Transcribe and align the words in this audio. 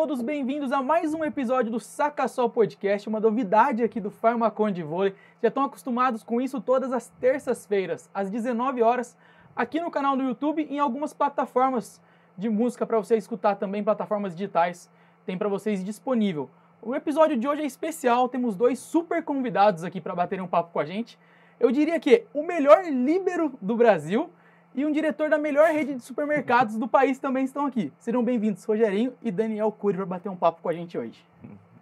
Todos 0.00 0.22
bem-vindos 0.22 0.70
a 0.70 0.80
mais 0.80 1.12
um 1.12 1.24
episódio 1.24 1.72
do 1.72 1.80
Saca 1.80 2.28
Só 2.28 2.48
Podcast, 2.48 3.08
uma 3.08 3.18
novidade 3.18 3.82
aqui 3.82 3.98
do 3.98 4.12
Farmacon 4.12 4.70
de 4.70 4.80
Vôlei. 4.80 5.12
Já 5.42 5.48
estão 5.48 5.64
acostumados 5.64 6.22
com 6.22 6.40
isso 6.40 6.60
todas 6.60 6.92
as 6.92 7.08
terças-feiras, 7.20 8.08
às 8.14 8.30
19 8.30 8.80
horas, 8.80 9.16
aqui 9.56 9.80
no 9.80 9.90
canal 9.90 10.16
do 10.16 10.22
YouTube 10.22 10.64
e 10.70 10.76
em 10.76 10.78
algumas 10.78 11.12
plataformas 11.12 12.00
de 12.36 12.48
música 12.48 12.86
para 12.86 12.96
você 12.96 13.16
escutar 13.16 13.56
também, 13.56 13.82
plataformas 13.82 14.36
digitais, 14.36 14.88
tem 15.26 15.36
para 15.36 15.48
vocês 15.48 15.82
disponível. 15.82 16.48
O 16.80 16.94
episódio 16.94 17.36
de 17.36 17.48
hoje 17.48 17.62
é 17.62 17.66
especial, 17.66 18.28
temos 18.28 18.54
dois 18.54 18.78
super 18.78 19.24
convidados 19.24 19.82
aqui 19.82 20.00
para 20.00 20.14
baterem 20.14 20.44
um 20.44 20.48
papo 20.48 20.72
com 20.72 20.78
a 20.78 20.84
gente. 20.84 21.18
Eu 21.58 21.72
diria 21.72 21.98
que 21.98 22.24
o 22.32 22.44
melhor 22.44 22.84
líbero 22.84 23.52
do 23.60 23.74
Brasil 23.74 24.30
e 24.78 24.86
um 24.86 24.92
diretor 24.92 25.28
da 25.28 25.36
melhor 25.36 25.68
rede 25.72 25.96
de 25.96 26.02
supermercados 26.04 26.76
do 26.76 26.86
país 26.86 27.18
também 27.18 27.44
estão 27.44 27.66
aqui. 27.66 27.92
Sejam 27.98 28.22
bem-vindos, 28.22 28.64
Rogerinho 28.64 29.12
e 29.20 29.28
Daniel 29.32 29.72
Cury, 29.72 29.96
para 29.96 30.06
bater 30.06 30.28
um 30.28 30.36
papo 30.36 30.62
com 30.62 30.68
a 30.68 30.72
gente 30.72 30.96
hoje. 30.96 31.20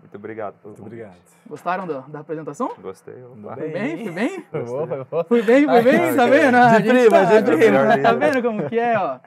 Muito 0.01 0.15
obrigado. 0.15 0.55
Muito 0.65 0.81
obrigado. 0.81 1.15
Gostaram 1.47 1.87
da, 1.87 2.01
da 2.01 2.21
apresentação? 2.21 2.71
Gostei. 2.81 3.23
Foi 3.55 3.69
bem? 3.69 4.03
Foi 4.05 4.13
bem? 4.13 4.41
Foi 4.51 4.65
bom, 4.65 5.05
foi. 5.05 5.25
Fui 5.25 5.43
bem, 5.43 5.67
fui 5.67 5.83
bem, 5.83 6.17
tá 6.17 6.27
vendo? 6.27 6.83
De 6.83 6.89
prima, 6.89 7.11
tá, 7.27 7.41
de 7.43 7.57
prima. 7.57 7.99
Tá 8.03 8.13
vendo 8.15 8.43
como 8.43 8.67
que 8.67 8.79
é, 8.79 8.99
ó? 8.99 9.19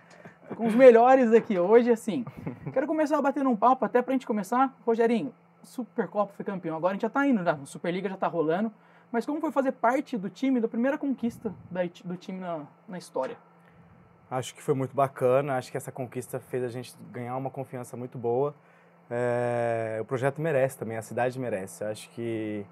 Com 0.56 0.66
os 0.66 0.73
melhores 0.73 1.31
aqui 1.31 1.59
hoje, 1.59 1.92
assim. 1.92 2.26
Quero 2.73 2.88
começar 2.88 3.22
batendo 3.22 3.52
um 3.52 3.56
papo, 3.56 3.86
até 3.86 4.02
pra 4.02 4.14
gente 4.14 4.26
começar. 4.26 4.76
Rogerinho, 4.84 5.31
Supercopa 5.62 6.34
foi 6.36 6.44
campeão, 6.44 6.76
agora 6.76 6.94
a 6.94 6.95
gente 6.95 7.04
já 7.04 7.09
tá 7.09 7.28
indo, 7.28 7.44
né? 7.44 7.52
A 7.62 7.66
Superliga 7.67 8.09
já 8.09 8.17
tá 8.17 8.25
rolando. 8.25 8.72
Mas 9.12 9.28
como 9.28 9.40
foi 9.40 9.52
fazer 9.52 9.73
parte 9.73 10.17
do 10.17 10.28
time, 10.28 10.59
da 10.59 10.67
primeira 10.67 10.97
conquista 10.97 11.53
da- 11.70 11.81
do 12.03 12.16
time 12.17 12.40
na, 12.40 12.62
na 12.88 12.97
história? 12.97 13.38
Acho 14.30 14.53
que 14.53 14.61
foi 14.61 14.75
muito 14.75 14.95
bacana, 14.95 15.58
acho 15.58 15.72
que 15.72 15.77
essa 15.77 15.91
conquista 15.91 16.39
fez 16.39 16.63
a 16.63 16.67
gente 16.67 16.95
ganhar 17.11 17.35
uma 17.35 17.49
confiança 17.49 17.97
muito 17.97 18.17
boa. 18.17 18.53
É, 19.09 19.97
o 19.99 20.05
projeto 20.05 20.39
merece 20.39 20.77
também, 20.77 20.97
a 20.97 21.02
cidade 21.02 21.39
merece. 21.39 21.83
Acho 21.83 22.08
que 22.11 22.63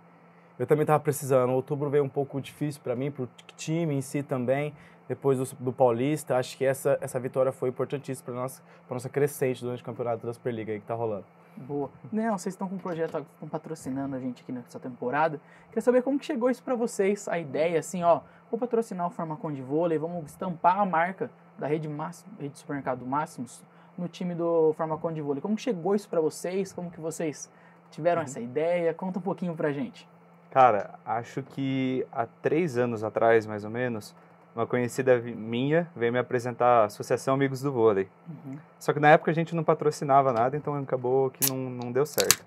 eu 0.59 0.67
também 0.67 0.83
estava 0.83 0.99
precisando. 0.99 1.51
Outubro 1.51 1.89
veio 1.89 2.03
um 2.03 2.09
pouco 2.09 2.39
difícil 2.39 2.79
para 2.83 2.95
mim, 2.95 3.09
para 3.09 3.23
o 3.23 3.29
time 3.55 3.95
em 3.95 4.01
si 4.01 4.21
também, 4.21 4.71
depois 5.07 5.39
do, 5.39 5.55
do 5.55 5.73
Paulista. 5.73 6.37
Acho 6.37 6.55
que 6.55 6.63
essa, 6.63 6.95
essa 7.01 7.19
vitória 7.19 7.51
foi 7.51 7.69
importantíssima 7.69 8.25
para 8.25 8.35
nossa, 8.35 8.61
nossa 8.87 9.09
crescente 9.09 9.63
durante 9.63 9.81
o 9.81 9.85
campeonato 9.85 10.27
da 10.27 10.33
Superliga 10.33 10.71
aí 10.71 10.77
que 10.77 10.83
está 10.83 10.93
rolando. 10.93 11.25
Boa. 11.55 11.89
Não, 12.11 12.37
vocês 12.37 12.53
estão 12.53 12.69
com 12.69 12.75
um 12.75 12.77
projeto, 12.77 13.17
estão 13.33 13.49
patrocinando 13.49 14.15
a 14.15 14.19
gente 14.19 14.43
aqui 14.43 14.51
nessa 14.51 14.79
temporada. 14.79 15.41
Queria 15.69 15.81
saber 15.81 16.03
como 16.03 16.19
que 16.19 16.25
chegou 16.25 16.51
isso 16.51 16.61
para 16.61 16.75
vocês, 16.75 17.27
a 17.27 17.39
ideia, 17.39 17.79
assim, 17.79 18.03
ó, 18.03 18.21
vou 18.51 18.59
patrocinar 18.59 19.07
o 19.07 19.09
Farmacon 19.09 19.51
de 19.51 19.63
vôlei, 19.63 19.97
vamos 19.97 20.23
estampar 20.27 20.79
a 20.79 20.85
marca 20.85 21.31
da 21.57 21.67
rede, 21.67 21.87
Máximo, 21.87 22.31
rede 22.39 22.53
de 22.53 22.59
supermercado 22.59 23.05
Máximos 23.05 23.61
no 23.97 24.07
time 24.07 24.35
do 24.35 24.73
Farmacon 24.77 25.11
de 25.11 25.21
vôlei. 25.21 25.41
Como 25.41 25.55
que 25.55 25.61
chegou 25.61 25.95
isso 25.95 26.07
para 26.07 26.21
vocês? 26.21 26.71
Como 26.71 26.91
que 26.91 26.99
vocês 26.99 27.49
tiveram 27.89 28.21
essa 28.21 28.39
ideia? 28.39 28.93
Conta 28.93 29.19
um 29.19 29.21
pouquinho 29.21 29.55
pra 29.55 29.71
gente. 29.71 30.07
Cara, 30.51 30.91
acho 31.05 31.41
que 31.41 32.05
há 32.11 32.25
três 32.25 32.77
anos 32.77 33.03
atrás, 33.03 33.45
mais 33.45 33.63
ou 33.63 33.69
menos, 33.69 34.15
uma 34.55 34.65
conhecida 34.65 35.19
minha 35.19 35.89
veio 35.95 36.11
me 36.11 36.19
apresentar 36.19 36.81
a 36.81 36.85
Associação 36.85 37.33
Amigos 37.33 37.61
do 37.61 37.71
Vôlei. 37.71 38.07
Uhum. 38.27 38.57
Só 38.79 38.93
que 38.93 38.99
na 38.99 39.09
época 39.09 39.31
a 39.31 39.33
gente 39.33 39.55
não 39.55 39.63
patrocinava 39.63 40.31
nada, 40.31 40.55
então 40.55 40.75
acabou 40.75 41.29
que 41.29 41.49
não, 41.49 41.57
não 41.57 41.91
deu 41.91 42.05
certo. 42.05 42.45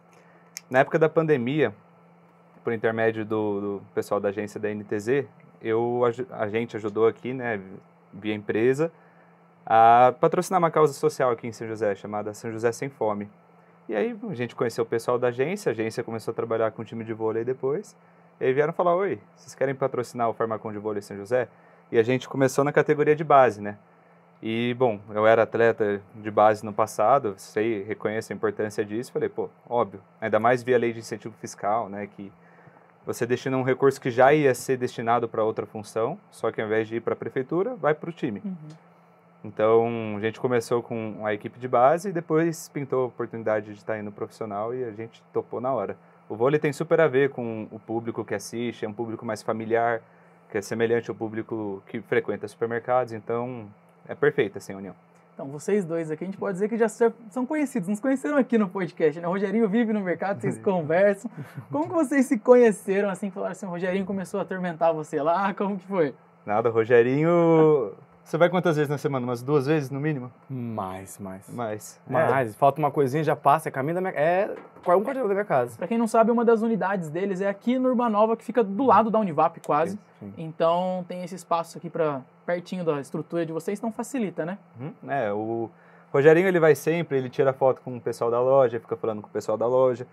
Na 0.68 0.80
época 0.80 0.98
da 0.98 1.08
pandemia, 1.08 1.74
por 2.64 2.72
intermédio 2.72 3.24
do, 3.24 3.60
do 3.60 3.82
pessoal 3.94 4.20
da 4.20 4.28
agência 4.28 4.58
da 4.58 4.72
NTZ, 4.72 5.24
eu, 5.62 6.00
a 6.30 6.48
gente 6.48 6.76
ajudou 6.76 7.06
aqui, 7.06 7.32
né, 7.32 7.60
via 8.12 8.34
empresa, 8.34 8.92
a 9.66 10.14
patrocinar 10.20 10.58
uma 10.58 10.70
causa 10.70 10.92
social 10.92 11.30
aqui 11.30 11.46
em 11.46 11.52
São 11.52 11.66
José, 11.66 11.94
chamada 11.94 12.34
São 12.34 12.50
José 12.50 12.72
Sem 12.72 12.88
Fome. 12.88 13.30
E 13.88 13.94
aí 13.94 14.16
a 14.28 14.34
gente 14.34 14.54
conheceu 14.54 14.84
o 14.84 14.86
pessoal 14.86 15.18
da 15.18 15.28
agência, 15.28 15.70
a 15.70 15.72
agência 15.72 16.02
começou 16.02 16.32
a 16.32 16.34
trabalhar 16.34 16.70
com 16.70 16.82
o 16.82 16.84
time 16.84 17.04
de 17.04 17.12
vôlei 17.12 17.44
depois, 17.44 17.96
e 18.40 18.44
aí 18.44 18.52
vieram 18.52 18.72
falar, 18.72 18.94
oi, 18.94 19.20
vocês 19.36 19.54
querem 19.54 19.74
patrocinar 19.74 20.30
o 20.30 20.32
Farmacon 20.32 20.72
de 20.72 20.78
Vôlei 20.78 21.02
São 21.02 21.16
José? 21.16 21.48
E 21.92 21.98
a 21.98 22.02
gente 22.02 22.28
começou 22.28 22.64
na 22.64 22.72
categoria 22.72 23.14
de 23.14 23.24
base, 23.24 23.60
né? 23.60 23.76
E, 24.42 24.74
bom, 24.78 24.98
eu 25.10 25.26
era 25.26 25.42
atleta 25.42 26.00
de 26.14 26.30
base 26.30 26.64
no 26.64 26.72
passado, 26.72 27.34
sei, 27.36 27.82
reconheço 27.82 28.32
a 28.32 28.36
importância 28.36 28.82
disso. 28.82 29.12
Falei, 29.12 29.28
pô, 29.28 29.50
óbvio, 29.68 30.00
ainda 30.18 30.40
mais 30.40 30.62
via 30.62 30.78
lei 30.78 30.92
de 30.94 31.00
incentivo 31.00 31.34
fiscal, 31.38 31.90
né, 31.90 32.06
que 32.06 32.32
você 33.06 33.26
destina 33.26 33.56
um 33.56 33.62
recurso 33.62 34.00
que 34.00 34.10
já 34.10 34.32
ia 34.32 34.54
ser 34.54 34.76
destinado 34.76 35.28
para 35.28 35.42
outra 35.42 35.66
função, 35.66 36.18
só 36.30 36.50
que 36.52 36.60
ao 36.60 36.66
invés 36.66 36.86
de 36.86 36.96
ir 36.96 37.00
para 37.00 37.14
a 37.14 37.16
prefeitura, 37.16 37.74
vai 37.74 37.94
para 37.94 38.10
o 38.10 38.12
time. 38.12 38.42
Uhum. 38.44 38.54
Então, 39.42 40.16
a 40.16 40.20
gente 40.20 40.38
começou 40.38 40.82
com 40.82 41.24
a 41.24 41.32
equipe 41.32 41.58
de 41.58 41.66
base 41.66 42.10
e 42.10 42.12
depois 42.12 42.68
pintou 42.68 43.04
a 43.04 43.06
oportunidade 43.06 43.72
de 43.72 43.78
estar 43.78 43.98
indo 43.98 44.12
profissional 44.12 44.74
e 44.74 44.84
a 44.84 44.90
gente 44.90 45.22
topou 45.32 45.60
na 45.60 45.72
hora. 45.72 45.96
O 46.28 46.36
vôlei 46.36 46.60
tem 46.60 46.72
super 46.72 47.00
a 47.00 47.08
ver 47.08 47.30
com 47.30 47.66
o 47.70 47.78
público 47.78 48.24
que 48.24 48.34
assiste, 48.34 48.84
é 48.84 48.88
um 48.88 48.92
público 48.92 49.24
mais 49.24 49.42
familiar, 49.42 50.02
que 50.50 50.58
é 50.58 50.62
semelhante 50.62 51.08
ao 51.08 51.16
público 51.16 51.82
que 51.86 52.00
frequenta 52.02 52.46
supermercados, 52.46 53.12
então 53.12 53.66
é 54.06 54.14
perfeita 54.14 54.58
assim 54.58 54.74
a 54.74 54.76
união. 54.76 54.94
Então, 55.34 55.46
vocês 55.48 55.84
dois 55.84 56.10
aqui, 56.10 56.24
a 56.24 56.26
gente 56.26 56.36
pode 56.36 56.54
dizer 56.54 56.68
que 56.68 56.76
já 56.76 56.88
são 56.88 57.46
conhecidos, 57.46 57.88
nos 57.88 58.00
conheceram 58.00 58.36
aqui 58.36 58.58
no 58.58 58.68
podcast, 58.68 59.20
né? 59.20 59.26
O 59.26 59.30
Rogerinho 59.30 59.68
vive 59.68 59.92
no 59.92 60.00
mercado, 60.00 60.40
vocês 60.40 60.58
conversam. 60.62 61.30
Como 61.70 61.88
que 61.88 61.94
vocês 61.94 62.26
se 62.26 62.38
conheceram, 62.38 63.08
assim, 63.08 63.30
falaram 63.30 63.52
assim, 63.52 63.66
o 63.66 63.70
Rogerinho 63.70 64.04
começou 64.04 64.38
a 64.40 64.42
atormentar 64.42 64.92
você 64.92 65.22
lá, 65.22 65.54
como 65.54 65.78
que 65.78 65.86
foi? 65.86 66.14
Nada, 66.44 66.68
Rogerinho. 66.68 67.92
Você 68.24 68.38
vai 68.38 68.48
quantas 68.48 68.76
vezes 68.76 68.88
na 68.88 68.98
semana? 68.98 69.26
Umas 69.26 69.42
duas 69.42 69.66
vezes 69.66 69.90
no 69.90 69.98
mínimo? 69.98 70.30
Mais, 70.48 71.18
mais. 71.18 71.48
Mais. 71.48 72.00
Mais, 72.08 72.54
falta 72.54 72.78
uma 72.78 72.90
coisinha, 72.90 73.24
já 73.24 73.34
passa, 73.34 73.68
é 73.68 73.72
caminho 73.72 73.96
da 73.96 74.00
minha 74.00 74.12
É 74.12 74.50
um 74.86 75.02
quarteirão 75.02 75.26
da 75.26 75.34
minha 75.34 75.44
casa. 75.44 75.76
Pra 75.76 75.88
quem 75.88 75.98
não 75.98 76.06
sabe, 76.06 76.30
uma 76.30 76.44
das 76.44 76.62
unidades 76.62 77.10
deles 77.10 77.40
é 77.40 77.48
aqui 77.48 77.78
no 77.78 77.88
Urbanova, 77.88 78.36
que 78.36 78.44
fica 78.44 78.62
do 78.62 78.86
lado 78.86 79.10
da 79.10 79.18
Univap 79.18 79.58
quase. 79.60 79.98
Sim. 80.20 80.32
Então, 80.38 81.04
tem 81.08 81.24
esse 81.24 81.34
espaço 81.34 81.78
aqui 81.78 81.90
para 81.90 82.22
pertinho 82.46 82.84
da 82.84 83.00
estrutura 83.00 83.44
de 83.44 83.52
vocês, 83.52 83.78
então 83.78 83.90
facilita, 83.92 84.44
né? 84.44 84.58
Uhum. 84.78 84.92
É, 85.08 85.32
o 85.32 85.70
Rogerinho 86.12 86.48
ele 86.48 86.58
vai 86.58 86.74
sempre, 86.74 87.18
ele 87.18 87.28
tira 87.28 87.52
foto 87.52 87.80
com 87.82 87.96
o 87.96 88.00
pessoal 88.00 88.30
da 88.30 88.40
loja, 88.40 88.80
fica 88.80 88.96
falando 88.96 89.22
com 89.22 89.28
o 89.28 89.30
pessoal 89.30 89.56
da 89.56 89.66
loja. 89.66 90.06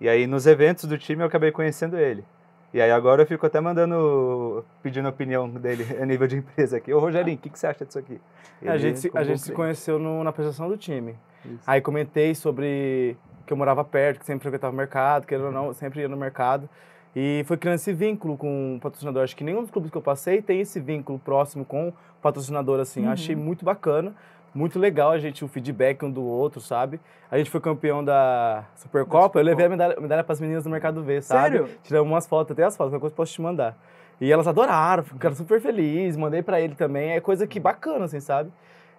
E 0.00 0.08
aí 0.08 0.26
nos 0.26 0.46
eventos 0.46 0.84
do 0.84 0.96
time 0.96 1.22
eu 1.22 1.26
acabei 1.26 1.52
conhecendo 1.52 1.98
ele. 1.98 2.24
E 2.72 2.80
aí 2.80 2.90
agora 2.90 3.22
eu 3.22 3.26
fico 3.26 3.44
até 3.44 3.60
mandando, 3.60 4.64
pedindo 4.82 5.06
a 5.06 5.10
opinião 5.10 5.48
dele 5.48 5.84
a 6.00 6.06
nível 6.06 6.26
de 6.28 6.36
empresa 6.36 6.76
aqui. 6.76 6.92
Ô 6.92 7.00
Rogerinho, 7.00 7.36
o 7.36 7.40
que, 7.40 7.50
que 7.50 7.58
você 7.58 7.66
acha 7.66 7.84
disso 7.84 7.98
aqui? 7.98 8.20
a 8.62 8.70
Ele 8.70 8.78
gente, 8.78 8.98
se, 9.00 9.10
a 9.14 9.24
gente 9.24 9.40
se 9.40 9.52
conheceu 9.52 9.98
no- 9.98 10.22
na 10.22 10.30
apresentação 10.30 10.68
do 10.68 10.76
time. 10.76 11.16
Isso. 11.44 11.62
Aí 11.66 11.80
comentei 11.80 12.34
sobre 12.34 13.16
que 13.46 13.52
eu 13.52 13.56
morava 13.56 13.82
perto, 13.82 14.20
que 14.20 14.24
sempre 14.26 14.42
frequentava 14.42 14.72
o 14.72 14.76
mercado, 14.76 15.26
que 15.26 15.34
ou 15.34 15.50
não, 15.50 15.72
sempre 15.74 16.00
ia 16.00 16.08
no 16.08 16.16
mercado. 16.16 16.68
E 17.16 17.42
foi 17.46 17.56
criando 17.56 17.74
esse 17.76 17.92
vínculo 17.92 18.36
com 18.36 18.76
o 18.76 18.80
patrocinador. 18.80 19.24
Acho 19.24 19.34
que 19.34 19.42
nenhum 19.42 19.62
dos 19.62 19.70
clubes 19.72 19.90
que 19.90 19.96
eu 19.96 20.02
passei 20.02 20.40
tem 20.40 20.60
esse 20.60 20.78
vínculo 20.78 21.18
próximo 21.18 21.64
com 21.64 21.88
o 21.88 21.94
patrocinador, 22.22 22.78
assim. 22.78 23.04
Uhum. 23.06 23.10
Achei 23.10 23.34
muito 23.34 23.64
bacana, 23.64 24.14
muito 24.54 24.78
legal 24.78 25.10
a 25.10 25.18
gente, 25.18 25.44
o 25.44 25.48
feedback 25.48 26.04
um 26.04 26.10
do 26.10 26.22
outro, 26.22 26.60
sabe? 26.60 27.00
A 27.30 27.38
gente 27.38 27.50
foi 27.50 27.60
campeão 27.60 28.04
da 28.04 28.64
Supercopa, 28.74 29.38
eu 29.38 29.44
levei 29.44 29.66
a 29.66 29.68
medalha, 29.68 30.00
medalha 30.00 30.24
para 30.24 30.32
as 30.32 30.40
meninas 30.40 30.64
do 30.64 30.70
Mercado 30.70 31.02
V, 31.02 31.22
sabe? 31.22 31.58
Sério? 31.58 31.68
Tiramos 31.82 32.10
umas 32.10 32.26
fotos, 32.26 32.52
até 32.52 32.64
as 32.64 32.76
fotos, 32.76 32.90
qualquer 32.90 33.00
coisa 33.00 33.14
posso 33.14 33.32
te 33.32 33.40
mandar. 33.40 33.76
E 34.20 34.30
elas 34.30 34.46
adoraram, 34.46 35.02
ficaram 35.02 35.34
super 35.34 35.60
felizes, 35.60 36.16
mandei 36.16 36.42
pra 36.42 36.60
ele 36.60 36.74
também, 36.74 37.12
é 37.12 37.20
coisa 37.20 37.46
que 37.46 37.58
bacana, 37.58 38.04
assim, 38.04 38.20
sabe? 38.20 38.50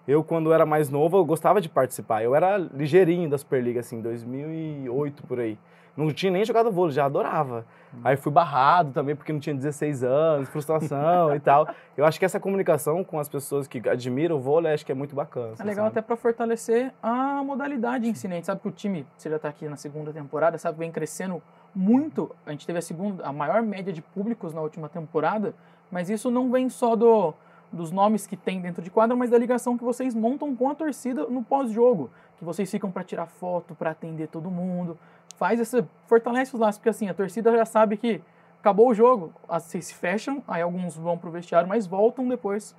Eu, 0.06 0.24
quando 0.24 0.52
era 0.52 0.66
mais 0.66 0.90
novo, 0.90 1.16
eu 1.16 1.24
gostava 1.24 1.60
de 1.60 1.68
participar. 1.68 2.24
Eu 2.24 2.34
era 2.34 2.56
ligeirinho 2.56 3.30
da 3.30 3.38
Superliga, 3.38 3.80
assim, 3.80 4.00
2008, 4.00 5.22
por 5.22 5.38
aí. 5.38 5.56
Não 5.96 6.10
tinha 6.12 6.32
nem 6.32 6.44
jogado 6.44 6.70
vôlei, 6.72 6.94
já 6.94 7.04
adorava. 7.04 7.66
Aí 8.02 8.16
fui 8.16 8.32
barrado 8.32 8.92
também, 8.92 9.14
porque 9.14 9.32
não 9.32 9.40
tinha 9.40 9.54
16 9.54 10.02
anos, 10.02 10.48
frustração 10.48 11.34
e 11.34 11.40
tal. 11.40 11.68
Eu 11.96 12.06
acho 12.06 12.18
que 12.18 12.24
essa 12.24 12.40
comunicação 12.40 13.04
com 13.04 13.18
as 13.18 13.28
pessoas 13.28 13.66
que 13.66 13.86
admiram 13.86 14.36
o 14.36 14.40
vôlei, 14.40 14.72
acho 14.72 14.86
que 14.86 14.92
é 14.92 14.94
muito 14.94 15.14
bacana. 15.14 15.48
É 15.48 15.52
assim, 15.52 15.64
legal 15.64 15.84
sabe? 15.84 15.98
até 15.98 16.02
para 16.02 16.16
fortalecer 16.16 16.92
a 17.02 17.42
modalidade 17.44 18.08
em 18.08 18.14
si, 18.14 18.26
né? 18.26 18.34
A 18.34 18.36
gente 18.36 18.46
sabe 18.46 18.62
que 18.62 18.68
o 18.68 18.72
time, 18.72 19.06
você 19.16 19.28
já 19.28 19.38
tá 19.38 19.48
aqui 19.48 19.68
na 19.68 19.76
segunda 19.76 20.12
temporada, 20.12 20.56
sabe 20.56 20.78
vem 20.78 20.90
crescendo 20.90 21.42
muito. 21.74 22.34
A 22.46 22.50
gente 22.50 22.66
teve 22.66 22.78
a 22.78 22.82
segunda, 22.82 23.24
a 23.24 23.32
maior 23.32 23.62
média 23.62 23.92
de 23.92 24.00
públicos 24.00 24.54
na 24.54 24.62
última 24.62 24.88
temporada, 24.88 25.54
mas 25.90 26.08
isso 26.08 26.30
não 26.30 26.50
vem 26.50 26.70
só 26.70 26.96
do, 26.96 27.34
dos 27.70 27.90
nomes 27.90 28.26
que 28.26 28.36
tem 28.36 28.60
dentro 28.60 28.82
de 28.82 28.90
quadra, 28.90 29.14
mas 29.14 29.30
da 29.30 29.38
ligação 29.38 29.76
que 29.76 29.84
vocês 29.84 30.14
montam 30.14 30.56
com 30.56 30.70
a 30.70 30.74
torcida 30.74 31.26
no 31.26 31.42
pós-jogo, 31.42 32.10
que 32.42 32.44
vocês 32.44 32.68
ficam 32.68 32.90
para 32.90 33.04
tirar 33.04 33.26
foto, 33.26 33.72
para 33.72 33.92
atender 33.92 34.26
todo 34.26 34.50
mundo. 34.50 34.98
Faz 35.36 35.60
essa 35.60 35.88
fortalece 36.08 36.52
os 36.52 36.60
laços, 36.60 36.78
porque 36.78 36.88
assim, 36.88 37.08
a 37.08 37.14
torcida 37.14 37.52
já 37.56 37.64
sabe 37.64 37.96
que 37.96 38.20
acabou 38.58 38.88
o 38.88 38.94
jogo, 38.94 39.32
vocês 39.48 39.86
se 39.86 39.94
fecham, 39.94 40.42
aí 40.48 40.60
alguns 40.60 40.96
vão 40.96 41.16
pro 41.16 41.30
vestiário, 41.30 41.68
mas 41.68 41.86
voltam 41.86 42.26
depois 42.26 42.74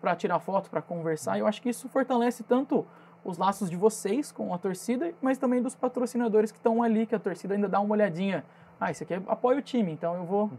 para 0.00 0.14
tirar 0.14 0.38
foto, 0.38 0.68
para 0.68 0.82
conversar. 0.82 1.38
Eu 1.38 1.46
acho 1.46 1.62
que 1.62 1.70
isso 1.70 1.88
fortalece 1.88 2.42
tanto 2.42 2.86
os 3.24 3.38
laços 3.38 3.70
de 3.70 3.76
vocês 3.76 4.30
com 4.30 4.52
a 4.52 4.58
torcida, 4.58 5.14
mas 5.22 5.38
também 5.38 5.62
dos 5.62 5.74
patrocinadores 5.74 6.52
que 6.52 6.58
estão 6.58 6.82
ali, 6.82 7.06
que 7.06 7.14
a 7.14 7.18
torcida 7.18 7.54
ainda 7.54 7.68
dá 7.68 7.80
uma 7.80 7.94
olhadinha. 7.94 8.44
Ah, 8.78 8.90
isso 8.90 9.02
aqui 9.02 9.14
é- 9.14 9.22
apoia 9.28 9.58
o 9.58 9.62
time, 9.62 9.92
então 9.92 10.14
eu 10.14 10.24
vou, 10.24 10.50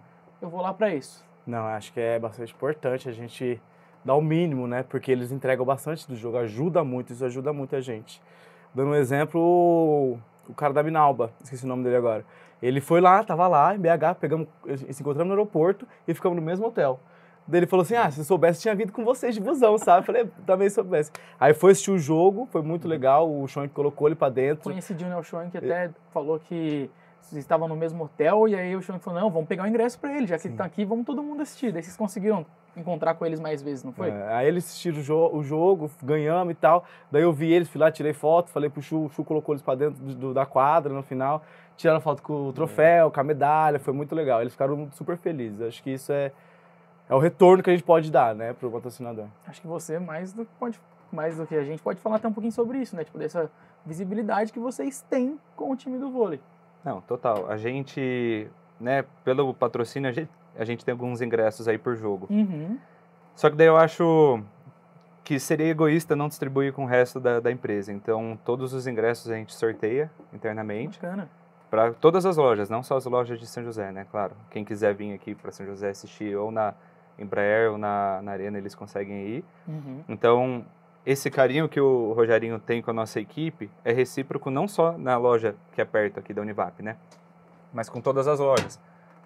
eu 0.41 0.49
vou 0.49 0.61
lá 0.61 0.73
para 0.73 0.95
isso. 0.95 1.23
Não, 1.45 1.63
acho 1.67 1.93
que 1.93 1.99
é 1.99 2.17
bastante 2.17 2.51
importante 2.53 3.07
a 3.07 3.11
gente 3.11 3.61
dar 4.05 4.15
o 4.15 4.21
mínimo, 4.21 4.67
né? 4.67 4.83
Porque 4.83 5.11
eles 5.11 5.31
entregam 5.31 5.65
bastante 5.65 6.07
do 6.07 6.15
jogo, 6.15 6.37
ajuda 6.37 6.83
muito, 6.83 7.11
isso 7.11 7.25
ajuda 7.25 7.51
muito 7.51 7.75
a 7.75 7.81
gente. 7.81 8.21
Dando 8.73 8.91
um 8.91 8.95
exemplo, 8.95 9.41
o- 9.41 10.19
o 10.47 10.53
cara 10.53 10.71
da 10.73 10.83
Binalba, 10.83 11.31
esqueci 11.43 11.65
o 11.65 11.67
nome 11.67 11.83
dele 11.83 11.95
agora. 11.97 12.23
Ele 12.61 12.79
foi 12.79 13.01
lá, 13.01 13.23
tava 13.23 13.47
lá 13.47 13.75
em 13.75 13.79
BH, 13.79 14.15
pegamos, 14.19 14.47
se 14.91 15.01
encontramos 15.01 15.27
no 15.27 15.33
aeroporto 15.33 15.87
e 16.07 16.13
ficamos 16.13 16.35
no 16.37 16.41
mesmo 16.41 16.67
hotel. 16.67 16.99
Daí 17.47 17.59
ele 17.59 17.67
falou 17.67 17.83
assim: 17.83 17.95
Ah, 17.95 18.09
se 18.09 18.19
eu 18.19 18.23
soubesse, 18.23 18.61
tinha 18.61 18.73
vindo 18.73 18.91
com 18.91 19.03
vocês 19.03 19.35
de 19.35 19.41
busão, 19.41 19.77
sabe? 19.77 19.99
Eu 20.01 20.03
falei, 20.03 20.25
também 20.47 20.67
soubesse. 20.69 21.11
Aí 21.39 21.53
foi 21.53 21.71
assistir 21.73 21.91
o 21.91 21.97
jogo, 21.99 22.47
foi 22.51 22.61
muito 22.63 22.87
legal. 22.87 23.29
O 23.31 23.47
Sean 23.47 23.67
colocou 23.67 24.07
ele 24.07 24.15
pra 24.15 24.29
dentro. 24.29 24.63
Coincidiu, 24.71 25.07
né? 25.09 25.15
O 25.17 25.23
Sean 25.23 25.49
que 25.49 25.57
até 25.57 25.91
falou 26.11 26.39
que 26.39 26.89
vocês 27.29 27.43
estavam 27.43 27.67
no 27.67 27.75
mesmo 27.75 28.03
hotel 28.03 28.47
e 28.47 28.55
aí 28.55 28.75
o 28.75 28.81
Sean 28.81 28.99
falou, 28.99 29.19
não, 29.19 29.29
vamos 29.29 29.47
pegar 29.47 29.63
o 29.63 29.67
ingresso 29.67 29.97
pra 29.99 30.15
ele, 30.15 30.27
já 30.27 30.37
que 30.37 30.47
ele 30.47 30.55
tá 30.55 30.65
aqui, 30.65 30.85
vamos 30.85 31.05
todo 31.05 31.21
mundo 31.23 31.41
assistir. 31.41 31.71
Daí 31.71 31.81
vocês 31.83 31.97
conseguiram 31.97 32.45
encontrar 32.77 33.15
com 33.15 33.25
eles 33.25 33.39
mais 33.39 33.61
vezes, 33.61 33.83
não 33.83 33.91
foi? 33.93 34.09
É, 34.09 34.33
aí 34.33 34.47
eles 34.47 34.65
assistiram 34.65 34.99
o, 34.99 35.01
jo- 35.01 35.29
o 35.33 35.43
jogo, 35.43 35.89
ganhamos 36.03 36.51
e 36.51 36.55
tal. 36.55 36.83
Daí 37.11 37.23
eu 37.23 37.31
vi 37.33 37.51
eles, 37.51 37.67
fui 37.69 37.79
lá, 37.79 37.91
tirei 37.91 38.13
foto, 38.13 38.49
falei 38.51 38.69
pro 38.69 38.81
Chu, 38.81 39.05
o 39.05 39.09
Chu 39.09 39.23
colocou 39.23 39.53
eles 39.53 39.61
pra 39.61 39.75
dentro 39.75 40.01
do- 40.03 40.33
da 40.33 40.45
quadra 40.45 40.93
no 40.93 41.01
final. 41.01 41.41
Tiraram 41.77 41.99
foto 41.99 42.21
com 42.21 42.47
o 42.49 42.53
troféu, 42.53 43.09
com 43.11 43.19
a 43.19 43.23
medalha, 43.23 43.79
foi 43.79 43.93
muito 43.93 44.13
legal. 44.15 44.39
Eles 44.41 44.53
ficaram 44.53 44.87
super 44.91 45.17
felizes. 45.17 45.61
Acho 45.61 45.81
que 45.83 45.91
isso 45.91 46.11
é, 46.11 46.31
é 47.09 47.15
o 47.15 47.19
retorno 47.19 47.61
que 47.63 47.69
a 47.69 47.73
gente 47.73 47.83
pode 47.83 48.11
dar, 48.11 48.33
né, 48.35 48.53
pro 48.53 48.69
patrocinador. 48.71 49.25
Acho 49.47 49.61
que 49.61 49.67
você, 49.67 49.97
mais 49.99 50.31
do, 50.31 50.45
que 50.45 50.51
pode, 50.59 50.79
mais 51.11 51.37
do 51.37 51.45
que 51.47 51.55
a 51.55 51.63
gente, 51.63 51.81
pode 51.81 51.99
falar 51.99 52.17
até 52.17 52.27
um 52.27 52.33
pouquinho 52.33 52.51
sobre 52.53 52.77
isso, 52.77 52.95
né? 52.95 53.03
Tipo, 53.03 53.17
dessa 53.17 53.49
visibilidade 53.85 54.51
que 54.53 54.59
vocês 54.59 55.01
têm 55.09 55.39
com 55.55 55.71
o 55.71 55.75
time 55.75 55.97
do 55.97 56.09
vôlei. 56.09 56.39
Não, 56.85 57.01
total. 57.01 57.49
A 57.49 57.57
gente, 57.57 58.47
né, 58.79 59.03
pelo 59.23 59.53
patrocínio, 59.53 60.07
a 60.07 60.13
gente, 60.13 60.29
a 60.55 60.63
gente 60.63 60.85
tem 60.85 60.91
alguns 60.91 61.19
ingressos 61.19 61.67
aí 61.67 61.79
por 61.79 61.95
jogo. 61.95 62.27
Uhum. 62.29 62.77
Só 63.35 63.49
que 63.49 63.55
daí 63.55 63.67
eu 63.67 63.75
acho 63.75 64.39
que 65.23 65.39
seria 65.39 65.67
egoísta 65.67 66.15
não 66.15 66.27
distribuir 66.27 66.71
com 66.71 66.83
o 66.83 66.87
resto 66.87 67.19
da, 67.19 67.39
da 67.39 67.51
empresa. 67.51 67.91
Então, 67.91 68.37
todos 68.45 68.73
os 68.73 68.85
ingressos 68.85 69.29
a 69.31 69.35
gente 69.35 69.55
sorteia 69.55 70.11
internamente 70.31 70.99
Bacana. 71.01 71.27
para 71.71 71.91
todas 71.93 72.25
as 72.27 72.37
lojas, 72.37 72.69
não 72.69 72.83
só 72.83 72.95
as 72.95 73.05
lojas 73.05 73.39
de 73.39 73.47
São 73.47 73.63
José, 73.63 73.91
né? 73.91 74.05
Claro, 74.11 74.35
quem 74.51 74.63
quiser 74.63 74.93
vir 74.93 75.13
aqui 75.13 75.33
para 75.33 75.51
São 75.51 75.65
José 75.65 75.89
assistir 75.89 76.37
ou 76.37 76.51
na 76.51 76.75
Embraer 77.17 77.71
ou 77.71 77.77
na, 77.77 78.21
na 78.21 78.31
Arena, 78.31 78.59
eles 78.59 78.75
conseguem 78.75 79.27
ir. 79.27 79.45
Uhum. 79.67 80.03
Então, 80.07 80.65
esse 81.05 81.29
carinho 81.29 81.69
que 81.69 81.79
o 81.79 82.13
Rogerinho 82.13 82.59
tem 82.59 82.81
com 82.81 82.91
a 82.91 82.93
nossa 82.93 83.19
equipe 83.19 83.69
é 83.83 83.91
recíproco 83.91 84.49
não 84.49 84.67
só 84.67 84.97
na 84.97 85.17
loja 85.17 85.55
que 85.73 85.81
é 85.81 85.85
perto 85.85 86.19
aqui 86.19 86.33
da 86.33 86.41
Univap, 86.41 86.81
né? 86.81 86.97
Mas 87.73 87.89
com 87.89 88.01
todas 88.01 88.27
as 88.27 88.39
lojas. 88.39 88.79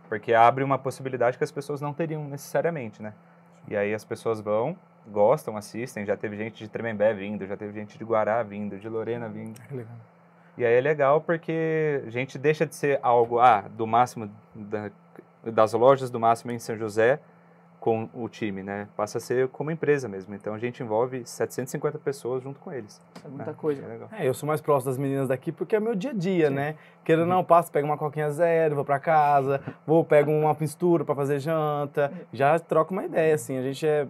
Porque 0.08 0.34
abre 0.34 0.64
uma 0.64 0.78
possibilidade 0.78 1.38
que 1.38 1.44
as 1.44 1.52
pessoas 1.52 1.80
não 1.82 1.94
teriam 1.94 2.24
necessariamente, 2.26 3.02
né? 3.02 3.14
E 3.68 3.78
aí 3.78 3.94
as 3.94 4.04
pessoas 4.04 4.42
vão, 4.42 4.76
gostam, 5.08 5.56
assistem. 5.56 6.06
Já 6.06 6.18
teve 6.18 6.36
gente 6.36 6.58
de 6.64 6.68
Tremembé 6.70 7.14
vindo, 7.14 7.46
já 7.46 7.56
teve 7.56 7.72
gente 7.74 7.98
de 7.98 8.04
Guará 8.04 8.42
vindo, 8.44 8.78
de 8.78 8.90
Lorena 8.90 9.30
vindo. 9.30 9.60
legal. 9.72 9.94
E 10.58 10.66
aí 10.66 10.74
é 10.74 10.82
legal 10.82 11.22
porque 11.22 12.04
a 12.06 12.10
gente 12.10 12.38
deixa 12.38 12.66
de 12.66 12.76
ser 12.76 13.00
algo, 13.02 13.40
ah, 13.40 13.62
do 13.70 13.86
máximo 13.88 14.30
da- 14.54 14.92
das 15.44 15.72
lojas 15.74 16.10
do 16.10 16.20
máximo 16.20 16.52
em 16.52 16.60
São 16.60 16.76
José 16.76 17.20
com 17.80 18.10
o 18.14 18.28
time, 18.28 18.62
né? 18.62 18.88
Passa 18.98 19.20
a 19.20 19.22
ser 19.22 19.48
como 19.50 19.72
empresa 19.72 20.08
mesmo. 20.10 20.36
Então 20.36 20.54
a 20.54 20.58
gente 20.58 20.84
envolve 20.84 21.24
750 21.26 21.98
pessoas 22.00 22.44
junto 22.44 22.60
com 22.60 22.72
eles. 22.74 23.02
É 23.24 23.28
muita 23.28 23.52
né? 23.52 23.56
coisa. 23.58 23.84
É 23.84 23.88
legal. 23.88 24.10
É, 24.12 24.28
eu 24.28 24.34
sou 24.34 24.46
mais 24.46 24.60
próximo 24.60 24.92
das 24.92 24.98
meninas 24.98 25.28
daqui 25.30 25.52
porque 25.52 25.76
é 25.76 25.80
meu 25.80 25.96
dia 25.96 26.12
a 26.12 26.14
dia, 26.14 26.50
né? 26.50 26.76
Querendo 27.06 27.22
ou 27.22 27.28
não, 27.28 27.44
passo, 27.44 27.72
pego 27.72 27.88
uma 27.88 27.98
coquinha 27.98 28.30
zero, 28.32 28.76
vou 28.76 28.84
pra 28.86 29.00
casa, 29.00 29.62
vou, 29.88 30.04
pego 30.04 30.30
uma 30.32 30.56
mistura 30.60 31.06
pra 31.06 31.16
fazer 31.16 31.40
janta, 31.40 32.12
já 32.34 32.60
troco 32.60 32.92
uma 32.94 33.06
ideia, 33.06 33.34
assim. 33.36 33.58
A 33.58 33.62
gente 33.62 33.88
é. 33.88 34.06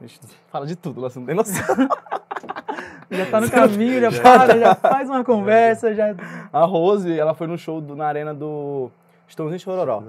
A 0.00 0.06
gente 0.06 0.20
fala 0.48 0.66
de 0.66 0.76
tudo, 0.76 1.00
lá, 1.00 1.08
você 1.08 1.18
não 1.18 1.26
tem 1.26 1.34
noção. 1.34 1.64
Já 3.08 3.24
tá 3.26 3.40
no 3.40 3.48
caminho, 3.50 4.00
já 4.10 4.20
para, 4.20 4.58
já 4.58 4.74
faz 4.74 5.08
uma 5.08 5.22
conversa, 5.24 5.94
já. 5.94 6.14
A 6.52 6.64
Rose, 6.64 7.16
ela 7.18 7.34
foi 7.34 7.46
no 7.46 7.56
show 7.56 7.80
do- 7.80 7.94
na 7.94 8.04
arena 8.04 8.34
do 8.34 8.90
Estãozinho 9.28 9.60
Chororó. 9.60 10.02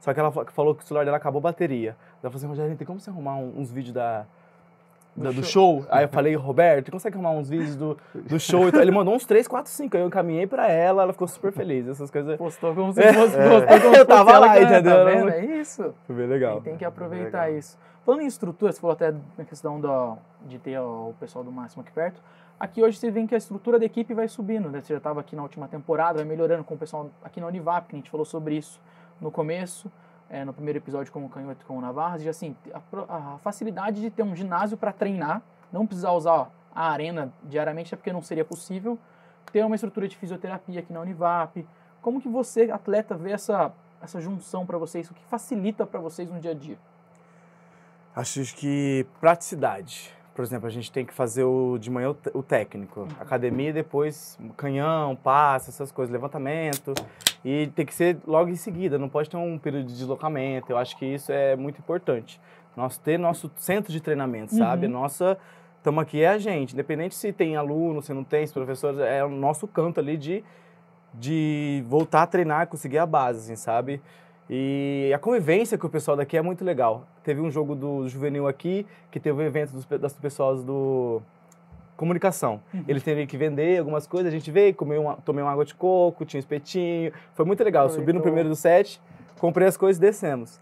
Só 0.00 0.12
que 0.14 0.18
ela 0.20 0.30
fa- 0.32 0.46
falou 0.46 0.74
que 0.74 0.82
o 0.82 0.86
celular 0.86 1.04
dela 1.04 1.16
acabou 1.18 1.38
a 1.38 1.42
bateria. 1.42 1.90
Ela 2.22 2.30
falou 2.30 2.36
assim, 2.36 2.46
Rogério, 2.46 2.76
tem 2.76 2.86
como 2.86 2.98
você 2.98 3.10
arrumar 3.10 3.36
um- 3.36 3.52
uns 3.58 3.70
vídeos 3.70 3.92
da, 3.94 4.24
Do 5.16 5.32
do 5.32 5.44
show? 5.44 5.84
Aí 5.90 6.04
eu 6.04 6.08
falei, 6.08 6.34
Roberto, 6.36 6.90
consegue 6.90 7.16
arrumar 7.16 7.32
uns 7.32 7.50
vídeos 7.50 7.76
do, 7.76 7.98
do 8.14 8.38
show? 8.40 8.68
Então, 8.68 8.80
ele 8.80 8.92
mandou 8.92 9.14
uns 9.14 9.26
3, 9.26 9.46
4, 9.46 9.70
5. 9.70 9.96
Aí 9.96 10.02
eu 10.02 10.06
encaminhei 10.06 10.46
pra 10.46 10.68
ela, 10.70 11.02
ela 11.02 11.12
ficou 11.12 11.26
super 11.28 11.52
feliz. 11.52 11.86
Essas 11.88 12.10
coisas 12.10 12.36
Postou 12.38 12.74
como 12.74 12.92
se 12.94 13.02
fosse. 13.12 13.36
Postou 13.36 13.80
como 13.82 13.96
Eu 13.96 14.06
tava 14.06 14.38
lá, 14.38 14.60
entendeu? 14.62 14.94
Tá 14.96 15.04
vendo? 15.04 15.28
É 15.30 15.44
isso. 15.44 15.94
foi 16.06 16.16
bem 16.16 16.26
legal. 16.26 16.54
Tem, 16.54 16.62
tem 16.62 16.76
que 16.78 16.84
aproveitar 16.84 17.50
isso. 17.50 17.76
Falando 18.06 18.22
em 18.22 18.26
estrutura, 18.26 18.72
você 18.72 18.80
falou 18.80 18.94
até 18.94 19.12
na 19.36 19.44
questão 19.44 19.78
da, 19.80 20.16
de 20.46 20.58
ter 20.58 20.78
o 20.78 21.12
pessoal 21.20 21.44
do 21.44 21.52
Máximo 21.52 21.82
aqui 21.82 21.92
perto. 21.92 22.22
Aqui 22.58 22.82
hoje 22.82 22.96
você 22.96 23.10
vê 23.10 23.26
que 23.26 23.34
a 23.34 23.38
estrutura 23.38 23.78
da 23.78 23.84
equipe 23.84 24.14
vai 24.14 24.28
subindo, 24.28 24.70
né? 24.70 24.80
Você 24.80 24.92
já 24.94 24.98
estava 24.98 25.20
aqui 25.20 25.34
na 25.36 25.42
última 25.42 25.66
temporada, 25.68 26.18
vai 26.18 26.24
melhorando 26.24 26.62
com 26.64 26.74
o 26.74 26.78
pessoal 26.78 27.10
aqui 27.22 27.40
na 27.40 27.46
Univap, 27.48 27.88
que 27.88 27.96
a 27.96 27.98
gente 27.98 28.10
falou 28.10 28.24
sobre 28.24 28.54
isso 28.56 28.80
no 29.20 29.30
começo, 29.30 29.90
é, 30.28 30.44
no 30.44 30.52
primeiro 30.52 30.78
episódio 30.78 31.12
com 31.12 31.24
o 31.24 31.28
Canhoto 31.28 31.66
com 31.66 31.76
o 31.76 31.80
Navarras. 31.80 32.22
E 32.22 32.28
assim, 32.28 32.56
a, 32.72 33.34
a 33.34 33.38
facilidade 33.38 34.00
de 34.00 34.10
ter 34.10 34.22
um 34.22 34.34
ginásio 34.34 34.76
para 34.76 34.92
treinar, 34.92 35.42
não 35.72 35.86
precisar 35.86 36.12
usar 36.12 36.50
a 36.74 36.90
arena 36.90 37.32
diariamente, 37.44 37.94
é 37.94 37.96
porque 37.96 38.12
não 38.12 38.22
seria 38.22 38.44
possível. 38.44 38.98
Ter 39.52 39.64
uma 39.64 39.74
estrutura 39.74 40.06
de 40.06 40.16
fisioterapia 40.16 40.80
aqui 40.80 40.92
na 40.92 41.00
Univap. 41.00 41.66
Como 42.00 42.20
que 42.20 42.28
você, 42.28 42.70
atleta, 42.70 43.16
vê 43.16 43.32
essa, 43.32 43.72
essa 44.00 44.20
junção 44.20 44.64
para 44.64 44.78
vocês? 44.78 45.10
O 45.10 45.14
que 45.14 45.24
facilita 45.24 45.84
para 45.84 46.00
vocês 46.00 46.30
no 46.30 46.38
dia 46.38 46.52
a 46.52 46.54
dia? 46.54 46.78
Acho 48.14 48.42
que 48.54 49.06
praticidade. 49.20 50.14
Por 50.40 50.44
exemplo, 50.44 50.66
a 50.66 50.70
gente 50.70 50.90
tem 50.90 51.04
que 51.04 51.12
fazer 51.12 51.44
o, 51.44 51.76
de 51.76 51.90
manhã 51.90 52.16
o, 52.32 52.42
técnico. 52.42 53.06
Academia, 53.20 53.74
depois 53.74 54.38
canhão, 54.56 55.14
passe, 55.14 55.68
essas 55.68 55.92
coisas, 55.92 56.10
levantamento. 56.10 56.94
E 57.44 57.66
tem 57.76 57.84
que 57.84 57.92
ser 57.92 58.16
logo 58.26 58.48
em 58.48 58.56
seguida, 58.56 58.98
não 58.98 59.10
pode 59.10 59.28
ter 59.28 59.36
um 59.36 59.58
período 59.58 59.88
de 59.88 59.94
deslocamento. 59.94 60.72
Eu 60.72 60.78
acho 60.78 60.96
que 60.96 61.04
isso 61.04 61.30
é 61.30 61.54
muito 61.56 61.78
importante. 61.78 62.40
Nós 62.74 62.96
ter 62.96 63.18
nosso 63.18 63.50
centro 63.54 63.92
de 63.92 64.00
treinamento, 64.00 64.54
sabe? 64.54 64.86
Uhum. 64.86 64.92
Nossa, 64.92 65.36
estamos 65.76 66.00
aqui 66.00 66.22
é 66.22 66.28
a 66.28 66.38
gente. 66.38 66.72
Independente 66.72 67.14
se 67.14 67.34
tem 67.34 67.54
aluno, 67.54 68.00
se 68.00 68.14
não 68.14 68.24
tem, 68.24 68.46
se 68.46 68.54
professor, 68.54 68.98
é 68.98 69.22
o 69.22 69.28
nosso 69.28 69.68
canto 69.68 70.00
ali 70.00 70.16
de, 70.16 70.42
de 71.12 71.84
voltar 71.86 72.22
a 72.22 72.26
treinar, 72.26 72.66
conseguir 72.66 72.96
a 72.96 73.04
base, 73.04 73.40
assim, 73.40 73.56
sabe? 73.56 74.00
E 74.52 75.12
a 75.14 75.18
convivência 75.18 75.78
com 75.78 75.86
o 75.86 75.90
pessoal 75.90 76.16
daqui 76.16 76.36
é 76.36 76.42
muito 76.42 76.64
legal. 76.64 77.06
Teve 77.22 77.40
um 77.40 77.48
jogo 77.52 77.76
do 77.76 78.08
juvenil 78.08 78.48
aqui, 78.48 78.84
que 79.08 79.20
teve 79.20 79.40
um 79.40 79.46
evento 79.46 79.70
dos, 79.72 79.84
das 79.86 80.12
pessoas 80.14 80.64
do 80.64 81.22
comunicação. 81.96 82.60
Eles 82.88 83.02
teriam 83.04 83.26
que 83.28 83.36
vender 83.36 83.78
algumas 83.78 84.06
coisas, 84.08 84.32
a 84.32 84.36
gente 84.36 84.50
veio, 84.50 84.74
comeu 84.74 85.02
uma, 85.02 85.16
tomei 85.24 85.44
uma 85.44 85.52
água 85.52 85.64
de 85.64 85.74
coco, 85.74 86.24
tinha 86.24 86.38
um 86.38 86.40
espetinho. 86.40 87.12
Foi 87.34 87.44
muito 87.44 87.62
legal. 87.62 87.88
Subi 87.90 88.12
no 88.12 88.20
primeiro 88.22 88.48
do 88.48 88.56
set, 88.56 89.00
comprei 89.38 89.68
as 89.68 89.76
coisas 89.76 89.98
e 89.98 90.00
descemos. 90.00 90.58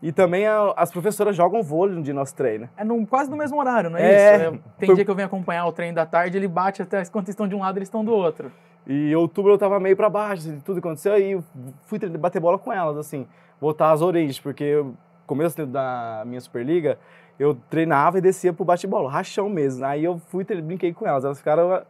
E 0.00 0.12
também 0.12 0.46
a- 0.46 0.74
as 0.76 0.92
professoras 0.92 1.34
jogam 1.34 1.62
vôlei 1.62 1.96
no 1.96 2.02
dia 2.02 2.12
nosso 2.14 2.34
treino. 2.36 2.68
É 2.76 2.84
no, 2.84 3.04
quase 3.06 3.30
no 3.30 3.36
mesmo 3.36 3.58
horário, 3.58 3.88
não 3.90 3.98
é, 3.98 4.02
É, 4.02 4.36
isso? 4.36 4.44
É, 4.44 4.50
tem 4.78 4.86
foi- 4.86 4.94
dia 4.96 5.04
que 5.04 5.10
eu 5.10 5.14
venho 5.14 5.26
acompanhar 5.26 5.64
o 5.66 5.72
treino 5.72 5.94
da 5.94 6.04
tarde, 6.04 6.36
ele 6.36 6.48
bate 6.48 6.82
até 6.82 7.04
quando 7.06 7.24
vocês 7.24 7.32
estão 7.34 7.48
de 7.48 7.54
um 7.54 7.60
lado, 7.60 7.78
eles 7.78 7.86
estão 7.88 8.04
do 8.04 8.12
outro. 8.12 8.52
E 8.86 9.10
em 9.10 9.14
outubro 9.14 9.52
eu 9.52 9.58
tava 9.58 9.78
meio 9.78 9.96
pra 9.96 10.10
baixo, 10.10 10.42
assim, 10.48 10.60
tudo 10.60 10.78
aconteceu, 10.78 11.16
eu 11.16 11.44
fui 11.82 11.98
bater 11.98 12.40
bola 12.40 12.58
com 12.58 12.72
elas, 12.72 12.96
assim, 12.96 13.26
botar 13.60 13.92
as 13.92 14.02
origens, 14.02 14.40
porque 14.40 14.64
eu, 14.64 14.94
começo 15.26 15.64
da 15.66 16.24
minha 16.26 16.40
Superliga, 16.40 16.98
eu 17.38 17.56
treinava 17.70 18.18
e 18.18 18.20
descia 18.20 18.52
pro 18.52 18.64
bate-bola, 18.64 19.10
rachão 19.10 19.48
mesmo. 19.48 19.84
Aí 19.84 20.04
eu 20.04 20.18
fui, 20.28 20.44
brinquei 20.44 20.92
com 20.92 21.06
elas, 21.06 21.24
elas 21.24 21.38
ficaram, 21.38 21.82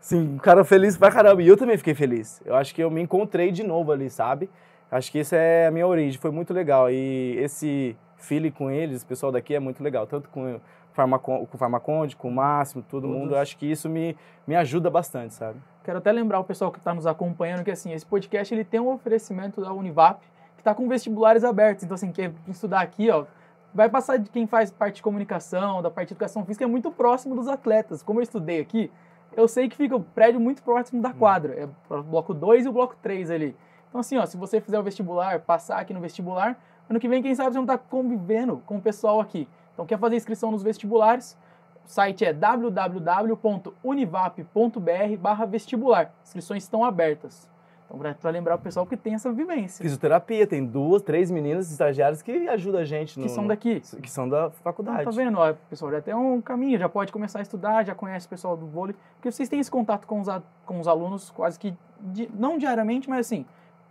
assim, 0.00 0.34
ficaram 0.34 0.64
felizes 0.64 0.98
pra 0.98 1.10
caramba, 1.10 1.42
e 1.42 1.48
eu 1.48 1.56
também 1.56 1.78
fiquei 1.78 1.94
feliz. 1.94 2.42
Eu 2.44 2.56
acho 2.56 2.74
que 2.74 2.82
eu 2.82 2.90
me 2.90 3.00
encontrei 3.00 3.50
de 3.50 3.62
novo 3.62 3.92
ali, 3.92 4.10
sabe? 4.10 4.50
Acho 4.90 5.10
que 5.10 5.20
isso 5.20 5.34
é 5.34 5.66
a 5.66 5.70
minha 5.70 5.86
origem, 5.86 6.20
foi 6.20 6.30
muito 6.30 6.52
legal. 6.52 6.90
E 6.90 7.36
esse 7.38 7.96
feeling 8.16 8.50
com 8.50 8.70
eles, 8.70 9.02
o 9.02 9.06
pessoal 9.06 9.32
daqui 9.32 9.54
é 9.54 9.60
muito 9.60 9.82
legal, 9.82 10.06
tanto 10.06 10.28
com 10.28 10.60
Farmacon, 10.92 11.46
com 11.46 11.56
o 11.56 11.58
Farmaconde, 11.58 12.16
com 12.16 12.28
o 12.28 12.32
Máximo, 12.32 12.82
todo 12.82 13.02
Todos. 13.02 13.16
mundo. 13.16 13.34
Eu 13.34 13.38
acho 13.38 13.56
que 13.56 13.70
isso 13.70 13.88
me, 13.88 14.16
me 14.46 14.54
ajuda 14.54 14.90
bastante, 14.90 15.34
sabe? 15.34 15.58
Quero 15.84 15.98
até 15.98 16.10
lembrar 16.10 16.40
o 16.40 16.44
pessoal 16.44 16.72
que 16.72 16.78
está 16.78 16.94
nos 16.94 17.06
acompanhando 17.06 17.62
que 17.62 17.70
assim, 17.70 17.92
esse 17.92 18.06
podcast 18.06 18.52
ele 18.54 18.64
tem 18.64 18.80
um 18.80 18.90
oferecimento 18.90 19.60
da 19.60 19.70
Univap, 19.70 20.18
que 20.56 20.62
está 20.62 20.74
com 20.74 20.88
vestibulares 20.88 21.44
abertos. 21.44 21.84
Então, 21.84 21.94
assim, 21.94 22.10
quem 22.10 22.34
estudar 22.48 22.80
aqui, 22.80 23.10
ó, 23.10 23.26
vai 23.74 23.90
passar 23.90 24.16
de 24.16 24.30
quem 24.30 24.46
faz 24.46 24.70
parte 24.70 24.96
de 24.96 25.02
comunicação, 25.02 25.82
da 25.82 25.90
parte 25.90 26.08
de 26.08 26.14
educação 26.14 26.42
física, 26.42 26.64
é 26.64 26.66
muito 26.66 26.90
próximo 26.90 27.34
dos 27.34 27.48
atletas. 27.48 28.02
Como 28.02 28.18
eu 28.18 28.22
estudei 28.22 28.60
aqui, 28.60 28.90
eu 29.36 29.46
sei 29.46 29.68
que 29.68 29.76
fica 29.76 29.94
o 29.94 30.00
prédio 30.00 30.40
muito 30.40 30.62
próximo 30.62 31.02
da 31.02 31.12
quadra. 31.12 31.52
É 31.52 31.68
o 31.94 32.02
bloco 32.02 32.32
2 32.32 32.64
e 32.64 32.68
o 32.70 32.72
bloco 32.72 32.96
3 33.02 33.30
ali. 33.30 33.54
Então, 33.90 34.00
assim, 34.00 34.16
ó, 34.16 34.24
se 34.24 34.38
você 34.38 34.62
fizer 34.62 34.78
o 34.78 34.82
vestibular, 34.82 35.38
passar 35.40 35.80
aqui 35.80 35.92
no 35.92 36.00
vestibular, 36.00 36.58
ano 36.88 36.98
que 36.98 37.08
vem, 37.08 37.22
quem 37.22 37.34
sabe 37.34 37.50
você 37.50 37.56
não 37.58 37.64
está 37.64 37.76
convivendo 37.76 38.62
com 38.64 38.78
o 38.78 38.80
pessoal 38.80 39.20
aqui. 39.20 39.46
Então, 39.74 39.84
quer 39.84 39.98
fazer 39.98 40.16
inscrição 40.16 40.50
nos 40.50 40.62
vestibulares? 40.62 41.36
O 41.84 41.88
site 41.88 42.24
é 42.24 42.32
www.univap.br 42.32 45.16
barra 45.20 45.44
vestibular. 45.44 46.14
Inscrições 46.24 46.62
estão 46.62 46.84
abertas. 46.84 47.52
Então, 47.86 48.14
pra 48.20 48.30
lembrar 48.30 48.54
o 48.54 48.58
pessoal 48.58 48.86
que 48.86 48.96
tem 48.96 49.14
essa 49.14 49.30
vivência. 49.30 49.82
Fisioterapia, 49.82 50.46
tem 50.46 50.64
duas, 50.64 51.02
três 51.02 51.30
meninas 51.30 51.70
estagiárias 51.70 52.22
que 52.22 52.48
ajudam 52.48 52.80
a 52.80 52.84
gente. 52.84 53.18
No, 53.18 53.24
Que 53.26 53.30
são 53.30 53.46
daqui. 53.46 53.80
Que 53.80 54.10
são 54.10 54.28
da 54.28 54.46
Então, 54.46 54.50
faculdade. 54.62 55.04
tá 55.04 55.10
vendo? 55.10 55.38
Ó, 55.38 55.50
o 55.50 55.54
pessoal 55.68 55.92
já 55.92 56.00
tem 56.00 56.14
um 56.14 56.40
caminho, 56.40 56.78
já 56.78 56.88
pode 56.88 57.12
começar 57.12 57.40
a 57.40 57.42
estudar, 57.42 57.84
já 57.84 57.94
conhece 57.94 58.26
o 58.26 58.30
pessoal 58.30 58.56
do 58.56 58.66
vôlei. 58.66 58.96
Porque 59.16 59.30
vocês 59.30 59.48
têm 59.48 59.60
esse 59.60 59.70
contato 59.70 60.06
com 60.06 60.20
os, 60.20 60.28
a- 60.28 60.42
com 60.64 60.80
os 60.80 60.88
alunos 60.88 61.30
quase 61.30 61.58
que, 61.58 61.76
di- 62.00 62.30
não 62.34 62.56
diariamente, 62.56 63.08
mas 63.08 63.26
assim, 63.26 63.44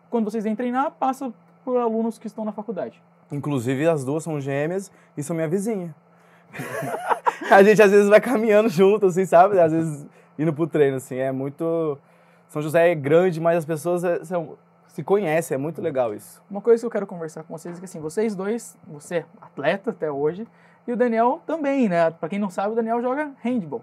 quando 0.10 0.30
vocês 0.30 0.44
vêm 0.44 0.56
treinar, 0.56 0.92
passa 0.92 1.32
por 1.64 1.78
alunos 1.78 2.18
que 2.18 2.28
estão 2.28 2.44
na 2.44 2.52
faculdade. 2.52 3.02
Inclusive, 3.32 3.88
as 3.88 4.04
duas 4.04 4.24
são 4.24 4.42
gêmeas 4.42 4.92
e 5.16 5.24
são 5.24 5.36
minha 5.36 5.48
vizinha. 5.48 5.96
a 7.50 7.64
gente 7.64 7.82
às 7.82 7.92
vezes 7.92 8.10
vai 8.10 8.22
caminhando 8.22 8.70
junto, 8.70 9.08
assim, 9.08 9.26
sabe? 9.26 9.60
Às 9.60 9.72
vezes 9.72 10.06
indo 10.38 10.54
pro 10.54 10.68
treino, 10.68 10.98
assim. 10.98 11.18
É 11.18 11.32
muito. 11.32 11.98
São 12.48 12.62
José 12.62 12.92
é 12.92 12.96
grande, 12.96 13.40
mas 13.42 13.58
as 13.58 13.66
pessoas 13.66 14.04
é, 14.04 14.24
são- 14.24 14.58
se 14.88 15.04
conhecem, 15.04 15.56
é 15.56 15.58
muito 15.58 15.82
legal 15.82 16.14
isso. 16.14 16.42
Uma 16.50 16.62
coisa 16.62 16.82
que 16.82 16.86
eu 16.86 16.92
quero 16.92 17.08
conversar 17.08 17.44
com 17.44 17.58
vocês 17.58 17.78
é 17.78 17.80
que 17.80 17.86
assim, 17.86 18.00
vocês 18.00 18.36
dois, 18.36 18.78
você 18.88 19.18
é 19.18 19.26
atleta 19.42 19.90
até 19.90 20.12
hoje, 20.12 20.48
e 20.88 20.92
o 20.92 20.96
Daniel 20.96 21.42
também, 21.48 21.90
né? 21.90 22.12
Pra 22.12 22.30
quem 22.30 22.38
não 22.38 22.50
sabe, 22.50 22.74
o 22.74 22.76
Daniel 22.76 23.02
joga 23.02 23.32
handball. 23.42 23.82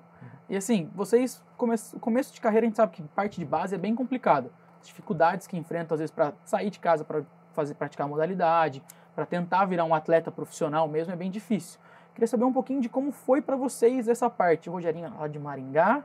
E 0.48 0.56
assim, 0.56 0.88
vocês, 0.94 1.42
come 1.56 1.74
começo 2.00 2.32
de 2.34 2.40
carreira, 2.40 2.66
a 2.66 2.68
gente 2.68 2.76
sabe 2.76 2.92
que 2.92 3.02
parte 3.02 3.38
de 3.40 3.44
base 3.44 3.74
é 3.74 3.78
bem 3.78 3.94
complicado. 3.94 4.50
As 4.80 4.86
dificuldades 4.86 5.46
que 5.46 5.56
enfrentam, 5.56 5.94
às 5.94 6.00
vezes, 6.00 6.14
para 6.14 6.32
sair 6.44 6.70
de 6.70 6.78
casa 6.78 7.04
para 7.04 7.22
fazer 7.52 7.74
praticar 7.74 8.06
a 8.06 8.08
modalidade, 8.08 8.82
para 9.14 9.26
tentar 9.26 9.64
virar 9.64 9.84
um 9.84 9.94
atleta 9.94 10.30
profissional 10.30 10.86
mesmo, 10.88 11.12
é 11.12 11.16
bem 11.16 11.30
difícil. 11.30 11.78
Queria 12.14 12.26
saber 12.26 12.44
um 12.44 12.52
pouquinho 12.52 12.80
de 12.80 12.88
como 12.88 13.12
foi 13.12 13.40
para 13.40 13.56
vocês 13.56 14.08
essa 14.08 14.28
parte. 14.28 14.68
O 14.68 14.72
Rogerinho 14.72 15.12
lá 15.18 15.26
de 15.28 15.38
Maringá, 15.38 16.02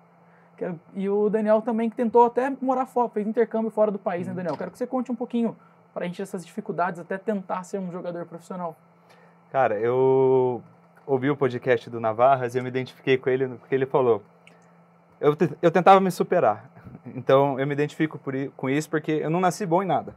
quero- 0.58 0.80
e 0.94 1.10
o 1.10 1.30
Daniel 1.30 1.62
também, 1.62 1.90
que 1.90 1.96
tentou 1.96 2.26
até 2.26 2.52
morar 2.62 2.86
fora, 2.86 3.10
fez 3.10 3.28
intercâmbio 3.28 3.70
fora 3.72 3.92
do 3.92 4.00
país, 4.00 4.28
né, 4.28 4.34
Daniel? 4.34 4.56
Quero 4.58 4.72
que 4.72 4.78
você 4.78 4.88
conte 4.88 5.12
um 5.12 5.16
pouquinho 5.16 5.56
para 5.94 6.06
a 6.06 6.08
gente 6.08 6.22
essas 6.22 6.46
dificuldades 6.46 7.00
até 7.00 7.18
tentar 7.18 7.64
ser 7.64 7.80
um 7.80 7.92
jogador 7.92 8.26
profissional. 8.26 8.76
Cara, 9.52 9.78
eu 9.80 10.62
ouvi 11.08 11.30
o 11.30 11.36
podcast 11.38 11.90
do 11.90 12.00
Navarras 12.00 12.56
e 12.56 12.58
eu 12.58 12.64
me 12.64 12.70
identifiquei 12.70 13.18
com 13.18 13.30
ele 13.30 13.48
porque 13.48 13.74
ele 13.76 13.86
falou. 13.86 14.22
Eu, 15.20 15.36
eu 15.62 15.72
tentava 15.72 16.00
me 16.00 16.12
superar. 16.12 16.70
Então 17.06 17.60
eu 17.60 17.66
me 17.68 17.74
identifico 17.74 18.18
por 18.18 18.34
com 18.58 18.70
isso 18.70 18.90
porque 18.90 19.12
eu 19.12 19.30
não 19.30 19.40
nasci 19.40 19.66
bom 19.66 19.82
em 19.82 19.86
nada. 19.86 20.14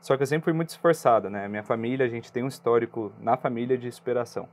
Só 0.00 0.16
que 0.16 0.22
eu 0.22 0.26
sempre 0.26 0.44
fui 0.44 0.52
muito 0.52 0.68
esforçado, 0.70 1.28
né? 1.30 1.48
Minha 1.48 1.62
família, 1.62 2.04
a 2.06 2.08
gente 2.08 2.30
tem 2.30 2.42
um 2.42 2.48
histórico 2.48 3.10
na 3.20 3.36
família 3.36 3.76
de 3.76 3.90
superação. 3.90 4.48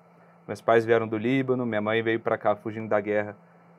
Meus 0.47 0.61
pais 0.61 0.85
vieram 0.85 1.07
do 1.07 1.17
Líbano, 1.17 1.65
minha 1.65 1.81
mãe 1.81 2.01
veio 2.03 2.19
pra 2.19 2.37
cá 2.37 2.55
fugindo 2.55 2.87
da 2.87 2.99
guerra, 2.99 3.35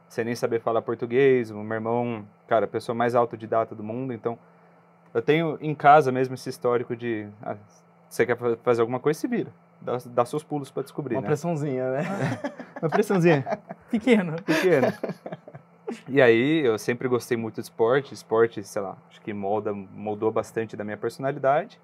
sem 0.08 0.24
nem 0.24 0.34
saber 0.34 0.60
falar 0.60 0.82
português. 0.82 1.50
O 1.50 1.62
meu 1.62 1.74
irmão, 1.76 2.26
cara, 2.48 2.64
a 2.64 2.68
pessoa 2.68 2.94
mais 2.94 3.14
autodidata 3.14 3.74
do 3.74 3.82
mundo. 3.84 4.12
Então 4.12 4.38
eu 5.14 5.22
tenho 5.22 5.56
em 5.60 5.74
casa 5.74 6.10
mesmo 6.10 6.34
esse 6.34 6.48
histórico 6.48 6.96
de. 6.96 7.28
ah, 7.42 7.56
você 8.08 8.26
quer 8.26 8.36
fa- 8.36 8.56
fazer 8.62 8.80
alguma 8.80 8.98
coisa, 9.00 9.18
se 9.18 9.26
vira. 9.28 9.50
Dá, 9.80 9.98
dá 10.06 10.24
seus 10.24 10.42
pulos 10.42 10.70
para 10.70 10.82
descobrir, 10.82 11.14
Uma 11.16 11.20
né? 11.22 11.26
pressãozinha, 11.28 11.90
né? 11.92 12.02
Uma 12.82 12.88
pressãozinha 12.90 13.44
Pequeno. 13.90 14.34
pequena. 14.42 14.94
E 16.08 16.20
aí, 16.20 16.64
eu 16.64 16.78
sempre 16.78 17.06
gostei 17.08 17.36
muito 17.36 17.56
de 17.56 17.60
esporte. 17.62 18.12
Esporte, 18.12 18.62
sei 18.64 18.82
lá, 18.82 18.96
acho 19.08 19.20
que 19.20 19.32
molda, 19.32 19.72
moldou 19.72 20.32
bastante 20.32 20.76
da 20.76 20.82
minha 20.82 20.96
personalidade. 20.96 21.80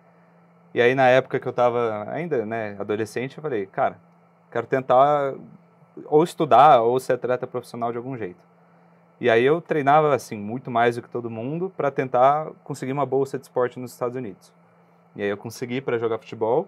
E 0.75 0.81
aí, 0.81 0.95
na 0.95 1.07
época 1.09 1.39
que 1.39 1.47
eu 1.47 1.53
tava 1.53 2.09
ainda, 2.11 2.45
né, 2.47 2.77
adolescente, 2.79 3.37
eu 3.37 3.43
falei, 3.43 3.67
cara, 3.67 3.97
quero 4.53 4.67
tentar 4.67 5.35
ou 6.07 6.23
estudar 6.23 6.83
ou 6.83 7.01
ser 7.01 7.15
atleta 7.15 7.47
profissional 7.47 7.91
de 7.91 7.99
algum 7.99 8.17
jeito. 8.17 8.41
E 9.21 9.31
aí 9.31 9.45
eu 9.45 9.61
treinava, 9.61 10.15
assim, 10.15 10.37
muito 10.37 10.71
mais 10.71 10.97
do 10.97 11.03
que 11.03 11.09
todo 11.09 11.31
mundo 11.31 11.73
para 11.77 11.91
tentar 11.91 12.51
conseguir 12.65 12.93
uma 12.93 13.07
bolsa 13.07 13.39
de 13.39 13.45
esporte 13.45 13.79
nos 13.79 13.93
Estados 13.93 14.17
Unidos. 14.17 14.53
E 15.15 15.23
aí 15.23 15.29
eu 15.29 15.37
consegui 15.37 15.81
para 15.81 15.99
jogar 15.99 16.19
futebol. 16.19 16.67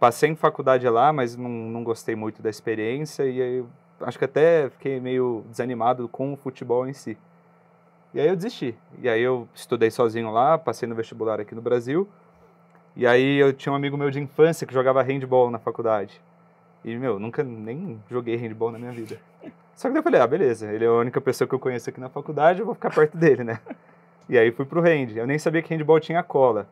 Passei 0.00 0.30
em 0.30 0.34
faculdade 0.34 0.88
lá, 0.88 1.12
mas 1.12 1.36
não, 1.36 1.48
não 1.48 1.84
gostei 1.84 2.16
muito 2.16 2.42
da 2.42 2.50
experiência 2.50 3.24
e 3.24 3.42
aí 3.42 3.64
acho 4.00 4.18
que 4.18 4.24
até 4.24 4.70
fiquei 4.70 5.00
meio 5.00 5.44
desanimado 5.50 6.08
com 6.08 6.32
o 6.32 6.36
futebol 6.36 6.86
em 6.86 6.92
si. 6.92 7.18
E 8.12 8.20
aí 8.20 8.28
eu 8.28 8.36
desisti. 8.36 8.76
E 9.00 9.08
aí 9.08 9.20
eu 9.20 9.48
estudei 9.54 9.90
sozinho 9.90 10.30
lá, 10.30 10.56
passei 10.56 10.88
no 10.88 10.94
vestibular 10.94 11.40
aqui 11.40 11.54
no 11.54 11.60
Brasil. 11.60 12.08
E 12.96 13.06
aí 13.06 13.36
eu 13.36 13.52
tinha 13.52 13.72
um 13.72 13.76
amigo 13.76 13.96
meu 13.96 14.10
de 14.10 14.20
infância 14.20 14.66
que 14.66 14.72
jogava 14.72 15.02
handball 15.02 15.50
na 15.50 15.58
faculdade. 15.58 16.20
E, 16.84 16.96
meu, 16.96 17.18
nunca 17.18 17.42
nem 17.42 17.98
joguei 18.10 18.36
handball 18.36 18.70
na 18.70 18.78
minha 18.78 18.92
vida. 18.92 19.18
Só 19.74 19.88
que 19.88 19.94
daí 19.94 20.00
eu 20.00 20.02
falei, 20.02 20.20
ah, 20.20 20.26
beleza, 20.26 20.70
ele 20.70 20.84
é 20.84 20.88
a 20.88 20.92
única 20.92 21.20
pessoa 21.20 21.48
que 21.48 21.54
eu 21.54 21.58
conheço 21.58 21.88
aqui 21.90 21.98
na 21.98 22.08
faculdade, 22.08 22.60
eu 22.60 22.66
vou 22.66 22.74
ficar 22.74 22.90
perto 22.90 23.16
dele, 23.16 23.44
né? 23.44 23.60
E 24.26 24.38
aí 24.38 24.50
fui 24.50 24.64
pro 24.64 24.80
hand. 24.80 25.14
Eu 25.14 25.26
nem 25.26 25.38
sabia 25.38 25.60
que 25.60 25.74
handball 25.74 26.00
tinha 26.00 26.22
cola. 26.22 26.66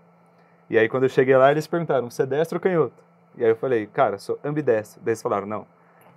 E 0.71 0.79
aí 0.79 0.89
quando 0.89 1.03
eu 1.03 1.09
cheguei 1.11 1.37
lá, 1.37 1.51
eles 1.51 1.67
perguntaram, 1.67 2.11
você 2.11 2.23
é 2.23 2.27
destro 2.27 2.57
ou 2.57 2.61
canhoto? 2.63 2.95
E 3.37 3.45
aí 3.45 3.51
eu 3.51 3.57
falei, 3.57 3.87
cara, 3.87 4.19
sou 4.19 4.39
ambidestro. 4.43 5.03
Daí 5.05 5.13
eles 5.13 5.21
falaram, 5.21 5.47
não. 5.47 5.67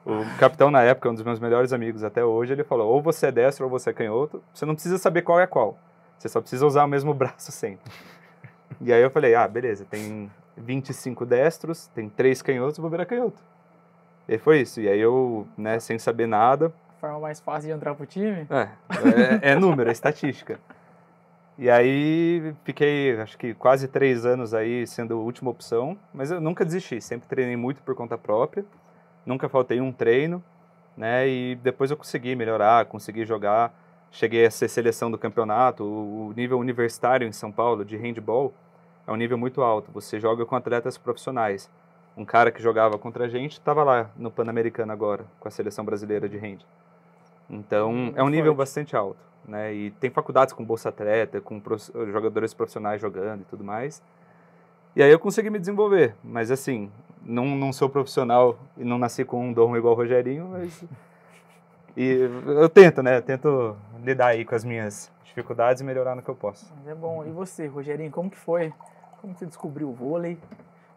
O 0.05 0.23
capitão 0.39 0.71
na 0.71 0.81
época, 0.81 1.09
um 1.09 1.13
dos 1.13 1.23
meus 1.23 1.37
melhores 1.37 1.73
amigos 1.73 2.05
até 2.05 2.23
hoje, 2.23 2.53
ele 2.53 2.63
falou, 2.63 2.89
ou 2.89 3.01
você 3.01 3.27
é 3.27 3.31
destro 3.33 3.65
ou 3.65 3.69
você 3.69 3.89
é 3.89 3.93
canhoto, 3.93 4.41
você 4.53 4.65
não 4.65 4.75
precisa 4.75 4.97
saber 4.97 5.23
qual 5.23 5.37
é 5.37 5.45
qual. 5.45 5.77
Você 6.17 6.29
só 6.29 6.39
precisa 6.39 6.65
usar 6.65 6.85
o 6.85 6.87
mesmo 6.87 7.11
braço 7.13 7.51
sempre. 7.51 7.91
E 8.79 8.93
aí 8.93 9.01
eu 9.01 9.09
falei, 9.09 9.35
ah, 9.35 9.45
beleza, 9.45 9.85
tem 9.89 10.31
25 10.55 11.25
destros, 11.25 11.87
tem 11.87 12.07
três 12.07 12.41
canhotos, 12.41 12.77
vou 12.77 12.89
virar 12.89 13.05
canhoto. 13.05 13.43
E 14.27 14.37
foi 14.37 14.61
isso. 14.61 14.81
E 14.81 14.87
aí 14.89 14.99
eu, 14.99 15.47
né, 15.57 15.79
sem 15.79 15.97
saber 15.99 16.27
nada, 16.27 16.73
A 16.97 16.99
forma 16.99 17.19
mais 17.19 17.39
fácil 17.39 17.69
de 17.69 17.75
entrar 17.75 17.93
pro 17.95 18.05
time. 18.05 18.47
é, 18.49 18.69
é, 19.41 19.51
é 19.51 19.55
número, 19.55 19.89
é 19.89 19.91
estatística. 19.91 20.59
E 21.57 21.69
aí 21.69 22.53
fiquei, 22.65 23.17
acho 23.19 23.37
que 23.37 23.53
quase 23.53 23.87
três 23.87 24.25
anos 24.25 24.53
aí 24.53 24.85
sendo 24.85 25.13
a 25.13 25.17
última 25.17 25.49
opção, 25.49 25.97
mas 26.13 26.29
eu 26.29 26.41
nunca 26.41 26.65
desisti, 26.65 26.99
sempre 26.99 27.29
treinei 27.29 27.55
muito 27.55 27.81
por 27.81 27.95
conta 27.95 28.17
própria, 28.17 28.65
nunca 29.25 29.47
faltei 29.47 29.79
um 29.79 29.89
treino, 29.91 30.43
né? 30.97 31.25
E 31.29 31.55
depois 31.63 31.91
eu 31.91 31.95
consegui 31.97 32.35
melhorar, 32.35 32.85
consegui 32.87 33.23
jogar, 33.25 33.73
cheguei 34.11 34.45
a 34.45 34.51
ser 34.51 34.67
seleção 34.67 35.09
do 35.09 35.17
campeonato, 35.17 35.83
o 35.85 36.27
o 36.29 36.33
nível 36.35 36.59
universitário 36.59 37.25
em 37.27 37.31
São 37.31 37.51
Paulo 37.51 37.85
de 37.85 37.95
handball 37.95 38.53
é 39.07 39.11
um 39.11 39.15
nível 39.15 39.37
muito 39.37 39.61
alto, 39.61 39.91
você 39.93 40.19
joga 40.19 40.45
com 40.45 40.55
atletas 40.55 40.97
profissionais. 40.97 41.69
Um 42.17 42.23
cara 42.25 42.51
que 42.51 42.61
jogava 42.61 42.97
contra 42.97 43.25
a 43.25 43.27
gente 43.27 43.53
estava 43.53 43.83
lá 43.83 44.09
no 44.15 44.31
Pan-Americano 44.31 44.91
agora, 44.91 45.25
com 45.39 45.47
a 45.47 45.51
seleção 45.51 45.83
brasileira 45.83 46.29
de 46.29 46.37
hand. 46.37 46.59
Então, 47.49 47.91
Hum, 47.91 48.13
é 48.15 48.23
um 48.23 48.29
nível 48.29 48.53
forte. 48.53 48.57
bastante 48.57 48.95
alto, 48.95 49.19
né? 49.47 49.73
E 49.73 49.91
tem 49.91 50.09
faculdades 50.09 50.53
com 50.53 50.63
bolsa 50.63 50.89
atleta, 50.89 51.41
com 51.41 51.59
prof- 51.59 51.91
jogadores 52.11 52.53
profissionais 52.53 53.01
jogando 53.01 53.41
e 53.41 53.45
tudo 53.45 53.63
mais. 53.63 54.01
E 54.95 55.03
aí 55.03 55.11
eu 55.11 55.19
consegui 55.19 55.49
me 55.49 55.59
desenvolver, 55.59 56.15
mas 56.23 56.49
assim, 56.51 56.89
não, 57.21 57.45
não 57.47 57.73
sou 57.73 57.89
profissional 57.89 58.57
e 58.77 58.83
não 58.85 58.97
nasci 58.97 59.25
com 59.25 59.49
um 59.49 59.51
dom 59.53 59.75
igual 59.75 59.93
o 59.93 59.97
Rogerinho, 59.97 60.47
mas 60.51 60.83
e 61.97 62.29
eu 62.47 62.69
tento, 62.69 63.03
né? 63.03 63.17
Eu 63.17 63.21
tento 63.21 63.75
lidar 64.03 64.27
aí 64.27 64.45
com 64.45 64.55
as 64.55 64.63
minhas 64.63 65.11
dificuldades 65.25 65.81
e 65.81 65.85
melhorar 65.85 66.15
no 66.15 66.21
que 66.21 66.29
eu 66.29 66.35
posso. 66.35 66.73
Mas 66.77 66.87
é 66.87 66.95
bom. 66.95 67.25
E 67.25 67.29
você, 67.29 67.67
Rogerinho, 67.67 68.09
como 68.09 68.29
que 68.29 68.37
foi? 68.37 68.73
Como 69.21 69.35
você 69.35 69.45
descobriu 69.45 69.89
o 69.89 69.93
vôlei? 69.93 70.37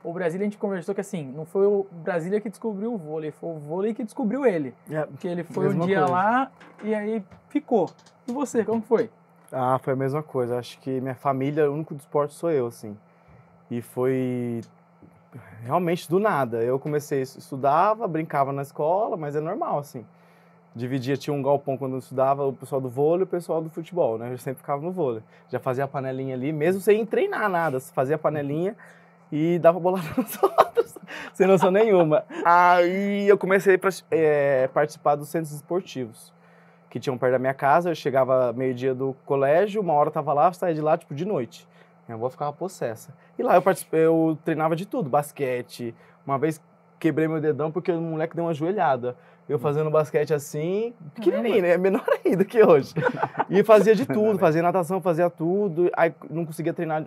O 0.08 0.12
Brasília, 0.14 0.46
a 0.46 0.48
gente 0.48 0.56
conversou 0.56 0.94
que 0.94 1.02
assim, 1.02 1.22
não 1.36 1.44
foi 1.44 1.66
o 1.66 1.86
Brasília 1.92 2.40
que 2.40 2.48
descobriu 2.48 2.94
o 2.94 2.96
vôlei, 2.96 3.30
foi 3.30 3.50
o 3.50 3.58
vôlei 3.58 3.92
que 3.92 4.02
descobriu 4.02 4.46
ele. 4.46 4.74
É. 4.90 5.04
Porque 5.04 5.28
ele 5.28 5.44
foi 5.44 5.68
um 5.68 5.80
dia 5.80 5.98
coisa. 5.98 6.10
lá 6.10 6.50
e 6.82 6.94
aí 6.94 7.22
ficou. 7.50 7.90
E 8.26 8.32
você, 8.32 8.64
como 8.64 8.80
foi? 8.80 9.10
Ah, 9.52 9.78
foi 9.78 9.92
a 9.92 9.96
mesma 9.96 10.22
coisa. 10.22 10.58
Acho 10.58 10.78
que 10.78 10.98
minha 11.02 11.14
família, 11.14 11.70
o 11.70 11.74
único 11.74 11.94
do 11.94 12.00
esporte 12.00 12.32
sou 12.32 12.50
eu, 12.50 12.68
assim. 12.68 12.96
E 13.70 13.82
foi 13.82 14.62
realmente 15.62 16.08
do 16.08 16.18
nada. 16.18 16.62
Eu 16.62 16.78
comecei, 16.78 17.20
estudava, 17.20 18.08
brincava 18.08 18.50
na 18.50 18.62
escola, 18.62 19.14
mas 19.14 19.36
é 19.36 19.40
normal, 19.40 19.78
assim. 19.78 20.06
Dividia, 20.74 21.18
tinha 21.18 21.34
um 21.34 21.42
galpão 21.42 21.76
quando 21.76 21.92
eu 21.92 21.98
estudava, 21.98 22.46
o 22.46 22.52
pessoal 22.54 22.80
do 22.80 22.88
vôlei 22.88 23.20
e 23.20 23.24
o 23.24 23.26
pessoal 23.26 23.60
do 23.60 23.68
futebol, 23.68 24.16
né? 24.16 24.32
Eu 24.32 24.38
sempre 24.38 24.60
ficava 24.60 24.80
no 24.80 24.90
vôlei. 24.90 25.22
Já 25.50 25.58
fazia 25.58 25.84
a 25.84 25.88
panelinha 25.88 26.34
ali, 26.34 26.50
mesmo 26.50 26.80
sem 26.80 27.04
treinar 27.04 27.50
nada. 27.50 27.78
Fazia 27.78 28.16
a 28.16 28.18
panelinha 28.18 28.74
e 29.30 29.58
dava 29.58 29.78
bolada 29.78 30.06
nos 30.16 30.42
outros, 30.42 30.94
sem 31.34 31.46
noção 31.46 31.70
nenhuma. 31.70 32.24
Aí 32.44 33.28
eu 33.28 33.38
comecei 33.38 33.76
a 33.76 33.78
eh, 34.10 34.68
participar 34.72 35.16
dos 35.16 35.28
centros 35.28 35.52
esportivos 35.52 36.32
que 36.90 36.98
tinham 36.98 37.18
perto 37.18 37.32
da 37.32 37.38
minha 37.38 37.54
casa. 37.54 37.90
Eu 37.90 37.94
chegava 37.94 38.52
meio-dia 38.52 38.94
do 38.94 39.14
colégio, 39.24 39.80
uma 39.80 39.92
hora 39.92 40.08
eu 40.08 40.12
tava 40.12 40.32
lá, 40.32 40.52
saía 40.52 40.74
de 40.74 40.80
lá, 40.80 40.96
tipo, 40.96 41.14
de 41.14 41.24
noite. 41.24 41.68
Minha 42.06 42.16
avó 42.16 42.30
ficava 42.30 42.52
possessa. 42.52 43.14
E 43.38 43.42
lá 43.42 43.54
eu, 43.56 43.62
eu 43.92 44.38
treinava 44.44 44.74
de 44.74 44.86
tudo, 44.86 45.10
basquete. 45.10 45.94
Uma 46.26 46.38
vez 46.38 46.60
quebrei 46.98 47.28
meu 47.28 47.40
dedão 47.40 47.70
porque 47.70 47.92
o 47.92 48.00
moleque 48.00 48.34
deu 48.34 48.44
uma 48.44 48.54
joelhada. 48.54 49.16
Eu 49.48 49.58
fazendo 49.58 49.90
basquete 49.90 50.34
assim, 50.34 50.92
pequenininho, 51.14 51.62
né? 51.62 51.76
Menor 51.78 52.04
ainda 52.24 52.44
que 52.44 52.62
hoje. 52.62 52.94
E 53.50 53.62
fazia 53.62 53.94
de 53.94 54.04
tudo, 54.04 54.38
fazia 54.38 54.60
natação, 54.60 55.00
fazia 55.00 55.30
tudo. 55.30 55.90
Aí 55.96 56.14
não 56.28 56.44
conseguia 56.44 56.74
treinar, 56.74 57.06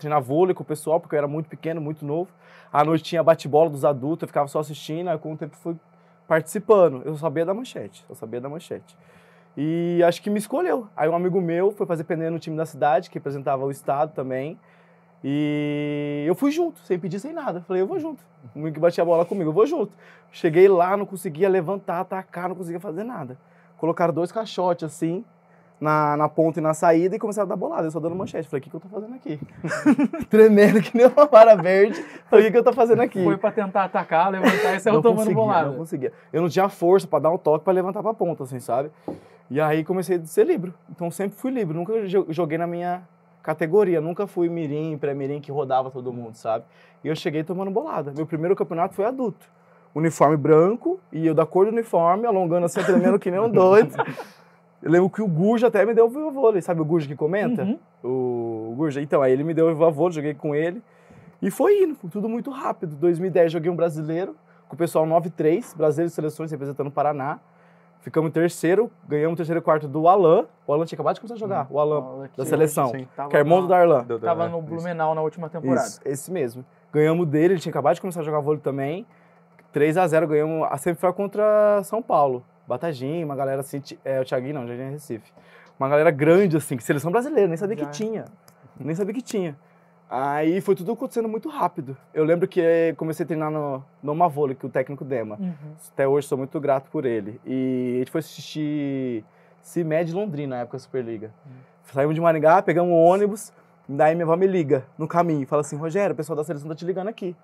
treinar 0.00 0.20
vôlei 0.20 0.54
com 0.54 0.62
o 0.62 0.66
pessoal, 0.66 0.98
porque 0.98 1.14
eu 1.14 1.18
era 1.18 1.28
muito 1.28 1.48
pequeno, 1.48 1.80
muito 1.80 2.04
novo. 2.04 2.30
À 2.72 2.84
noite 2.84 3.04
tinha 3.04 3.22
bate-bola 3.22 3.70
dos 3.70 3.84
adultos, 3.84 4.22
eu 4.22 4.28
ficava 4.28 4.48
só 4.48 4.58
assistindo. 4.58 5.08
Aí 5.08 5.18
com 5.18 5.32
o 5.32 5.36
tempo 5.36 5.56
fui 5.56 5.76
participando. 6.26 7.02
Eu 7.04 7.16
sabia 7.16 7.44
da 7.44 7.54
manchete, 7.54 8.04
eu 8.08 8.14
sabia 8.14 8.40
da 8.40 8.48
manchete. 8.48 8.96
E 9.56 10.02
acho 10.06 10.22
que 10.22 10.30
me 10.30 10.38
escolheu. 10.38 10.88
Aí 10.96 11.08
um 11.08 11.14
amigo 11.14 11.40
meu 11.40 11.70
foi 11.72 11.86
fazer 11.86 12.04
pneu 12.04 12.30
no 12.30 12.38
time 12.38 12.56
da 12.56 12.64
cidade, 12.64 13.10
que 13.10 13.14
representava 13.16 13.64
o 13.64 13.70
estado 13.70 14.12
também. 14.12 14.58
E 15.22 16.24
eu 16.26 16.34
fui 16.34 16.50
junto, 16.50 16.80
sem 16.80 16.98
pedir, 16.98 17.20
sem 17.20 17.32
nada. 17.32 17.60
Falei, 17.62 17.82
eu 17.82 17.86
vou 17.86 17.98
junto. 17.98 18.22
O 18.54 18.58
amigo 18.58 18.74
que 18.74 18.80
batia 18.80 19.02
a 19.02 19.04
bola 19.04 19.24
comigo, 19.24 19.50
eu 19.50 19.54
vou 19.54 19.66
junto. 19.66 19.92
Cheguei 20.32 20.66
lá, 20.68 20.96
não 20.96 21.04
conseguia 21.04 21.48
levantar, 21.48 22.00
atacar, 22.00 22.48
não 22.48 22.56
conseguia 22.56 22.80
fazer 22.80 23.04
nada. 23.04 23.36
Colocaram 23.76 24.14
dois 24.14 24.32
caixotes 24.32 24.84
assim, 24.84 25.24
na, 25.80 26.16
na 26.16 26.28
ponta 26.28 26.58
e 26.60 26.62
na 26.62 26.74
saída, 26.74 27.16
e 27.16 27.18
começaram 27.18 27.46
a 27.46 27.48
dar 27.48 27.56
bolada. 27.56 27.86
Eu 27.86 27.90
só 27.90 27.98
dando 27.98 28.14
manchete. 28.14 28.48
Falei, 28.48 28.60
o 28.60 28.62
que, 28.62 28.68
que 28.70 28.76
eu 28.76 28.80
tô 28.80 28.88
fazendo 28.88 29.14
aqui? 29.14 29.40
Tremendo 30.28 30.80
que 30.82 30.96
nem 30.96 31.06
uma 31.06 31.26
vara 31.26 31.54
verde. 31.56 32.02
Falei, 32.28 32.44
o 32.44 32.48
que, 32.48 32.52
que 32.52 32.58
eu 32.58 32.64
tô 32.64 32.72
fazendo 32.72 33.00
aqui? 33.00 33.22
Foi 33.24 33.36
pra 33.38 33.50
tentar 33.50 33.84
atacar, 33.84 34.30
levantar 34.30 34.74
e 34.76 34.80
saiu 34.80 35.00
tomando 35.00 35.32
bolada. 35.32 35.70
Não 35.70 35.76
conseguia. 35.78 36.12
Eu 36.32 36.42
não 36.42 36.48
tinha 36.48 36.68
força 36.68 37.06
pra 37.06 37.18
dar 37.18 37.30
um 37.30 37.38
toque 37.38 37.64
pra 37.64 37.72
levantar 37.72 38.02
pra 38.02 38.12
ponta, 38.12 38.42
assim, 38.44 38.60
sabe? 38.60 38.90
E 39.50 39.60
aí 39.60 39.82
comecei 39.82 40.18
a 40.18 40.24
ser 40.24 40.44
livre. 40.46 40.72
Então 40.90 41.10
sempre 41.10 41.36
fui 41.38 41.50
livre. 41.50 41.74
Nunca 41.76 42.06
jo- 42.06 42.26
joguei 42.28 42.58
na 42.58 42.66
minha 42.66 43.02
categoria. 43.42 44.00
Nunca 44.00 44.26
fui 44.26 44.48
mirim, 44.48 44.98
pré-mirim 44.98 45.40
que 45.40 45.50
rodava 45.50 45.90
todo 45.90 46.12
mundo, 46.12 46.34
sabe? 46.34 46.64
E 47.02 47.08
eu 47.08 47.16
cheguei 47.16 47.42
tomando 47.42 47.70
bolada. 47.70 48.12
Meu 48.14 48.26
primeiro 48.26 48.54
campeonato 48.54 48.94
foi 48.94 49.06
adulto. 49.06 49.46
Uniforme 49.94 50.36
branco 50.36 51.00
e 51.10 51.26
eu 51.26 51.34
da 51.34 51.44
cor 51.44 51.64
do 51.66 51.72
uniforme, 51.72 52.26
alongando 52.26 52.66
assim, 52.66 52.80
tremendo 52.82 53.18
que 53.18 53.30
nem 53.30 53.40
um 53.40 53.50
doido. 53.50 53.92
Eu 54.82 54.90
lembro 54.90 55.10
que 55.10 55.20
o 55.22 55.28
Gurja 55.28 55.66
até 55.66 55.84
me 55.84 55.92
deu 55.94 56.06
o 56.06 56.30
vôlei. 56.30 56.62
Sabe 56.62 56.80
o 56.80 56.84
Gurja 56.84 57.06
que 57.06 57.16
comenta? 57.16 57.62
Uhum. 57.62 57.78
o 58.02 58.74
Gurja. 58.76 59.00
Então, 59.02 59.20
aí 59.22 59.32
ele 59.32 59.44
me 59.44 59.52
deu 59.54 59.66
o 59.74 59.84
avô, 59.84 60.10
joguei 60.10 60.34
com 60.34 60.54
ele. 60.54 60.82
E 61.42 61.50
foi 61.50 61.82
indo, 61.82 61.94
foi 61.94 62.08
tudo 62.10 62.28
muito 62.28 62.50
rápido. 62.50 62.94
2010 62.96 63.52
joguei 63.52 63.70
um 63.70 63.76
brasileiro, 63.76 64.34
com 64.68 64.74
o 64.74 64.78
pessoal 64.78 65.06
9-3, 65.06 65.74
brasileiro 65.76 66.08
de 66.08 66.14
seleções 66.14 66.50
representando 66.50 66.86
o 66.86 66.90
Paraná. 66.90 67.38
Ficamos 68.00 68.30
em 68.30 68.32
terceiro, 68.32 68.90
ganhamos 69.06 69.34
o 69.34 69.36
terceiro 69.36 69.58
e 69.60 69.62
quarto 69.62 69.86
do 69.86 70.08
Alan. 70.08 70.46
O 70.66 70.72
Alan 70.72 70.86
tinha 70.86 70.96
acabado 70.96 71.16
de 71.16 71.20
começar 71.20 71.34
a 71.34 71.38
jogar, 71.38 71.66
o 71.70 71.78
Alan, 71.78 72.28
da 72.34 72.46
seleção. 72.46 72.88
sim. 72.88 73.06
Que 73.28 73.36
é 73.36 73.40
irmão 73.40 73.60
do 73.60 73.68
Darlan. 73.68 74.04
Do- 74.04 74.18
do- 74.18 74.24
Tava 74.24 74.48
no 74.48 74.58
isso. 74.60 74.66
Blumenau 74.68 75.14
na 75.14 75.20
última 75.20 75.50
temporada. 75.50 75.86
Isso, 75.86 76.00
esse 76.06 76.30
mesmo. 76.32 76.64
Ganhamos 76.90 77.26
dele, 77.26 77.54
ele 77.54 77.60
tinha 77.60 77.70
acabado 77.70 77.96
de 77.96 78.00
começar 78.00 78.20
a 78.20 78.22
jogar 78.22 78.40
vôlei 78.40 78.60
também. 78.60 79.06
3 79.72 79.98
a 79.98 80.06
0 80.06 80.26
ganhamos 80.26 80.66
a 80.70 80.76
semifinal 80.78 81.12
contra 81.12 81.82
São 81.84 82.00
Paulo. 82.02 82.42
Batagim, 82.70 83.24
uma 83.24 83.34
galera 83.34 83.62
assim, 83.62 83.82
é, 84.04 84.20
o 84.20 84.24
Thiaguinho 84.24 84.54
não, 84.54 84.66
Jardim 84.68 84.92
Recife. 84.92 85.32
Uma 85.78 85.88
galera 85.88 86.10
grande 86.12 86.56
assim, 86.56 86.76
que 86.76 86.84
seleção 86.84 87.10
brasileira, 87.10 87.48
nem 87.48 87.56
sabia 87.56 87.76
Já. 87.76 87.86
que 87.86 87.90
tinha. 87.90 88.24
Nem 88.78 88.94
sabia 88.94 89.12
que 89.12 89.22
tinha. 89.22 89.56
Aí 90.08 90.60
foi 90.60 90.76
tudo 90.76 90.92
acontecendo 90.92 91.28
muito 91.28 91.48
rápido. 91.48 91.96
Eu 92.14 92.24
lembro 92.24 92.46
que 92.46 92.60
eh, 92.60 92.94
comecei 92.96 93.24
a 93.24 93.26
treinar 93.26 93.50
no, 93.50 93.84
no 94.00 94.14
Mavôlei, 94.14 94.54
que 94.54 94.64
o 94.64 94.68
técnico 94.68 95.04
Dema. 95.04 95.36
Uhum. 95.40 95.54
Até 95.92 96.06
hoje 96.06 96.28
sou 96.28 96.38
muito 96.38 96.60
grato 96.60 96.88
por 96.90 97.04
ele. 97.04 97.40
E 97.44 97.94
a 97.96 97.98
gente 97.98 98.10
foi 98.12 98.20
assistir 98.20 99.24
CIMED 99.62 100.12
Londrina, 100.12 100.56
na 100.56 100.62
época 100.62 100.76
da 100.76 100.82
Superliga. 100.82 101.32
Saímos 101.92 102.14
de 102.14 102.20
Maringá, 102.20 102.62
pegamos 102.62 102.92
um 102.92 102.96
ônibus, 102.96 103.52
daí 103.88 104.14
minha 104.14 104.24
avó 104.24 104.36
me 104.36 104.46
liga 104.46 104.84
no 104.96 105.08
caminho. 105.08 105.44
Fala 105.44 105.62
assim, 105.62 105.76
Rogério, 105.76 106.12
o 106.14 106.16
pessoal 106.16 106.36
da 106.36 106.44
seleção 106.44 106.68
tá 106.68 106.74
te 106.76 106.84
ligando 106.84 107.08
aqui. 107.08 107.34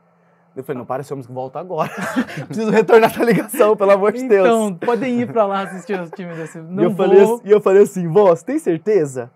Eu 0.56 0.64
falei, 0.64 0.78
não, 0.78 0.86
para 0.86 1.02
esse 1.02 1.12
ônibus 1.12 1.26
que 1.26 1.32
volta 1.34 1.60
agora. 1.60 1.90
Preciso 2.48 2.70
retornar 2.70 3.10
essa 3.10 3.22
ligação, 3.22 3.76
pelo 3.76 3.90
amor 3.90 4.12
de 4.12 4.26
Deus. 4.26 4.46
Então, 4.46 4.74
podem 4.74 5.20
ir 5.20 5.30
pra 5.30 5.44
lá 5.46 5.60
assistir 5.62 6.00
os 6.00 6.10
times 6.10 6.34
desse. 6.36 6.58
Não 6.58 6.82
e, 6.82 6.86
eu 6.86 6.90
vou. 6.90 6.96
falei, 7.06 7.22
assim- 7.22 7.40
e 7.44 7.50
eu 7.50 7.60
falei 7.60 7.82
assim, 7.82 8.08
vó, 8.08 8.28
você 8.34 8.44
tem 8.44 8.58
certeza? 8.58 9.30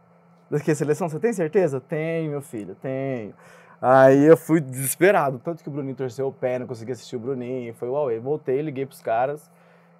Que 0.64 0.70
a 0.70 0.74
seleção, 0.74 1.08
você 1.08 1.18
tem 1.20 1.32
certeza? 1.32 1.78
Tenho, 1.80 2.30
meu 2.30 2.40
filho, 2.40 2.74
tenho. 2.74 3.34
Aí 3.82 4.24
eu 4.24 4.36
fui 4.36 4.60
desesperado, 4.60 5.38
tanto 5.38 5.62
que 5.62 5.68
o 5.68 5.72
Bruninho 5.72 5.94
torceu 5.94 6.26
o 6.26 6.32
pé, 6.32 6.58
não 6.58 6.66
consegui 6.66 6.92
assistir 6.92 7.16
o 7.16 7.20
Bruninho, 7.20 7.72
foi 7.74 7.88
Huawei. 7.88 8.18
Voltei, 8.18 8.60
liguei 8.62 8.84
pros 8.86 9.00
caras, 9.00 9.50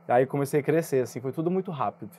aí 0.08 0.26
comecei 0.26 0.60
a 0.60 0.62
crescer, 0.62 1.02
assim, 1.02 1.20
foi 1.20 1.32
tudo 1.32 1.50
muito 1.50 1.70
rápido. 1.70 2.10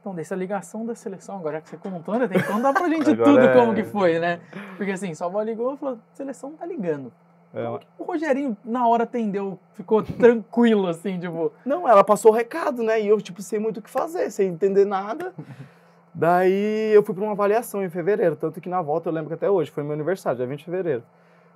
Então, 0.00 0.14
dessa 0.14 0.34
ligação 0.34 0.84
da 0.84 0.94
seleção, 0.94 1.36
agora 1.36 1.60
que 1.60 1.68
você 1.68 1.76
contou, 1.76 2.18
né? 2.18 2.26
Tem 2.26 2.40
que 2.40 2.46
contar 2.48 2.72
pra 2.72 2.88
gente 2.88 3.04
tudo 3.14 3.38
é- 3.40 3.54
como 3.54 3.74
que 3.74 3.84
foi, 3.84 4.18
né? 4.18 4.40
Porque 4.76 4.90
assim, 4.92 5.14
sua 5.14 5.28
avó 5.28 5.40
ligou 5.42 5.74
e 5.74 5.76
falou: 5.76 5.98
seleção 6.14 6.52
tá 6.52 6.66
ligando. 6.66 7.12
É, 7.54 7.68
o 7.98 8.04
Rogerinho, 8.04 8.56
na 8.64 8.86
hora, 8.88 9.04
atendeu, 9.04 9.58
ficou 9.74 10.02
tranquilo, 10.18 10.86
assim, 10.86 11.18
tipo. 11.18 11.52
Não, 11.64 11.88
ela 11.88 12.02
passou 12.02 12.32
o 12.32 12.34
recado, 12.34 12.82
né? 12.82 13.00
E 13.00 13.08
eu, 13.08 13.20
tipo, 13.20 13.42
sem 13.42 13.58
muito 13.58 13.78
o 13.78 13.82
que 13.82 13.90
fazer, 13.90 14.30
sem 14.30 14.48
entender 14.48 14.84
nada. 14.84 15.34
Daí 16.14 16.92
eu 16.92 17.02
fui 17.02 17.14
para 17.14 17.24
uma 17.24 17.32
avaliação 17.32 17.82
em 17.82 17.88
fevereiro, 17.88 18.36
tanto 18.36 18.60
que 18.60 18.68
na 18.68 18.82
volta 18.82 19.08
eu 19.08 19.12
lembro 19.12 19.28
que 19.28 19.34
até 19.34 19.48
hoje, 19.48 19.70
foi 19.70 19.82
meu 19.82 19.94
aniversário, 19.94 20.36
dia 20.36 20.46
20 20.46 20.58
de 20.58 20.64
fevereiro. 20.66 21.02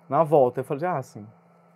Na 0.08 0.22
volta 0.22 0.60
eu 0.60 0.64
falei, 0.64 0.86
ah, 0.86 0.96
assim. 0.96 1.26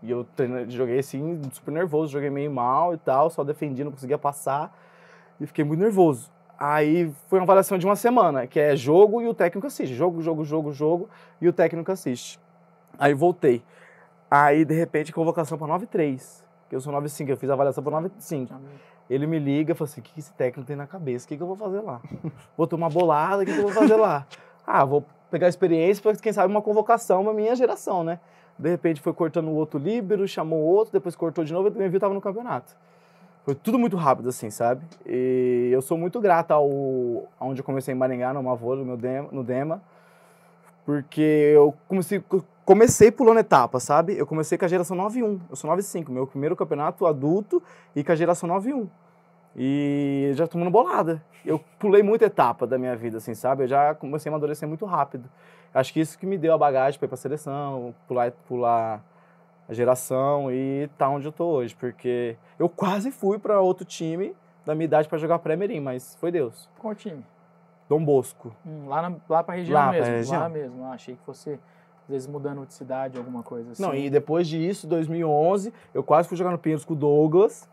E 0.03 0.11
eu 0.11 0.27
joguei 0.69 0.99
assim, 0.99 1.43
super 1.53 1.73
nervoso, 1.73 2.13
joguei 2.13 2.31
meio 2.31 2.51
mal 2.51 2.95
e 2.95 2.97
tal, 2.97 3.29
só 3.29 3.45
defendi, 3.45 3.85
não 3.85 3.91
conseguia 3.93 4.17
passar. 4.17 4.75
E 5.39 5.47
fiquei 5.47 5.63
muito 5.63 5.81
nervoso. 5.81 6.31
Aí 6.59 7.13
foi 7.29 7.39
uma 7.39 7.45
avaliação 7.45 7.77
de 7.77 7.85
uma 7.85 7.97
semana, 7.97 8.47
que 8.47 8.59
é 8.59 8.75
jogo 8.75 9.21
e 9.21 9.27
o 9.27 9.35
técnico 9.35 9.67
assiste. 9.67 9.95
Jogo, 9.95 10.23
jogo, 10.23 10.45
jogo, 10.45 10.73
jogo, 10.73 11.09
e 11.41 11.49
o 11.49 11.53
técnico 11.53 11.93
assiste. 11.93 12.41
Aí 12.99 13.13
voltei. 13.13 13.63
Aí, 14.31 14.65
de 14.65 14.75
repente, 14.75 15.13
convocação 15.13 15.59
para 15.59 15.67
9-3. 15.67 16.45
Que 16.69 16.77
eu 16.77 16.81
sou 16.81 16.93
9-5, 16.93 17.29
eu 17.29 17.37
fiz 17.37 17.51
a 17.51 17.55
avaliação 17.55 17.83
para 17.83 18.01
9-5. 18.01 18.49
Ele 19.09 19.27
me 19.27 19.41
liga 19.41 19.73
e 19.73 19.75
fala 19.75 19.91
assim: 19.91 20.01
o 20.01 20.05
que 20.05 20.21
esse 20.21 20.33
técnico 20.35 20.67
tem 20.67 20.77
na 20.77 20.87
cabeça? 20.87 21.27
O 21.27 21.29
que, 21.29 21.37
que 21.37 21.43
eu 21.43 21.47
vou 21.47 21.57
fazer 21.57 21.81
lá? 21.81 22.01
Vou 22.57 22.67
tomar 22.67 22.89
bolada, 22.89 23.43
o 23.43 23.47
que, 23.47 23.53
que 23.53 23.59
eu 23.59 23.65
vou 23.65 23.73
fazer 23.73 23.97
lá? 23.97 24.27
Ah, 24.73 24.85
vou 24.85 25.05
pegar 25.33 25.49
experiência 25.49 26.01
para, 26.01 26.15
quem 26.15 26.33
sabe, 26.33 26.53
uma 26.53 26.63
convocação 26.63 27.25
pra 27.25 27.33
minha 27.33 27.57
geração, 27.57 28.05
né? 28.05 28.21
De 28.57 28.69
repente 28.69 29.01
foi 29.01 29.13
cortando 29.13 29.49
o 29.49 29.55
outro 29.55 29.81
líbero, 29.81 30.29
chamou 30.29 30.61
o 30.61 30.65
outro, 30.65 30.93
depois 30.93 31.17
cortou 31.17 31.43
de 31.43 31.53
novo 31.53 31.69
e 31.69 31.71
me 31.73 31.89
viu 31.89 31.99
tava 31.99 32.15
no 32.15 32.21
campeonato. 32.21 32.77
Foi 33.45 33.55
tudo 33.55 33.79
muito 33.79 33.97
rápido, 33.97 34.29
assim, 34.29 34.51
sabe? 34.51 34.85
E 35.05 35.71
eu 35.73 35.81
sou 35.83 35.99
muito 35.99 36.21
grato 36.21 36.53
ao 36.53 36.69
aonde 37.41 37.61
eu 37.61 37.65
comecei 37.65 37.93
em 37.93 37.97
Maringá, 37.97 38.33
no 38.33 38.43
Mavô, 38.43 38.77
no, 38.77 38.85
meu 38.85 38.97
Dema, 38.97 39.29
no 39.33 39.43
Dema, 39.43 39.83
porque 40.85 41.53
eu 41.55 41.75
comecei, 41.89 42.23
comecei 42.71 43.11
pulando 43.11 43.41
etapas, 43.41 43.83
sabe? 43.83 44.17
Eu 44.17 44.25
comecei 44.25 44.57
com 44.57 44.65
a 44.65 44.69
geração 44.69 44.97
9-1, 44.97 45.41
eu 45.51 45.57
sou 45.57 45.69
9-5, 45.69 46.09
meu 46.09 46.25
primeiro 46.25 46.55
campeonato 46.55 47.05
adulto 47.05 47.61
e 47.97 48.05
com 48.05 48.13
a 48.13 48.15
geração 48.15 48.49
9-1. 48.49 48.89
E 49.57 50.31
já 50.35 50.47
tomando 50.47 50.71
bolada. 50.71 51.21
Eu 51.45 51.59
pulei 51.81 52.01
muita 52.01 52.27
etapa 52.27 52.69
da 52.69 52.79
minha 52.79 52.95
vida, 52.95 53.17
assim, 53.19 53.35
sabe? 53.35 53.65
Eu 53.65 53.67
já 53.67 53.93
comecei 53.97 54.31
a 54.31 54.33
amadurecer 54.33 54.69
muito 54.69 54.85
rápido. 54.87 55.29
Acho 55.75 55.93
que 55.93 55.99
isso 55.99 56.17
que 56.17 56.25
me 56.25 56.39
deu 56.39 56.55
a 56.55 56.59
bagagem 56.59 56.97
para 56.97 57.07
ir 57.07 57.09
pra 57.09 57.17
seleção, 57.17 57.93
pular, 58.07 58.31
pular 58.47 59.03
a 59.69 59.73
geração 59.75 60.53
e 60.53 60.89
tá 60.97 61.09
onde 61.09 61.27
eu 61.27 61.33
tô 61.33 61.47
hoje. 61.47 61.75
Porque 61.75 62.37
eu 62.57 62.69
quase 62.69 63.11
fui 63.11 63.37
para 63.37 63.61
outro 63.61 63.85
time 63.85 64.33
da 64.65 64.77
minha 64.77 64.85
idade 64.85 65.09
para 65.09 65.19
jogar 65.19 65.41
pré-mirim, 65.41 65.81
mas 65.81 66.15
foi 66.21 66.31
Deus. 66.31 66.69
Qual 66.79 66.95
time? 66.95 67.27
Dom 67.89 68.05
Bosco. 68.05 68.55
Hum, 68.65 68.87
lá, 68.87 69.03
na, 69.11 69.17
lá 69.29 69.43
pra 69.43 69.57
região 69.57 69.75
Lá 69.77 69.89
pra 69.89 69.99
mesmo. 69.99 70.15
região. 70.15 70.41
Lá 70.41 70.49
mesmo. 70.49 70.85
Ah, 70.85 70.91
achei 70.93 71.17
que 71.17 71.23
fosse, 71.25 71.59
às 72.11 72.13
vezes, 72.13 72.27
mudando 72.27 72.67
de 72.67 72.75
cidade, 72.75 73.17
alguma 73.17 73.43
coisa 73.43 73.71
assim. 73.73 73.83
Não, 73.83 73.95
e 73.95 74.11
depois 74.11 74.49
disso, 74.49 74.87
2011, 74.89 75.73
eu 75.95 76.03
quase 76.03 76.29
fui 76.29 76.37
jogar 76.37 76.51
no 76.51 76.59
Pinheiros 76.59 76.85
com 76.85 76.93
o 76.95 76.97
Douglas. 76.97 77.69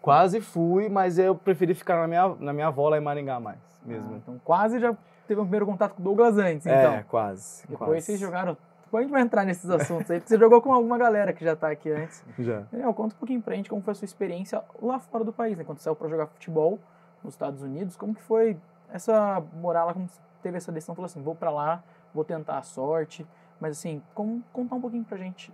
Quase 0.00 0.40
fui, 0.40 0.88
mas 0.88 1.18
eu 1.18 1.34
preferi 1.34 1.74
ficar 1.74 1.96
na 1.96 2.08
minha, 2.08 2.28
na 2.40 2.52
minha 2.52 2.66
avó 2.68 2.88
lá 2.88 2.98
em 2.98 3.00
Maringá 3.00 3.38
mais, 3.38 3.58
Ah, 3.84 3.86
mesmo. 3.88 4.16
então 4.16 4.40
quase 4.44 4.80
já 4.80 4.96
teve 5.28 5.40
um 5.40 5.44
primeiro 5.44 5.64
contato 5.64 5.94
com 5.94 6.00
o 6.00 6.04
Douglas 6.04 6.36
antes, 6.38 6.66
então. 6.66 6.76
é, 6.92 7.04
quase. 7.08 7.62
Depois 7.68 7.88
quase. 7.90 8.06
vocês 8.06 8.18
jogaram. 8.18 8.56
Depois 8.84 9.02
a 9.02 9.04
gente 9.04 9.12
vai 9.12 9.22
entrar 9.22 9.44
nesses 9.44 9.70
assuntos 9.70 10.10
aí, 10.10 10.18
porque 10.18 10.28
você 10.34 10.38
jogou 10.38 10.60
com 10.60 10.72
alguma 10.72 10.98
galera 10.98 11.32
que 11.32 11.44
já 11.44 11.54
tá 11.54 11.70
aqui 11.70 11.88
antes. 11.90 12.24
Já. 12.38 12.64
Daniel, 12.72 12.92
conta 12.94 13.14
um 13.14 13.18
pouquinho 13.18 13.40
pra 13.40 13.54
gente 13.54 13.70
como 13.70 13.80
foi 13.80 13.92
a 13.92 13.94
sua 13.94 14.04
experiência 14.04 14.62
lá 14.82 14.98
fora 14.98 15.22
do 15.22 15.32
país, 15.32 15.56
né? 15.56 15.62
Quando 15.64 15.78
você 15.78 15.84
saiu 15.84 15.94
pra 15.94 16.08
jogar 16.08 16.26
futebol 16.26 16.78
nos 17.22 17.34
Estados 17.34 17.62
Unidos, 17.62 17.96
como 17.96 18.12
que 18.14 18.22
foi 18.22 18.56
essa 18.92 19.40
morar 19.54 19.84
lá, 19.84 19.94
como 19.94 20.06
teve 20.42 20.56
essa 20.56 20.72
decisão, 20.72 20.94
falou 20.96 21.06
assim, 21.06 21.22
vou 21.22 21.34
pra 21.36 21.50
lá, 21.50 21.82
vou 22.12 22.24
tentar 22.24 22.58
a 22.58 22.62
sorte, 22.62 23.24
mas 23.62 23.78
assim, 23.78 24.02
como, 24.14 24.42
contar 24.52 24.74
um 24.74 24.80
pouquinho 24.80 25.04
pra 25.04 25.16
gente. 25.16 25.52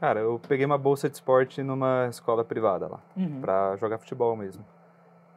Cara, 0.00 0.20
eu 0.20 0.40
peguei 0.48 0.64
uma 0.64 0.78
bolsa 0.78 1.08
de 1.10 1.16
esporte 1.16 1.62
numa 1.62 2.06
escola 2.08 2.42
privada 2.44 2.86
lá, 2.88 3.00
Uhum. 3.16 3.40
pra 3.40 3.76
jogar 3.76 3.98
futebol 3.98 4.34
mesmo. 4.36 4.64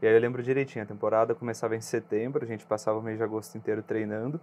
E 0.02 0.08
aí 0.08 0.14
eu 0.14 0.20
lembro 0.22 0.42
direitinho, 0.44 0.84
a 0.84 0.88
temporada 0.88 1.34
começava 1.34 1.76
em 1.76 1.82
setembro, 1.82 2.44
a 2.44 2.48
gente 2.48 2.66
passava 2.66 3.00
o 3.00 3.02
mês 3.02 3.18
de 3.18 3.24
agosto 3.24 3.58
inteiro 3.58 3.82
treinando. 3.82 4.40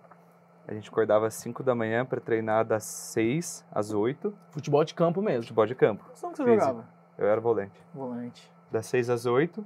A 0.68 0.74
gente 0.74 0.88
acordava 0.88 1.26
às 1.26 1.34
5 1.34 1.62
da 1.62 1.74
manhã 1.74 2.04
para 2.04 2.20
treinar 2.20 2.64
das 2.64 2.84
6 2.84 3.64
às 3.72 3.92
8, 3.92 4.32
Futebol 4.50 4.84
de 4.84 4.94
campo 4.94 5.22
mesmo. 5.22 5.42
futebol 5.42 5.66
de 5.66 5.74
campo. 5.74 6.04
Posição 6.04 6.30
que 6.32 6.36
você 6.38 6.44
Físico. 6.44 6.60
jogava? 6.66 6.88
Eu 7.18 7.26
era 7.28 7.40
volante. 7.40 7.82
Volante. 7.94 8.50
Das 8.70 8.86
6 8.86 9.08
às 9.10 9.26
8 9.26 9.64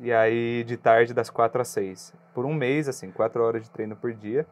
e 0.00 0.12
aí 0.12 0.64
de 0.64 0.76
tarde 0.76 1.12
das 1.12 1.28
4 1.28 1.60
às 1.60 1.68
6. 1.68 2.14
Por 2.32 2.44
um 2.46 2.54
mês, 2.54 2.88
assim, 2.88 3.10
4 3.10 3.42
horas 3.42 3.62
de 3.64 3.70
treino 3.70 3.94
por 3.96 4.12
dia. 4.12 4.46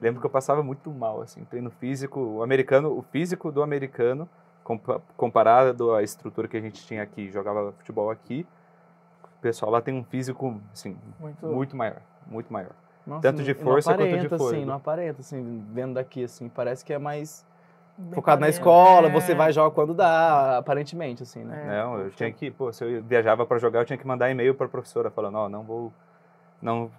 Lembro 0.00 0.20
que 0.20 0.26
eu 0.26 0.30
passava 0.30 0.62
muito 0.62 0.90
mal, 0.90 1.20
assim, 1.20 1.44
treino 1.44 1.70
físico, 1.70 2.18
o 2.20 2.42
americano, 2.42 2.96
o 2.96 3.02
físico 3.02 3.52
do 3.52 3.62
americano, 3.62 4.28
compa- 4.64 5.00
comparado 5.16 5.94
à 5.94 6.02
estrutura 6.02 6.48
que 6.48 6.56
a 6.56 6.60
gente 6.60 6.84
tinha 6.86 7.02
aqui, 7.02 7.30
jogava 7.30 7.72
futebol 7.72 8.10
aqui, 8.10 8.46
o 9.24 9.40
pessoal 9.42 9.70
lá 9.70 9.80
tem 9.80 9.94
um 9.94 10.04
físico, 10.04 10.60
assim, 10.72 10.96
Muito. 11.18 11.46
muito 11.46 11.76
maior, 11.76 12.00
muito 12.26 12.52
maior. 12.52 12.72
Nossa, 13.06 13.22
Tanto 13.22 13.42
de 13.42 13.54
força 13.54 13.90
quanto 13.94 14.08
de 14.08 14.14
aparenta, 14.16 14.38
fôlego. 14.38 14.56
Assim, 14.56 14.64
não 14.66 14.74
aparenta, 14.74 15.20
assim, 15.20 15.64
vendo 15.72 15.94
daqui, 15.94 16.24
assim, 16.24 16.48
parece 16.48 16.84
que 16.84 16.92
é 16.92 16.98
mais 16.98 17.44
bem 17.96 18.14
focado 18.14 18.40
na 18.40 18.46
parelho. 18.46 18.56
escola, 18.58 19.08
É. 19.08 19.10
você 19.10 19.34
vai 19.34 19.50
e 19.50 19.52
joga 19.52 19.74
quando 19.74 19.92
dá, 19.94 20.58
aparentemente, 20.58 21.22
assim, 21.22 21.42
né? 21.44 21.62
É. 21.64 21.82
Não, 21.82 21.98
eu 21.98 22.10
tinha 22.10 22.30
que, 22.32 22.50
pô, 22.50 22.72
se 22.72 22.84
eu 22.84 23.02
viajava 23.02 23.44
para 23.46 23.58
jogar, 23.58 23.80
eu 23.80 23.84
tinha 23.84 23.98
que 23.98 24.06
mandar 24.06 24.30
e-mail 24.30 24.54
para 24.54 24.66
a 24.66 24.68
professora 24.68 25.10
falando, 25.10 25.36
ó, 25.36 25.48
não 25.48 25.62
vou, 25.62 25.92
não, 26.60 26.90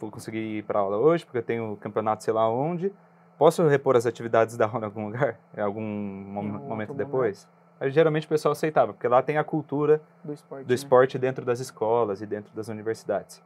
vou 0.00 0.10
conseguir 0.10 0.38
ir 0.38 0.62
para 0.64 0.80
aula 0.80 0.96
hoje, 0.96 1.24
porque 1.24 1.38
eu 1.38 1.42
tenho 1.42 1.76
campeonato 1.76 2.24
sei 2.24 2.32
lá 2.32 2.48
onde. 2.48 2.92
Posso 3.38 3.66
repor 3.68 3.96
as 3.96 4.04
atividades 4.06 4.56
da 4.56 4.66
aula 4.66 4.80
em 4.80 4.84
algum 4.84 5.06
lugar? 5.06 5.38
Em 5.56 5.60
algum 5.60 5.80
momento 5.80 6.90
outro 6.90 7.04
depois? 7.04 7.48
Aí, 7.80 7.90
geralmente 7.90 8.26
o 8.26 8.28
pessoal 8.28 8.50
aceitava, 8.52 8.92
porque 8.92 9.06
lá 9.06 9.22
tem 9.22 9.38
a 9.38 9.44
cultura 9.44 10.00
Do 10.24 10.32
esporte. 10.32 10.64
do 10.64 10.68
né? 10.70 10.74
esporte 10.74 11.18
dentro 11.18 11.44
das 11.44 11.60
escolas 11.60 12.20
e 12.20 12.26
dentro 12.26 12.52
das 12.52 12.66
universidades. 12.66 13.40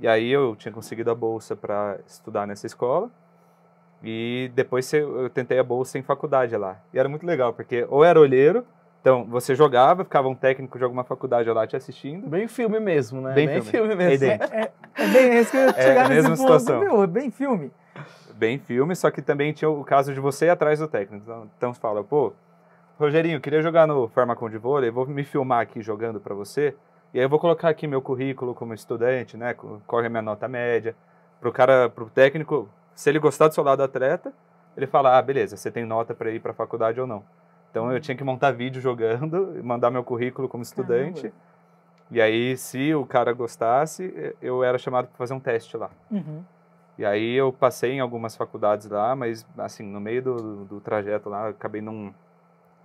E 0.00 0.08
aí 0.08 0.30
eu 0.30 0.56
tinha 0.56 0.72
conseguido 0.72 1.10
a 1.10 1.14
bolsa 1.14 1.54
para 1.54 1.98
estudar 2.06 2.46
nessa 2.46 2.66
escola 2.66 3.10
e 4.02 4.50
depois 4.54 4.90
eu 4.92 5.28
tentei 5.30 5.58
a 5.58 5.64
bolsa 5.64 5.98
em 5.98 6.02
faculdade 6.02 6.56
lá. 6.56 6.78
E 6.92 6.98
era 6.98 7.08
muito 7.08 7.26
legal, 7.26 7.52
porque 7.52 7.86
ou 7.90 8.04
era 8.04 8.18
olheiro, 8.20 8.64
então 9.06 9.24
você 9.24 9.54
jogava, 9.54 10.02
ficava 10.02 10.26
um 10.26 10.34
técnico 10.34 10.76
de 10.76 10.82
alguma 10.82 11.04
faculdade 11.04 11.48
lá 11.48 11.64
te 11.64 11.76
assistindo. 11.76 12.26
Bem 12.28 12.48
filme 12.48 12.80
mesmo, 12.80 13.20
né? 13.20 13.34
Bem 13.34 13.62
filme. 13.62 13.94
mesmo. 13.94 14.26
É. 14.26 14.34
É, 14.34 14.72
é 14.96 15.06
bem 15.06 15.30
é 15.30 15.40
isso 15.40 15.52
que 15.52 15.56
eu 15.56 15.68
É, 15.68 15.72
chegar 15.74 16.06
a 16.06 16.08
mesma 16.08 16.34
situação. 16.34 16.80
Meu, 16.80 17.04
é 17.04 17.06
bem 17.06 17.30
filme. 17.30 17.70
Bem 18.34 18.58
filme, 18.58 18.96
só 18.96 19.08
que 19.08 19.22
também 19.22 19.52
tinha 19.52 19.70
o 19.70 19.84
caso 19.84 20.12
de 20.12 20.18
você 20.18 20.46
ir 20.46 20.50
atrás 20.50 20.80
do 20.80 20.88
técnico. 20.88 21.22
Então, 21.24 21.48
então 21.56 21.72
você 21.72 21.78
fala, 21.78 22.02
pô, 22.02 22.32
Rogerinho, 22.98 23.40
queria 23.40 23.62
jogar 23.62 23.86
no 23.86 24.08
Farmacon 24.08 24.50
de 24.50 24.58
vôlei, 24.58 24.90
vou 24.90 25.06
me 25.06 25.22
filmar 25.22 25.60
aqui 25.60 25.80
jogando 25.80 26.18
para 26.18 26.34
você, 26.34 26.74
e 27.14 27.18
aí 27.20 27.24
eu 27.24 27.28
vou 27.28 27.38
colocar 27.38 27.68
aqui 27.68 27.86
meu 27.86 28.02
currículo 28.02 28.56
como 28.56 28.74
estudante, 28.74 29.36
né, 29.36 29.54
co- 29.54 29.80
corre 29.86 30.08
a 30.08 30.10
minha 30.10 30.22
nota 30.22 30.48
média, 30.48 30.96
pro 31.40 31.52
cara, 31.52 31.88
pro 31.88 32.06
técnico, 32.10 32.68
se 32.92 33.08
ele 33.08 33.20
gostar 33.20 33.46
do 33.46 33.54
seu 33.54 33.62
lado 33.62 33.84
atleta, 33.84 34.32
ele 34.76 34.88
fala, 34.88 35.16
ah, 35.16 35.22
beleza, 35.22 35.56
você 35.56 35.70
tem 35.70 35.84
nota 35.86 36.12
para 36.12 36.30
ir 36.32 36.40
para 36.40 36.52
faculdade 36.52 37.00
ou 37.00 37.06
não. 37.06 37.22
Então 37.76 37.92
eu 37.92 38.00
tinha 38.00 38.16
que 38.16 38.24
montar 38.24 38.52
vídeo 38.52 38.80
jogando, 38.80 39.54
e 39.58 39.62
mandar 39.62 39.90
meu 39.90 40.02
currículo 40.02 40.48
como 40.48 40.62
estudante, 40.62 41.28
Caramba. 41.28 41.36
e 42.10 42.22
aí 42.22 42.56
se 42.56 42.94
o 42.94 43.04
cara 43.04 43.34
gostasse, 43.34 44.34
eu 44.40 44.64
era 44.64 44.78
chamado 44.78 45.08
para 45.08 45.18
fazer 45.18 45.34
um 45.34 45.40
teste 45.40 45.76
lá. 45.76 45.90
Uhum. 46.10 46.42
E 46.96 47.04
aí 47.04 47.34
eu 47.34 47.52
passei 47.52 47.92
em 47.92 48.00
algumas 48.00 48.34
faculdades 48.34 48.88
lá, 48.88 49.14
mas 49.14 49.46
assim, 49.58 49.84
no 49.84 50.00
meio 50.00 50.22
do, 50.22 50.64
do 50.64 50.80
trajeto 50.80 51.28
lá, 51.28 51.50
acabei 51.50 51.82
não 51.82 52.14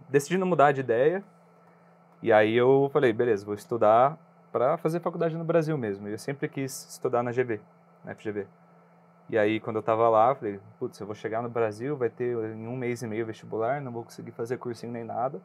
decidindo 0.10 0.45
mudar 0.45 0.73
de 0.73 0.82
ideia. 0.82 1.23
E 2.21 2.34
aí 2.34 2.54
eu 2.54 2.89
falei, 2.91 3.13
beleza, 3.13 3.45
vou 3.45 3.56
estudar 3.56 4.17
para 4.51 4.75
fazer 4.75 4.99
faculdade 4.99 5.38
no 5.38 5.45
Brasil 5.45 5.77
mesmo. 5.77 6.10
E 6.10 6.12
eu 6.12 6.19
sempre 6.19 6.49
quis 6.49 6.86
estudar 6.91 7.23
na 7.23 7.32
GV, 7.32 7.62
na 8.04 8.13
FGV. 8.13 8.45
E 9.32 9.38
aí 9.38 9.62
quando 9.62 9.78
eu 9.78 9.82
tava 9.82 10.10
lá, 10.10 10.32
eu 10.32 10.36
falei, 10.36 10.60
putz, 10.78 11.00
eu 11.00 11.06
vou 11.06 11.15
chegar 11.15 11.41
no 11.41 11.48
Brasil, 11.48 11.96
vai 11.96 12.10
ter 12.10 12.36
em 12.36 12.67
um 12.67 12.76
mês 12.76 13.02
e 13.02 13.08
meio 13.08 13.26
vestibular, 13.26 13.80
não 13.80 13.89
vou 13.89 14.04
conseguir 14.04 14.32
fazer 14.32 14.58
cursinho 14.58 14.91
nem 14.91 15.06
nada, 15.06 15.39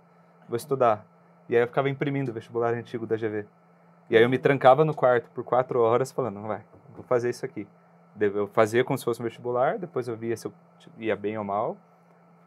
vou 0.49 0.57
estudar. 0.57 1.07
E 1.49 1.55
aí 1.55 1.63
eu 1.63 1.69
ficava 1.69 1.89
imprimindo 1.89 2.33
o 2.33 2.35
vestibular 2.35 2.75
antigo 2.75 3.07
da 3.07 3.17
GV. 3.17 3.47
E 4.11 4.17
aí 4.17 4.25
eu 4.25 4.29
me 4.29 4.39
trancava 4.39 4.85
no 4.85 4.93
quarto 4.93 5.31
por 5.31 5.45
quatro 5.45 5.81
horas 5.81 6.11
falando, 6.11 6.43
vai, 6.43 6.65
vou 6.97 7.05
fazer 7.05 7.31
isso 7.31 7.45
aqui. 7.47 7.69
Eu 8.19 8.49
fazia 8.49 8.83
como 8.83 8.99
se 8.99 9.05
fosse 9.05 9.21
um 9.21 9.25
vestibular, 9.25 9.79
depois 9.79 10.09
eu 10.09 10.17
via 10.17 10.37
se 10.37 10.47
eu 10.47 10.53
ia 10.99 11.15
bem 11.15 11.39
ou 11.39 11.45
mal, 11.45 11.77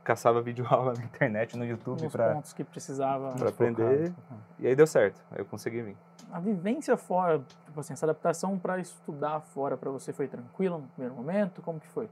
caçava 0.03 0.41
vídeo 0.41 0.65
aula 0.69 0.93
na 0.93 1.05
internet, 1.05 1.57
no 1.57 1.65
YouTube 1.65 2.09
para 2.09 2.33
pontos 2.33 2.51
que 2.51 2.65
precisava. 2.65 3.31
pra 3.37 3.47
aprender. 3.47 4.11
E 4.59 4.67
aí 4.67 4.75
deu 4.75 4.85
certo, 4.85 5.23
aí 5.31 5.39
eu 5.39 5.45
consegui 5.45 5.81
vir. 5.83 5.97
A 6.31 6.39
vivência 6.39 6.95
fora, 6.95 7.39
tipo 7.65 7.79
assim, 7.79 7.93
essa 7.93 8.05
adaptação 8.05 8.57
para 8.59 8.77
estudar 8.79 9.39
fora 9.39 9.75
para 9.75 9.89
você 9.89 10.13
foi 10.13 10.27
tranquila 10.27 10.77
no 10.77 10.87
primeiro 10.89 11.15
momento? 11.15 11.61
Como 11.61 11.79
que 11.79 11.87
foi? 11.87 12.07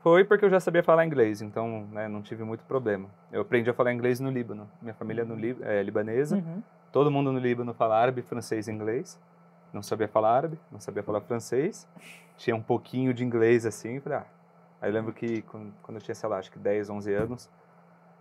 Foi 0.00 0.24
porque 0.24 0.44
eu 0.44 0.50
já 0.50 0.58
sabia 0.60 0.82
falar 0.82 1.06
inglês, 1.06 1.40
então 1.40 1.86
né, 1.92 2.08
não 2.08 2.20
tive 2.22 2.44
muito 2.44 2.64
problema. 2.64 3.08
Eu 3.30 3.42
aprendi 3.42 3.70
a 3.70 3.74
falar 3.74 3.92
inglês 3.92 4.18
no 4.20 4.30
Líbano. 4.30 4.68
Minha 4.80 4.94
família 4.94 5.22
é, 5.22 5.24
no 5.24 5.34
Lí- 5.34 5.56
é 5.62 5.82
libanesa, 5.82 6.36
Uhum. 6.36 6.62
todo 6.90 7.10
mundo 7.10 7.32
no 7.32 7.38
Líbano 7.38 7.72
fala 7.72 7.96
árabe, 7.96 8.20
francês 8.20 8.66
e 8.68 8.72
inglês. 8.72 9.18
Não 9.72 9.82
sabia 9.82 10.08
falar 10.08 10.36
árabe, 10.36 10.58
não 10.70 10.80
sabia 10.80 11.02
falar 11.02 11.20
francês. 11.22 11.88
Tinha 12.36 12.54
um 12.56 12.62
pouquinho 12.62 13.14
de 13.14 13.24
inglês 13.24 13.64
assim. 13.64 14.00
Falei, 14.00 14.18
ah. 14.18 14.26
Aí 14.82 14.90
eu 14.90 14.94
lembro 14.94 15.12
que 15.14 15.42
quando 15.42 15.72
quando 15.82 15.96
eu 15.96 16.02
tinha, 16.02 16.14
sei 16.14 16.28
lá, 16.28 16.38
acho 16.38 16.50
que 16.50 16.58
10, 16.58 16.90
11 16.90 17.14
anos, 17.14 17.48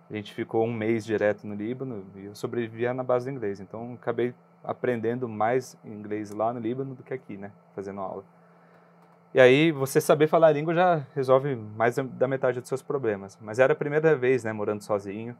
a 0.09 0.13
gente 0.13 0.33
ficou 0.33 0.65
um 0.65 0.71
mês 0.71 1.03
direto 1.03 1.45
no 1.47 1.55
Líbano 1.55 2.05
e 2.15 2.25
eu 2.25 2.35
sobrevivia 2.35 2.93
na 2.93 3.03
base 3.03 3.25
do 3.29 3.35
inglês. 3.35 3.59
Então 3.59 3.93
acabei 3.95 4.33
aprendendo 4.63 5.27
mais 5.27 5.77
inglês 5.83 6.31
lá 6.31 6.53
no 6.53 6.59
Líbano 6.59 6.93
do 6.95 7.03
que 7.03 7.13
aqui, 7.13 7.37
né? 7.37 7.51
Fazendo 7.75 7.99
aula. 8.01 8.23
E 9.33 9.39
aí, 9.39 9.71
você 9.71 10.01
saber 10.01 10.27
falar 10.27 10.47
a 10.47 10.51
língua 10.51 10.73
já 10.73 11.01
resolve 11.15 11.55
mais 11.55 11.95
da- 11.95 12.27
metade 12.27 12.59
dos 12.59 12.67
seus 12.67 12.81
problemas. 12.81 13.37
Mas 13.41 13.59
era 13.59 13.71
a 13.73 13.75
primeira 13.75 14.15
vez, 14.15 14.43
né, 14.43 14.51
morando 14.51 14.81
sozinho 14.83 15.35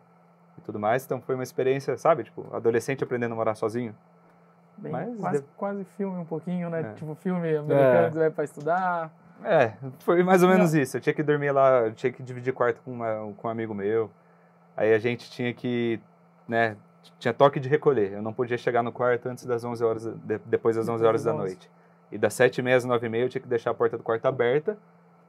e 0.57 0.61
tudo 0.61 0.79
mais, 0.79 1.03
então 1.05 1.19
foi 1.21 1.35
uma 1.35 1.43
experiência, 1.43 1.97
sabe, 1.97 2.23
tipo, 2.23 2.45
adolescente 2.55 3.03
aprendendo 3.03 3.33
a 3.33 3.35
morar 3.35 3.55
sozinho. 3.55 3.93
Bem, 4.77 4.91
Mas 4.91 5.17
quase, 5.19 5.37
deu- 5.39 5.47
quase 5.57 5.83
filme 5.97 6.17
um 6.17 6.25
pouquinho, 6.25 6.69
né? 6.69 6.79
É. 6.81 6.93
Tipo 6.93 7.13
filme 7.15 7.55
americano 7.57 8.17
É. 8.17 8.19
vai 8.21 8.29
para 8.31 8.43
estudar. 8.45 9.11
É, 9.43 9.73
foi 9.99 10.23
mais 10.23 10.41
ou 10.41 10.49
menos 10.49 10.73
isso. 10.73 10.95
Eu 10.97 11.01
tinha 11.01 11.13
que 11.13 11.21
dormir 11.21 11.51
lá, 11.51 11.81
eu 11.81 11.93
tinha 11.93 12.11
que 12.13 12.23
dividir 12.23 12.53
quarto 12.53 12.81
com, 12.83 12.91
uma- 12.93 13.33
com 13.37 13.47
um 13.47 13.51
amigo 13.51 13.73
meu. 13.73 14.09
Aí 14.77 14.93
a 14.93 14.99
gente 14.99 15.29
tinha 15.29 15.53
que, 15.53 15.99
né, 16.47 16.77
tinha 17.19 17.33
toque 17.33 17.59
de 17.59 17.67
recolher. 17.69 18.13
Eu 18.13 18.21
não 18.21 18.33
podia 18.33 18.57
chegar 18.57 18.81
no 18.83 18.91
quarto 18.91 19.27
antes 19.29 19.45
das 19.45 19.63
11 19.63 19.83
horas, 19.83 20.05
de- 20.05 20.39
depois 20.45 20.75
das 20.75 20.87
11 20.87 21.05
horas 21.05 21.23
da 21.23 21.31
das 21.31 21.39
11. 21.41 21.47
noite. 21.55 21.71
E 22.11 22.17
das 22.17 22.33
7h30 22.33 22.75
às 22.75 22.85
9h30 22.85 23.15
eu 23.23 23.29
tinha 23.29 23.41
que 23.41 23.47
deixar 23.47 23.71
a 23.71 23.73
porta 23.73 23.97
do 23.97 24.03
quarto 24.03 24.25
aberta 24.25 24.77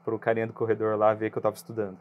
pro 0.05 0.19
carinha 0.19 0.47
do 0.47 0.53
corredor 0.53 0.97
lá 0.97 1.15
ver 1.15 1.31
que 1.31 1.39
eu 1.39 1.43
tava 1.43 1.55
estudando. 1.55 1.97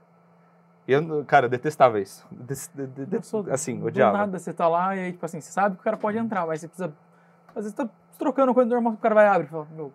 E 0.88 0.94
eu, 0.94 1.24
cara, 1.26 1.46
eu 1.46 1.50
detestava 1.50 2.00
isso. 2.00 2.26
De- 2.32 2.88
de- 2.88 3.06
de- 3.06 3.52
assim, 3.52 3.80
do 3.80 3.86
odiava. 3.86 4.18
nada 4.18 4.40
você 4.40 4.52
tá 4.52 4.68
lá 4.68 4.96
e 4.96 5.00
aí, 5.00 5.12
tipo 5.12 5.24
assim, 5.26 5.40
você 5.40 5.52
sabe 5.52 5.76
que 5.76 5.82
o 5.82 5.84
cara 5.84 5.96
pode 5.98 6.18
entrar, 6.18 6.46
mas 6.48 6.62
você 6.62 6.68
precisa. 6.68 6.92
Às 7.50 7.64
vezes 7.66 7.74
tá 7.74 7.88
trocando 8.18 8.54
coisa 8.54 8.70
normal, 8.70 8.94
o 8.94 8.98
cara 8.98 9.14
vai 9.16 9.28
abrir 9.28 9.46
e 9.46 9.50
fala, 9.50 9.68
meu, 9.76 9.94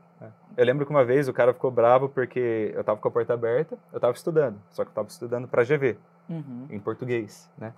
Eu 0.56 0.64
lembro 0.64 0.86
que 0.86 0.90
uma 0.90 1.04
vez 1.04 1.28
o 1.28 1.32
cara 1.32 1.52
ficou 1.52 1.70
bravo 1.70 2.08
porque 2.08 2.72
eu 2.74 2.82
tava 2.82 2.98
com 2.98 3.08
a 3.08 3.10
porta 3.10 3.34
aberta, 3.34 3.76
eu 3.92 4.00
tava 4.00 4.14
estudando, 4.14 4.56
só 4.70 4.84
que 4.84 4.90
eu 4.90 4.94
tava 4.94 5.08
estudando 5.08 5.46
pra 5.48 5.62
GV. 5.64 5.98
uhum. 6.30 6.66
em 6.70 6.78
português, 6.80 7.48
né? 7.58 7.72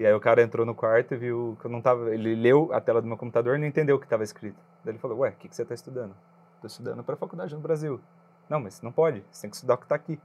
E 0.00 0.06
aí 0.06 0.14
o 0.14 0.18
cara 0.18 0.40
entrou 0.40 0.64
no 0.64 0.74
quarto 0.74 1.12
e 1.12 1.16
viu 1.18 1.58
que 1.60 1.66
eu 1.66 1.70
não 1.70 1.82
tava. 1.82 2.08
Ele 2.14 2.34
leu 2.34 2.70
a 2.72 2.80
tela 2.80 3.02
do 3.02 3.06
meu 3.06 3.18
computador 3.18 3.56
e 3.56 3.58
não 3.60 3.66
entendeu 3.66 3.96
o 3.96 3.98
que 3.98 4.06
estava 4.06 4.22
escrito. 4.24 4.56
Daí 4.82 4.92
ele 4.92 4.98
falou: 4.98 5.18
Ué, 5.18 5.28
o 5.28 5.32
que, 5.34 5.46
que 5.46 5.54
você 5.54 5.60
está 5.60 5.74
estudando? 5.74 6.14
Estou 6.54 6.68
estudando 6.68 7.04
para 7.04 7.16
faculdade 7.16 7.54
no 7.54 7.60
Brasil. 7.60 8.00
Não, 8.48 8.58
mas 8.58 8.80
não 8.80 8.90
pode. 8.90 9.22
Você 9.30 9.42
tem 9.42 9.50
que 9.50 9.56
estudar 9.56 9.74
o 9.74 9.76
que 9.76 9.84
está 9.84 9.96
aqui. 9.96 10.18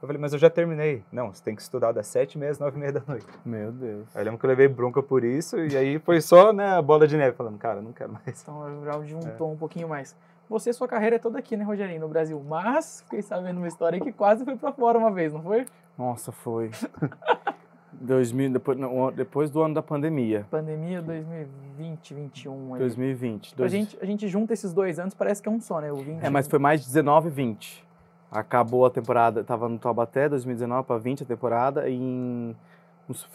Eu 0.00 0.06
falei: 0.06 0.22
Mas 0.22 0.32
eu 0.34 0.38
já 0.38 0.48
terminei. 0.48 1.04
Não, 1.10 1.34
você 1.34 1.42
tem 1.42 1.56
que 1.56 1.60
estudar 1.60 1.90
das 1.90 2.06
sete 2.06 2.34
e 2.34 2.38
meia 2.38 2.52
às 2.52 2.60
nove 2.60 2.76
e 2.76 2.78
meia 2.80 2.92
da 2.92 3.02
noite. 3.08 3.26
Meu 3.44 3.72
Deus. 3.72 4.06
Aí 4.14 4.20
eu 4.22 4.24
lembro 4.26 4.38
que 4.38 4.46
eu 4.46 4.50
levei 4.50 4.68
bronca 4.68 5.02
por 5.02 5.24
isso 5.24 5.58
e 5.58 5.76
aí 5.76 5.98
foi 5.98 6.20
só 6.20 6.52
né, 6.52 6.76
a 6.76 6.80
bola 6.80 7.08
de 7.08 7.16
neve 7.16 7.36
falando: 7.36 7.58
Cara, 7.58 7.82
não 7.82 7.92
quero 7.92 8.12
mais. 8.12 8.40
Então 8.40 8.84
já 8.84 9.02
juntou 9.02 9.48
É. 9.50 9.52
um 9.52 9.56
pouquinho 9.56 9.88
mais. 9.88 10.14
Você, 10.48 10.72
sua 10.72 10.86
carreira 10.86 11.16
é 11.16 11.18
toda 11.18 11.40
aqui, 11.40 11.56
né, 11.56 11.64
Rogerinho, 11.64 12.00
no 12.00 12.08
Brasil. 12.08 12.40
Mas 12.46 13.00
fiquei 13.02 13.20
sabendo 13.20 13.56
uma 13.58 13.66
história 13.66 13.98
que 14.00 14.12
quase 14.12 14.44
foi 14.44 14.54
pra 14.54 14.70
fora 14.72 14.96
uma 14.96 15.10
vez, 15.10 15.32
não 15.32 15.42
foi? 15.42 15.66
Nossa, 15.98 16.30
foi. 16.30 16.70
2000, 17.92 18.50
depois, 18.52 18.78
não, 18.78 19.10
depois 19.12 19.50
do 19.50 19.62
ano 19.62 19.74
da 19.74 19.82
pandemia. 19.82 20.46
Pandemia 20.50 21.00
2020, 21.02 22.14
21 22.14 22.74
aí. 22.74 22.80
2020. 22.80 23.52
A 23.52 23.56
Dois- 23.56 23.72
gente, 23.72 23.98
a 24.00 24.04
gente 24.04 24.28
junta 24.28 24.52
esses 24.52 24.72
dois 24.72 24.98
anos, 24.98 25.14
parece 25.14 25.42
que 25.42 25.48
é 25.48 25.52
um 25.52 25.60
só, 25.60 25.80
né? 25.80 25.90
O 25.90 25.96
20. 25.96 26.22
É, 26.24 26.30
mas 26.30 26.46
foi 26.46 26.58
mais 26.58 26.84
19 26.84 27.28
e 27.28 27.30
20. 27.30 27.84
Acabou 28.30 28.84
a 28.84 28.90
temporada, 28.90 29.42
tava 29.42 29.68
no 29.68 29.78
Taubaté, 29.78 30.28
2019 30.28 30.86
para 30.86 30.98
20 30.98 31.22
a 31.22 31.26
temporada, 31.26 31.88
e 31.88 31.94
em, 31.94 32.54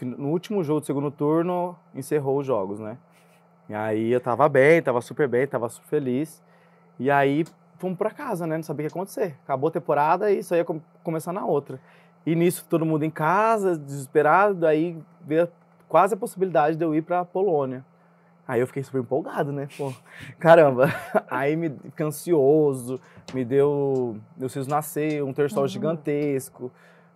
no, 0.01 0.29
último 0.29 0.63
jogo 0.63 0.81
do 0.81 0.85
segundo 0.85 1.09
turno, 1.09 1.75
encerrou 1.95 2.37
os 2.39 2.45
jogos, 2.45 2.79
né? 2.79 2.97
E 3.67 3.73
aí 3.73 4.11
eu 4.11 4.21
tava 4.21 4.47
bem, 4.47 4.81
tava 4.81 5.01
super 5.01 5.27
bem, 5.27 5.47
tava 5.47 5.67
super 5.69 5.87
feliz. 5.87 6.43
E 6.99 7.09
aí 7.09 7.43
fomos 7.79 7.97
pra 7.97 8.11
casa, 8.11 8.45
né? 8.45 8.55
Não 8.55 8.63
sabia 8.63 8.85
o 8.85 8.89
que 8.89 8.95
ia 8.95 9.01
acontecer. 9.01 9.35
Acabou 9.43 9.69
a 9.69 9.71
temporada 9.71 10.29
e 10.31 10.43
só 10.43 10.55
ia 10.55 10.63
com- 10.63 10.79
começar 11.03 11.33
na 11.33 11.43
outra. 11.45 11.79
E 12.25 12.35
nisso 12.35 12.65
todo 12.69 12.85
mundo 12.85 13.03
em 13.03 13.09
casa, 13.09 13.77
desesperado, 13.77 14.65
aí 14.65 14.97
veio 15.21 15.47
quase 15.89 16.13
a 16.13 16.17
possibilidade 16.17 16.75
de 16.77 16.83
eu 16.83 16.95
ir 16.95 17.01
pra 17.01 17.25
Polônia. 17.25 17.83
Aí 18.47 18.59
eu 18.59 18.67
fiquei 18.67 18.83
super 18.83 18.99
empolgado, 19.01 19.51
né? 19.51 19.67
Pô, 19.77 19.93
caramba. 20.37 20.87
Aí 21.31 21.55
me 21.55 21.69
fiquei 21.69 22.05
ansioso, 22.05 22.99
me 23.33 23.45
deu. 23.45 24.17
Meu 24.35 24.49
siso 24.49 24.69
nascer, 24.69 25.23
um 25.23 25.31
terçol 25.31 25.63
Uhum. 25.63 25.67
gigantesco. 25.69 26.69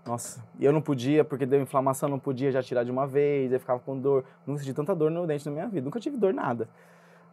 Nossa, 0.06 0.42
e 0.58 0.64
eu 0.64 0.72
não 0.72 0.82
podia, 0.82 1.26
porque 1.26 1.46
deu 1.46 1.62
inflamação, 1.62 2.08
não 2.08 2.18
podia 2.18 2.50
já 2.50 2.64
tirar 2.64 2.86
de 2.86 2.92
uma 2.92 3.06
vez, 3.06 3.52
aí 3.52 3.60
ficava 3.60 3.78
com 3.82 4.00
dor. 4.00 4.24
Nunca 4.46 4.60
senti 4.62 4.74
tanta 4.74 4.96
dor 4.96 5.12
no 5.12 5.28
dente 5.28 5.46
na 5.46 5.52
minha 5.52 5.68
vida, 5.68 5.84
nunca 5.84 6.00
tive 6.00 6.16
dor 6.16 6.34
nada. 6.34 6.70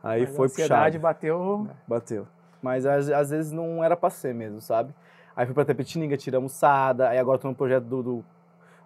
Aí 0.03 0.23
Mas 0.23 0.31
a 0.31 0.33
foi 0.35 0.47
ansiedade 0.47 0.99
puxado. 0.99 1.03
bateu. 1.03 1.69
Bateu. 1.87 2.27
Mas 2.61 2.85
às, 2.85 3.09
às 3.11 3.31
vezes 3.31 3.53
não 3.53 3.85
era 3.85 3.97
pra 3.97 4.11
ser 4.11 4.35
mesmo, 4.35 4.61
sabe? 4.61 4.93
Aí 5.37 5.47
fui 5.47 5.55
pra 5.55 5.65
Tapetininga, 5.65 6.17
tiramos 6.17 6.53
sada, 6.53 7.09
aí 7.09 7.19
agora 7.19 7.39
tô 7.39 7.49
no 7.49 7.55
projeto 7.55 7.85
do, 7.85 8.03
do, 8.03 8.25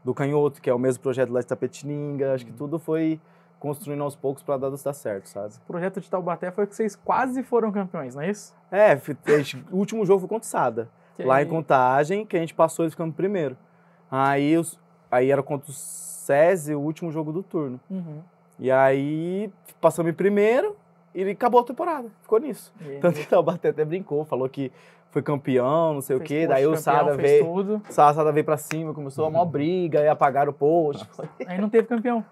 do 0.05 0.15
Canhoto, 0.15 0.61
que 0.63 0.71
é 0.71 0.75
o 0.75 0.79
mesmo 0.79 1.03
projeto 1.03 1.31
lá 1.33 1.41
de 1.41 1.47
Tapetininga. 1.47 2.35
Acho 2.35 2.47
que 2.47 2.53
tudo 2.53 2.79
foi 2.79 3.21
construindo 3.61 4.03
aos 4.03 4.15
poucos 4.17 4.43
pra 4.43 4.57
dar, 4.57 4.71
dar 4.71 4.93
certo, 4.93 5.27
sabe? 5.27 5.55
O 5.57 5.67
projeto 5.67 6.01
de 6.01 6.09
Taubaté 6.09 6.51
foi 6.51 6.67
que 6.67 6.75
vocês 6.77 6.95
quase 6.97 7.43
foram 7.43 7.73
campeões, 7.73 8.15
não 8.15 8.23
é 8.23 8.31
isso? 8.31 8.55
É, 8.71 8.97
gente- 9.39 9.65
o 9.71 9.77
último 9.77 10.07
jogo 10.07 10.21
foi 10.21 10.29
contra 10.29 10.47
o 10.47 10.51
Sada. 10.51 10.89
Que 11.17 11.25
Lá 11.25 11.37
aí- 11.37 11.45
em 11.45 11.49
Contagem, 11.49 12.25
que 12.25 12.37
a 12.37 12.41
gente 12.41 12.55
passou 12.55 12.87
e 12.87 12.91
ficamos 12.91 13.15
primeiro. 13.17 13.57
Aí, 14.11 14.57
os, 14.57 14.79
aí 15.11 15.31
era 15.31 15.43
contra 15.43 15.69
o 15.71 15.75
SESI, 15.75 16.75
o 16.75 16.81
último 16.81 17.11
jogo 17.11 17.33
do 17.33 17.43
turno. 17.43 17.81
Uhum. 17.91 18.21
E 18.61 18.71
aí 18.71 19.53
passamos 19.81 20.11
em 20.11 20.15
primeiro 20.15 20.77
e 21.15 21.29
acabou 21.31 21.61
a 21.61 21.65
temporada. 21.65 22.09
Ficou 22.23 22.39
nisso. 22.39 22.73
Tanto 23.01 23.19
que 23.19 23.27
o 23.27 23.29
Taubaté 23.29 23.71
até 23.71 23.85
brincou, 23.85 24.25
falou 24.25 24.49
que 24.49 24.71
foi 25.11 25.23
campeão, 25.23 25.94
não 25.94 26.01
sei 26.01 26.16
o 26.16 26.18
Fez 26.18 26.29
quê. 26.29 26.35
post 26.40 26.49
Daí 26.49 26.66
o 26.66 26.77
Sada 26.77 27.16
veio, 27.16 27.44
tudo. 27.44 27.83
o 27.88 27.92
Sada 27.92 28.33
veio 28.33 28.44
pra 28.44 28.57
cima, 28.57 28.92
começou 28.92 29.27
a 29.27 29.31
maior 29.31 29.47
briga, 29.47 30.01
e 30.01 30.09
apagaram 30.09 30.51
o 30.51 30.55
post. 30.55 31.09
Aí 31.47 31.61
não 31.61 31.68
teve 31.68 31.87
campeão. 31.87 32.25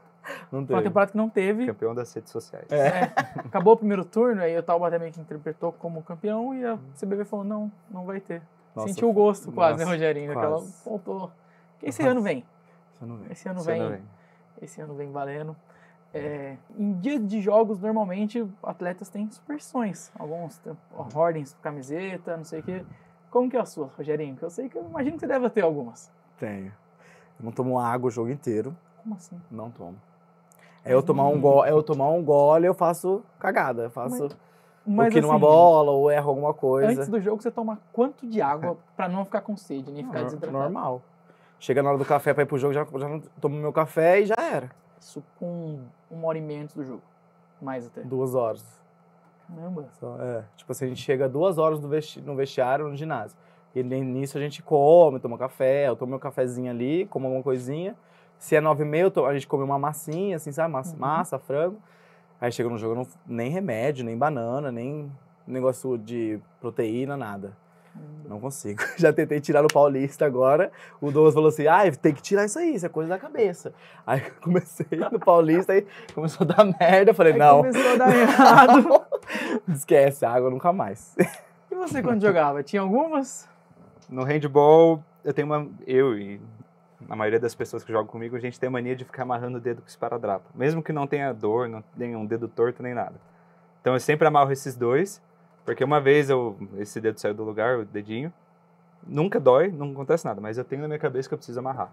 Não 0.50 0.50
Foi 0.50 0.58
uma 0.58 0.66
teve. 0.66 0.82
temporada 0.82 1.10
que 1.12 1.16
não 1.16 1.28
teve. 1.28 1.66
Campeão 1.66 1.94
das 1.94 2.12
redes 2.12 2.32
sociais. 2.32 2.66
É, 2.70 3.12
acabou 3.36 3.74
o 3.74 3.76
primeiro 3.76 4.04
turno, 4.04 4.42
aí 4.42 4.58
o 4.58 4.62
Taubaté 4.62 4.98
meio 4.98 5.12
que 5.12 5.20
interpretou 5.20 5.70
como 5.72 6.02
campeão 6.02 6.52
e 6.52 6.64
a 6.64 6.76
CBB 7.00 7.24
falou, 7.24 7.44
não, 7.44 7.70
não 7.88 8.04
vai 8.04 8.18
ter. 8.18 8.42
Nossa, 8.74 8.88
Sentiu 8.88 9.08
o 9.08 9.12
gosto 9.12 9.52
quase, 9.52 9.78
né, 9.78 9.84
nossa, 9.84 9.96
Rogerinho? 9.96 10.32
Aquela 10.32 10.60
faltou. 10.84 11.30
Esse 11.80 12.02
ano 12.02 12.20
vem. 12.22 12.44
Você 12.98 13.06
não 13.06 13.16
vê. 13.18 13.32
Esse 13.32 13.48
ano 13.48 13.60
vem. 13.62 13.80
não 13.80 13.90
vem. 13.90 14.02
Esse 14.60 14.80
ano 14.80 14.94
vem 14.94 15.12
valendo. 15.12 15.56
É, 16.16 16.56
em 16.78 16.92
dia 16.94 17.18
de 17.18 17.40
jogos, 17.40 17.78
normalmente, 17.78 18.46
atletas 18.62 19.08
têm 19.08 19.30
superstições. 19.30 20.10
Alguns 20.18 20.58
têm 20.58 20.76
ordens, 21.14 21.56
camiseta, 21.62 22.36
não 22.36 22.44
sei 22.44 22.60
o 22.60 22.62
quê. 22.62 22.84
Como 23.30 23.50
que 23.50 23.56
é 23.56 23.60
a 23.60 23.66
sua, 23.66 23.90
Rogerinho? 23.96 24.36
Que 24.36 24.42
eu 24.42 24.50
sei 24.50 24.68
que 24.68 24.78
eu 24.78 24.84
imagino 24.84 25.16
que 25.16 25.20
você 25.20 25.26
deve 25.26 25.50
ter 25.50 25.62
algumas. 25.62 26.10
Tenho. 26.38 26.72
Eu 27.38 27.44
não 27.44 27.52
tomo 27.52 27.78
água 27.78 28.08
o 28.08 28.10
jogo 28.10 28.30
inteiro. 28.30 28.74
Como 29.02 29.14
assim? 29.14 29.40
Não 29.50 29.70
tomo. 29.70 29.96
É 30.84 30.94
eu 30.94 31.02
tomar 31.02 31.26
um 31.26 31.40
gole, 31.40 31.68
é 31.68 31.72
eu 31.72 31.82
tomar 31.82 32.08
um 32.10 32.24
gole, 32.24 32.64
eu 32.64 32.72
faço 32.72 33.22
cagada. 33.40 33.84
Eu 33.84 33.90
faço 33.90 34.28
Mas 34.86 35.12
que 35.12 35.20
numa 35.20 35.34
assim, 35.34 35.40
bola, 35.40 35.90
ou 35.90 36.10
erro 36.10 36.30
alguma 36.30 36.54
coisa. 36.54 36.92
antes 36.92 37.08
do 37.08 37.20
jogo, 37.20 37.42
você 37.42 37.50
toma 37.50 37.80
quanto 37.92 38.24
de 38.24 38.40
água 38.40 38.78
pra 38.96 39.08
não 39.08 39.24
ficar 39.24 39.40
com 39.40 39.56
sede, 39.56 39.90
nem 39.90 40.04
ficar 40.04 40.22
desidratado? 40.22 40.56
Normal. 40.56 41.02
Chega 41.58 41.82
na 41.82 41.88
hora 41.88 41.98
do 41.98 42.04
café 42.04 42.32
pra 42.32 42.44
ir 42.44 42.46
pro 42.46 42.56
jogo, 42.56 42.72
já, 42.72 42.84
já 42.84 43.20
tomo 43.40 43.56
meu 43.56 43.72
café 43.72 44.20
e 44.20 44.26
já 44.26 44.36
era. 44.38 44.70
Isso 45.00 45.22
com 45.38 45.80
uma 46.10 46.28
hora 46.28 46.38
e 46.38 46.40
meia 46.40 46.62
antes 46.62 46.74
do 46.74 46.84
jogo. 46.84 47.02
Mais 47.60 47.86
até. 47.86 48.02
Duas 48.02 48.34
horas. 48.34 48.64
Caramba. 49.48 49.86
Só, 49.92 50.16
é. 50.20 50.44
Tipo 50.56 50.72
assim, 50.72 50.86
a 50.86 50.88
gente 50.88 51.02
chega 51.02 51.28
duas 51.28 51.58
horas 51.58 51.80
no, 51.80 51.88
vesti 51.88 52.20
no 52.20 52.34
vestiário, 52.34 52.88
no 52.88 52.96
ginásio. 52.96 53.36
E 53.74 53.82
nisso 53.82 54.38
a 54.38 54.40
gente 54.40 54.62
come, 54.62 55.20
toma 55.20 55.36
café, 55.36 55.88
eu 55.88 55.96
tomo 55.96 56.10
meu 56.10 56.18
cafezinho 56.18 56.70
ali, 56.70 57.06
como 57.06 57.26
alguma 57.26 57.42
coisinha. 57.42 57.94
Se 58.38 58.56
é 58.56 58.60
nove 58.60 58.82
e 58.84 58.86
meia, 58.86 59.12
a 59.28 59.34
gente 59.34 59.46
come 59.46 59.62
uma 59.64 59.78
massinha, 59.78 60.36
assim, 60.36 60.50
sabe? 60.50 60.72
Massa, 60.72 60.94
Uhum. 60.94 61.00
massa, 61.00 61.38
frango. 61.38 61.78
Aí 62.40 62.50
chega 62.52 62.68
no 62.68 62.78
jogo, 62.78 62.94
não, 62.94 63.06
nem 63.26 63.50
remédio, 63.50 64.04
nem 64.04 64.16
banana, 64.16 64.70
nem 64.72 65.10
negócio 65.46 65.96
de 65.96 66.40
proteína, 66.60 67.16
nada. 67.16 67.56
Não 68.28 68.40
consigo. 68.40 68.82
Já 68.96 69.12
tentei 69.12 69.40
tirar 69.40 69.62
no 69.62 69.68
Paulista 69.68 70.26
agora. 70.26 70.70
O 71.00 71.10
Douglas 71.10 71.34
falou 71.34 71.48
assim: 71.48 71.66
ah, 71.66 71.90
tem 71.92 72.12
que 72.12 72.22
tirar 72.22 72.44
isso 72.44 72.58
aí, 72.58 72.74
isso 72.74 72.86
é 72.86 72.88
coisa 72.88 73.08
da 73.08 73.18
cabeça. 73.18 73.72
Aí 74.06 74.22
eu 74.24 74.32
comecei 74.42 74.86
no 75.12 75.18
Paulista 75.18 75.76
e 75.76 75.86
começou 76.14 76.44
a 76.44 76.54
dar 76.54 76.64
merda. 76.64 77.10
Eu 77.10 77.14
falei: 77.14 77.32
Aí 77.32 77.38
não, 77.38 77.58
começou 77.58 77.92
a 77.92 77.96
dar 77.96 78.14
errado. 78.16 79.06
esquece, 79.68 80.24
água 80.24 80.50
nunca 80.50 80.72
mais. 80.72 81.14
e 81.70 81.74
você 81.74 82.02
quando 82.02 82.20
jogava? 82.20 82.62
Tinha 82.62 82.82
algumas? 82.82 83.48
No 84.08 84.24
handball, 84.24 85.02
eu 85.24 85.32
tenho 85.32 85.46
uma. 85.46 85.68
Eu 85.86 86.18
e 86.18 86.40
a 87.08 87.14
maioria 87.14 87.38
das 87.38 87.54
pessoas 87.54 87.84
que 87.84 87.92
jogam 87.92 88.06
comigo, 88.06 88.36
a 88.36 88.40
gente 88.40 88.58
tem 88.58 88.68
a 88.68 88.70
mania 88.70 88.96
de 88.96 89.04
ficar 89.04 89.22
amarrando 89.22 89.58
o 89.58 89.60
dedo 89.60 89.82
com 89.82 89.88
esparadrapo. 89.88 90.44
Mesmo 90.54 90.82
que 90.82 90.92
não 90.92 91.06
tenha 91.06 91.32
dor, 91.32 91.68
não 91.68 91.82
tenha 91.96 92.18
um 92.18 92.26
dedo 92.26 92.48
torto 92.48 92.82
nem 92.82 92.94
nada. 92.94 93.14
Então 93.80 93.94
eu 93.94 94.00
sempre 94.00 94.26
amarro 94.26 94.50
esses 94.50 94.74
dois, 94.74 95.22
porque 95.66 95.82
uma 95.82 96.00
vez 96.00 96.30
eu, 96.30 96.56
esse 96.78 97.00
dedo 97.00 97.18
saiu 97.18 97.34
do 97.34 97.42
lugar, 97.42 97.80
o 97.80 97.84
dedinho. 97.84 98.32
Nunca 99.06 99.38
dói, 99.38 99.68
não 99.68 99.90
acontece 99.90 100.24
nada, 100.24 100.40
mas 100.40 100.56
eu 100.56 100.64
tenho 100.64 100.82
na 100.82 100.88
minha 100.88 100.98
cabeça 100.98 101.28
que 101.28 101.34
eu 101.34 101.38
preciso 101.38 101.58
amarrar. 101.58 101.92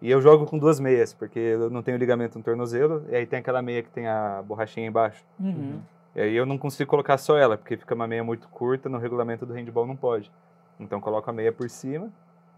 E 0.00 0.10
eu 0.10 0.20
jogo 0.20 0.46
com 0.46 0.58
duas 0.58 0.80
meias, 0.80 1.12
porque 1.12 1.38
eu 1.38 1.70
não 1.70 1.82
tenho 1.82 1.96
ligamento 1.96 2.36
no 2.36 2.42
tornozelo, 2.42 3.04
e 3.08 3.14
aí 3.14 3.26
tem 3.26 3.38
aquela 3.38 3.62
meia 3.62 3.82
que 3.82 3.90
tem 3.90 4.08
a 4.08 4.42
borrachinha 4.42 4.86
embaixo. 4.86 5.24
Uhum. 5.38 5.80
E 6.16 6.20
aí 6.20 6.34
eu 6.34 6.44
não 6.44 6.58
consigo 6.58 6.90
colocar 6.90 7.16
só 7.18 7.38
ela, 7.38 7.56
porque 7.56 7.76
fica 7.76 7.94
uma 7.94 8.06
meia 8.06 8.24
muito 8.24 8.48
curta, 8.48 8.88
no 8.88 8.98
regulamento 8.98 9.46
do 9.46 9.52
handball 9.52 9.86
não 9.86 9.94
pode. 9.94 10.32
Então 10.80 11.00
coloco 11.00 11.30
a 11.30 11.32
meia 11.32 11.52
por 11.52 11.70
cima, 11.70 12.10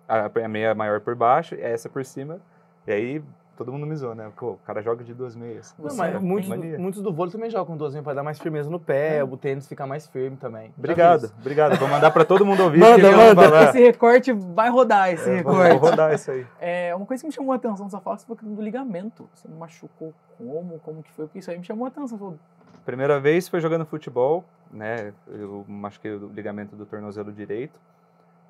a, 0.09 0.27
a 0.27 0.49
meia 0.49 0.75
maior 0.75 1.01
por 1.01 1.14
baixo, 1.14 1.55
essa 1.57 1.88
por 1.88 2.05
cima, 2.05 2.40
e 2.87 2.93
aí 2.93 3.23
todo 3.57 3.73
mundo 3.73 3.87
me 3.87 3.95
zoa, 3.97 4.14
né? 4.14 4.31
Pô, 4.37 4.53
o 4.53 4.59
cara 4.67 4.83
joga 4.83 5.03
de 5.05 5.12
duas 5.14 5.35
meias. 5.37 5.75
Não, 5.79 5.88
Você 5.90 5.97
mas 5.97 6.14
não 6.14 6.21
muitos, 6.21 6.49
mania. 6.49 6.79
muitos 6.79 7.03
do 7.03 7.12
vôlei 7.12 7.33
também 7.33 7.51
jogam 7.51 7.67
com 7.67 7.77
duas 7.77 7.93
meias 7.93 8.05
pra 8.05 8.14
dar 8.14 8.23
mais 8.23 8.38
firmeza 8.38 8.69
no 8.71 8.79
pé, 8.81 9.23
o 9.25 9.37
tênis 9.37 9.67
fica 9.67 9.87
mais 9.87 10.07
firme 10.07 10.37
também. 10.37 10.73
Obrigado, 10.77 11.31
obrigado. 11.40 11.77
Vou 11.79 11.88
mandar 11.88 12.11
pra 12.11 12.25
todo 12.25 12.45
mundo 12.45 12.62
ouvir. 12.62 12.79
Manda, 12.81 13.11
manda. 13.17 13.64
Esse 13.64 13.79
recorte 13.81 14.33
vai 14.33 14.71
rodar, 14.71 15.12
esse 15.12 15.29
É, 15.31 15.43
vou, 15.43 15.53
recorte. 15.55 15.79
vou 15.81 15.90
rodar 15.90 16.14
isso 16.14 16.31
aí. 16.31 16.47
É, 16.61 16.95
uma 16.95 17.07
coisa 17.07 17.23
que 17.23 17.27
me 17.29 17.33
chamou 17.33 17.53
a 17.53 17.57
atenção 17.57 17.87
dessa 17.87 18.01
fala 18.01 18.17
foi 18.19 18.37
do 18.43 18.62
ligamento. 18.62 19.29
Você 19.35 19.49
não 19.49 19.57
machucou 19.59 20.12
como? 20.38 20.79
Como 20.81 21.03
que 21.03 21.11
foi? 21.12 21.27
Porque 21.27 21.38
isso 21.38 21.51
aí 21.51 21.59
me 21.59 21.64
chamou 21.64 21.85
a 21.85 21.88
atenção. 21.88 22.19
Falou, 22.19 22.37
Primeira 22.85 23.19
vez 23.19 23.49
foi 23.49 23.61
jogando 23.61 23.87
futebol, 23.87 24.45
né? 24.71 25.12
Eu 25.29 25.64
machuquei 25.67 26.12
o 26.12 26.29
ligamento 26.29 26.77
do 26.77 26.85
tornozelo 26.85 27.33
direito. 27.33 27.81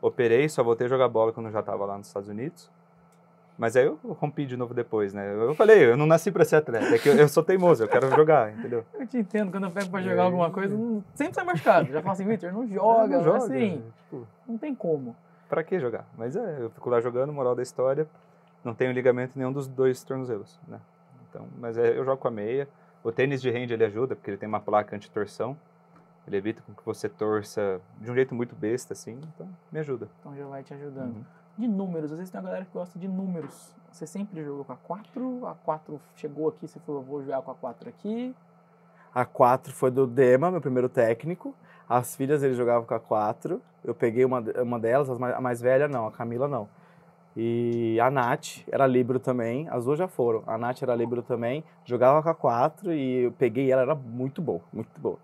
Operei, 0.02 0.48
só 0.48 0.62
voltei 0.62 0.86
a 0.86 0.90
jogar 0.90 1.08
bola 1.08 1.32
quando 1.32 1.46
eu 1.46 1.52
já 1.52 1.60
estava 1.60 1.84
lá 1.86 1.96
nos 1.96 2.08
Estados 2.08 2.28
Unidos. 2.28 2.70
Mas 3.56 3.76
aí 3.76 3.86
eu 3.86 3.98
rompi 4.20 4.44
de 4.46 4.56
novo 4.56 4.74
depois, 4.74 5.12
né? 5.14 5.32
Eu 5.32 5.54
falei, 5.54 5.84
eu 5.84 5.96
não 5.96 6.06
nasci 6.06 6.32
para 6.32 6.44
ser 6.44 6.56
atleta, 6.56 6.92
é 6.94 6.98
que 6.98 7.08
eu, 7.08 7.14
eu 7.14 7.28
sou 7.28 7.42
teimoso, 7.42 7.84
eu 7.84 7.88
quero 7.88 8.10
jogar, 8.10 8.52
entendeu? 8.52 8.84
eu 8.94 9.06
te 9.06 9.16
entendo, 9.18 9.52
quando 9.52 9.64
eu 9.64 9.70
pego 9.70 9.90
pra 9.90 10.00
E 10.00 10.04
jogar 10.04 10.22
aí? 10.22 10.26
alguma 10.26 10.50
coisa, 10.50 10.76
não- 10.76 11.04
sempre 11.14 11.34
sai 11.34 11.44
machucado. 11.44 11.92
Já 11.92 12.00
falo 12.02 12.12
assim, 12.12 12.26
Victor, 12.26 12.52
não 12.52 12.66
joga, 12.66 13.16
não 13.18 13.22
joga, 13.24 13.38
assim, 13.38 13.84
tipo, 14.02 14.26
não 14.46 14.58
tem 14.58 14.74
como. 14.74 15.14
pra 15.48 15.62
que 15.62 15.78
jogar? 15.78 16.04
Mas 16.18 16.34
é, 16.34 16.56
eu 16.62 16.70
fico 16.70 16.90
lá 16.90 17.00
jogando, 17.00 17.32
moral 17.32 17.54
da 17.54 17.62
história, 17.62 18.08
não 18.64 18.74
tenho 18.74 18.90
ligamento 18.92 19.38
nenhum 19.38 19.52
dos 19.52 19.68
dois 19.68 20.02
tornozelos, 20.02 20.58
né? 20.66 20.80
Então, 21.30 21.46
mas 21.58 21.78
é, 21.78 21.96
eu 21.96 22.04
jogo 22.04 22.16
com 22.20 22.28
a 22.28 22.30
meia. 22.32 22.68
O 23.04 23.12
tênis 23.12 23.40
de 23.42 23.50
hand 23.50 23.70
ele 23.70 23.84
ajuda, 23.84 24.16
porque 24.16 24.30
ele 24.30 24.38
tem 24.38 24.48
uma 24.48 24.60
placa 24.60 24.96
anti-torção. 24.96 25.56
Ele 26.26 26.38
evita 26.38 26.62
com 26.66 26.72
que 26.74 26.84
você 26.86 27.06
torça 27.08 27.80
de 28.00 28.10
um 28.10 28.14
jeito 28.14 28.34
muito 28.34 28.56
besta, 28.56 28.94
assim, 28.94 29.20
então 29.34 29.46
me 29.70 29.78
ajuda. 29.78 30.08
Então 30.20 30.34
já 30.34 30.46
vai 30.46 30.62
te 30.62 30.72
ajudando. 30.72 31.16
Uhum. 31.16 31.24
De 31.56 31.68
números, 31.68 32.10
às 32.10 32.18
vezes 32.18 32.30
tem 32.30 32.40
uma 32.40 32.48
galera 32.48 32.64
que 32.64 32.72
gosta 32.72 32.98
de 32.98 33.06
números. 33.06 33.72
Você 33.90 34.06
sempre 34.06 34.42
jogou 34.42 34.64
com 34.64 34.72
a 34.72 34.76
4, 34.76 35.46
a 35.46 35.54
4 35.54 36.00
chegou 36.16 36.48
aqui, 36.48 36.66
você 36.66 36.80
falou, 36.80 37.02
vou 37.02 37.22
jogar 37.22 37.42
com 37.42 37.50
a 37.52 37.54
4 37.54 37.88
aqui. 37.88 38.34
A 39.14 39.24
4 39.24 39.72
foi 39.72 39.90
do 39.90 40.06
Dema, 40.06 40.50
meu 40.50 40.60
primeiro 40.60 40.88
técnico. 40.88 41.54
As 41.88 42.16
filhas 42.16 42.42
ele 42.42 42.54
jogava 42.54 42.84
com 42.84 42.94
a 42.94 42.98
4. 42.98 43.62
Eu 43.84 43.94
peguei 43.94 44.24
uma, 44.24 44.40
uma 44.62 44.80
delas, 44.80 45.08
a 45.10 45.40
mais 45.40 45.60
velha 45.60 45.86
não, 45.86 46.08
a 46.08 46.10
Camila 46.10 46.48
não. 46.48 46.68
E 47.36 47.98
a 48.00 48.10
Nath 48.10 48.64
era 48.70 48.86
libro 48.86 49.18
também, 49.20 49.68
as 49.68 49.84
duas 49.84 49.98
já 49.98 50.08
foram. 50.08 50.42
A 50.46 50.58
Nath 50.58 50.82
era 50.82 50.94
libro 50.94 51.22
também, 51.22 51.62
jogava 51.84 52.22
com 52.22 52.28
a 52.28 52.34
4 52.34 52.92
e 52.92 53.24
eu 53.24 53.32
peguei 53.32 53.70
ela, 53.70 53.82
era 53.82 53.94
muito 53.94 54.42
boa, 54.42 54.60
muito 54.72 55.00
boa. 55.00 55.18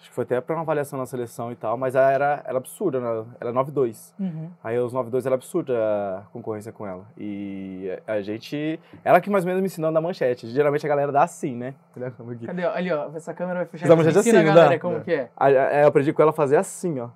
Acho 0.00 0.10
que 0.10 0.14
foi 0.14 0.22
até 0.22 0.40
para 0.40 0.54
uma 0.54 0.62
avaliação 0.62 0.96
na 0.96 1.06
seleção 1.06 1.50
e 1.50 1.56
tal, 1.56 1.76
mas 1.76 1.96
ela 1.96 2.10
era, 2.12 2.42
era 2.46 2.56
absurda, 2.56 3.00
né? 3.00 3.24
Ela 3.40 3.50
é 3.50 3.52
9-2. 3.52 4.14
Uhum. 4.20 4.48
Aí 4.62 4.78
os 4.78 4.94
9-2 4.94 5.26
era 5.26 5.34
absurda 5.34 5.74
a 6.18 6.22
concorrência 6.32 6.70
com 6.72 6.86
ela. 6.86 7.04
E 7.16 7.90
a 8.06 8.20
gente. 8.20 8.78
Ela 9.04 9.20
que 9.20 9.28
mais 9.28 9.42
ou 9.44 9.48
menos 9.48 9.60
me 9.60 9.66
ensinou 9.66 9.88
a 9.90 9.92
dar 9.92 10.00
manchete. 10.00 10.46
Geralmente 10.48 10.86
a 10.86 10.88
galera 10.88 11.10
dá 11.10 11.24
assim, 11.24 11.56
né? 11.56 11.74
Aqui. 11.96 12.46
Cadê? 12.46 12.64
Ali, 12.64 12.92
ó, 12.92 13.08
essa 13.14 13.34
câmera 13.34 13.58
vai 13.58 13.66
fechar. 13.66 13.86
Essa 13.86 13.96
manchete 13.96 14.18
assim, 14.18 14.30
a 14.30 14.34
não 14.34 14.44
galera 14.44 14.68
dá? 14.70 14.78
como 14.78 15.00
que 15.00 15.12
é. 15.12 15.30
Eu 15.82 15.88
aprendi 15.88 16.12
com 16.12 16.22
ela 16.22 16.30
a 16.30 16.34
fazer 16.34 16.56
assim, 16.56 17.00
ó. 17.00 17.08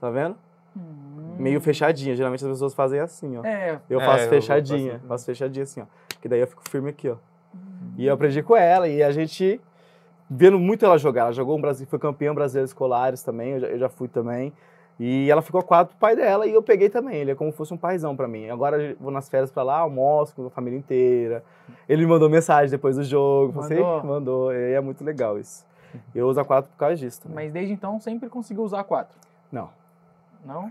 Tá 0.00 0.08
vendo? 0.10 0.34
Hum. 0.74 1.36
Meio 1.38 1.60
fechadinha. 1.60 2.16
Geralmente 2.16 2.42
as 2.44 2.50
pessoas 2.50 2.72
fazem 2.72 2.98
assim, 2.98 3.36
ó. 3.36 3.44
É, 3.44 3.78
Eu 3.90 4.00
É, 4.00 4.04
faço 4.06 4.24
eu 4.24 4.28
fechadinha. 4.30 4.92
faço- 4.94 5.06
Faço 5.08 5.26
fechadinha 5.26 5.62
assim, 5.64 5.82
ó. 5.82 5.84
Que 6.22 6.28
daí 6.30 6.40
eu 6.40 6.46
fico 6.46 6.62
firme 6.70 6.88
aqui, 6.88 7.10
ó. 7.10 7.16
E 7.98 8.06
eu 8.06 8.14
aprendi 8.14 8.42
com 8.42 8.56
ela. 8.56 8.88
E 8.88 9.02
a 9.02 9.10
gente. 9.12 9.60
Vendo 10.34 10.58
muito 10.58 10.84
ela 10.84 10.96
jogar. 10.98 11.22
Ela 11.22 11.32
jogou 11.32 11.56
um 11.56 11.60
Brasil, 11.60 11.86
foi 11.86 11.98
campeã 11.98 12.34
brasileira 12.34 12.64
escolares 12.66 13.22
também. 13.22 13.52
Eu 13.52 13.60
já, 13.60 13.66
eu 13.68 13.78
já 13.78 13.88
fui 13.88 14.08
também. 14.08 14.52
E 15.00 15.28
ela 15.30 15.42
ficou 15.42 15.60
a 15.60 15.64
quatro 15.64 15.90
pro 15.96 16.00
pai 16.00 16.14
dela 16.14 16.46
e 16.46 16.52
eu 16.52 16.62
peguei 16.62 16.88
também. 16.88 17.16
Ele 17.16 17.32
é 17.32 17.34
como 17.34 17.50
se 17.50 17.56
fosse 17.56 17.72
um 17.74 17.76
paizão 17.76 18.14
pra 18.14 18.28
mim. 18.28 18.48
Agora 18.50 18.94
vou 19.00 19.10
nas 19.10 19.28
férias 19.28 19.50
pra 19.50 19.62
lá, 19.62 19.78
almoço 19.78 20.34
com 20.34 20.46
a 20.46 20.50
família 20.50 20.78
inteira. 20.78 21.42
Ele 21.88 22.02
me 22.04 22.08
mandou 22.10 22.28
mensagem 22.28 22.70
depois 22.70 22.96
do 22.96 23.02
jogo. 23.02 23.52
Você 23.52 23.74
Mandou? 23.74 24.04
mandou. 24.04 24.52
E 24.52 24.72
é 24.74 24.80
muito 24.80 25.02
legal 25.04 25.38
isso. 25.38 25.66
Eu 26.14 26.28
uso 26.28 26.40
a 26.40 26.44
quatro 26.44 26.70
por 26.70 26.76
causa 26.78 26.96
disso 26.96 27.22
também. 27.22 27.44
mas 27.46 27.52
desde 27.52 27.72
então 27.72 27.98
sempre 28.00 28.28
conseguiu 28.28 28.62
usar 28.62 28.80
a 28.80 28.84
4. 28.84 29.14
Não. 29.50 29.68
Não? 30.44 30.70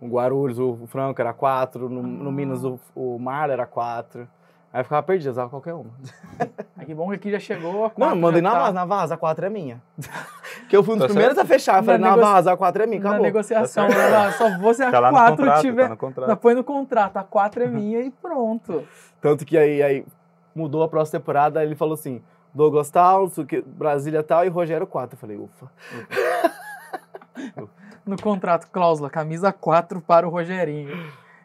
O 0.00 0.06
Guarulhos, 0.08 0.58
o 0.58 0.78
o 0.82 0.86
Franco 0.86 1.20
era 1.20 1.32
quatro. 1.32 1.88
No, 1.88 2.02
no 2.02 2.28
Ah. 2.28 2.32
Minas, 2.32 2.64
o, 2.64 2.78
o 2.94 3.18
Mar 3.18 3.50
era 3.50 3.66
quatro. 3.66 4.28
Aí 4.74 4.80
eu 4.80 4.84
ficava 4.84 5.02
perdido, 5.04 5.30
usava 5.30 5.48
qualquer 5.48 5.72
uma. 5.74 5.90
Ah, 6.76 6.84
que 6.84 6.92
bom 6.92 7.08
que 7.10 7.14
aqui 7.14 7.30
já 7.30 7.38
chegou 7.38 7.84
a 7.84 7.90
4. 7.90 8.00
Não, 8.14 8.20
mandei 8.20 8.42
na 8.42 8.50
tá 8.50 8.58
vaza, 8.58 8.72
na 8.72 8.84
vaza, 8.84 9.14
a 9.14 9.16
4 9.16 9.46
é 9.46 9.48
minha. 9.48 9.80
que 10.68 10.76
eu 10.76 10.82
fui 10.82 10.94
um 10.96 10.98
dos 10.98 11.06
Tá 11.06 11.12
primeiros 11.12 11.38
a 11.38 11.44
fechar. 11.44 11.78
Eu 11.78 11.84
falei, 11.84 12.00
Na 12.00 12.08
na 12.10 12.16
negocia- 12.16 12.32
vaza, 12.34 12.52
a 12.52 12.56
4 12.56 12.82
é 12.82 12.86
minha, 12.86 13.00
Na 13.00 13.08
acabou. 13.10 13.24
negociação, 13.24 13.86
Tá 13.86 13.94
certo. 13.94 14.10
né? 14.10 14.30
só 14.32 14.58
vou 14.58 14.74
se 14.74 14.82
a 14.82 14.90
Tá 14.90 14.98
lá 14.98 15.10
4 15.10 15.36
contrato, 15.36 15.60
tiver. 15.62 15.82
tá 15.84 15.88
no 15.90 15.96
contrato. 15.96 16.36
Põe 16.38 16.54
no 16.54 16.64
contrato, 16.64 17.16
a 17.16 17.22
4 17.22 17.62
é 17.62 17.66
minha 17.68 18.00
e 18.00 18.10
pronto. 18.10 18.84
Tanto 19.20 19.44
que 19.46 19.56
aí, 19.56 19.80
aí 19.82 20.04
mudou 20.54 20.82
a 20.82 20.88
próxima 20.88 21.20
temporada, 21.20 21.60
aí 21.60 21.66
ele 21.66 21.76
falou 21.76 21.94
assim, 21.94 22.20
Douglas 22.52 22.90
tal, 22.90 23.30
Brasília 23.66 24.22
tal 24.24 24.44
e 24.44 24.48
Rogério 24.48 24.86
4. 24.86 25.14
Eu 25.14 25.18
falei, 25.20 25.36
ufa. 25.36 25.70
No 28.04 28.20
contrato, 28.20 28.66
cláusula, 28.70 29.08
camisa 29.08 29.52
4 29.52 30.00
para 30.00 30.26
o 30.26 30.30
Rogerinho. 30.30 30.90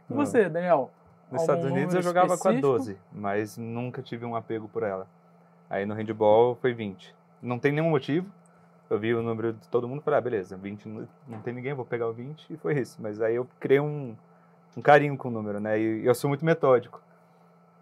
E 0.09 0.13
você, 0.13 0.49
Daniel? 0.49 0.91
Nos 1.31 1.41
Estados 1.41 1.63
Unidos 1.65 1.93
eu 1.95 2.01
jogava 2.01 2.27
com 2.29 2.33
a 2.47 2.53
específico? 2.53 2.67
12, 2.67 2.97
mas 3.11 3.57
nunca 3.57 4.01
tive 4.01 4.25
um 4.25 4.35
apego 4.35 4.67
por 4.67 4.83
ela. 4.83 5.07
Aí 5.69 5.85
no 5.85 5.93
handball 5.93 6.55
foi 6.55 6.73
20. 6.73 7.13
Não 7.41 7.59
tem 7.59 7.71
nenhum 7.71 7.89
motivo, 7.89 8.27
Eu 8.89 8.97
vi 8.97 9.13
o 9.13 9.21
número 9.21 9.53
de 9.53 9.67
todo 9.69 9.87
mundo 9.87 9.99
e 9.99 10.03
falei, 10.03 10.17
ah, 10.17 10.21
beleza, 10.21 10.57
20 10.57 10.87
não, 11.27 11.39
tem 11.41 11.53
ninguém, 11.53 11.73
vou 11.75 11.85
pegar 11.85 12.07
o 12.07 12.13
20 12.13 12.47
e 12.49 12.57
foi 12.57 12.79
isso. 12.79 12.97
Mas 12.99 13.21
aí 13.21 13.35
eu 13.35 13.47
criei 13.59 13.79
um, 13.79 14.15
um 14.75 14.81
carinho 14.81 15.15
com 15.15 15.27
o 15.27 15.31
número, 15.31 15.59
né? 15.59 15.79
E 15.79 16.03
eu 16.03 16.15
sou 16.15 16.27
muito 16.27 16.43
metódico. 16.43 16.99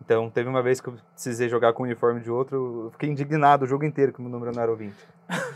Então, 0.03 0.29
teve 0.29 0.47
uma 0.49 0.61
vez 0.61 0.79
que 0.81 0.89
eu 0.89 0.95
precisei 1.13 1.47
jogar 1.49 1.71
com 1.73 1.83
o 1.83 1.85
uniforme 1.85 2.19
de 2.19 2.29
outro, 2.29 2.83
eu 2.85 2.91
fiquei 2.91 3.09
indignado 3.09 3.63
o 3.63 3.67
jogo 3.67 3.83
inteiro 3.85 4.11
que 4.13 4.19
o 4.19 4.21
meu 4.21 4.29
número 4.31 4.51
não 4.53 4.61
era 4.61 4.71
o 4.71 4.75
20. 4.75 4.93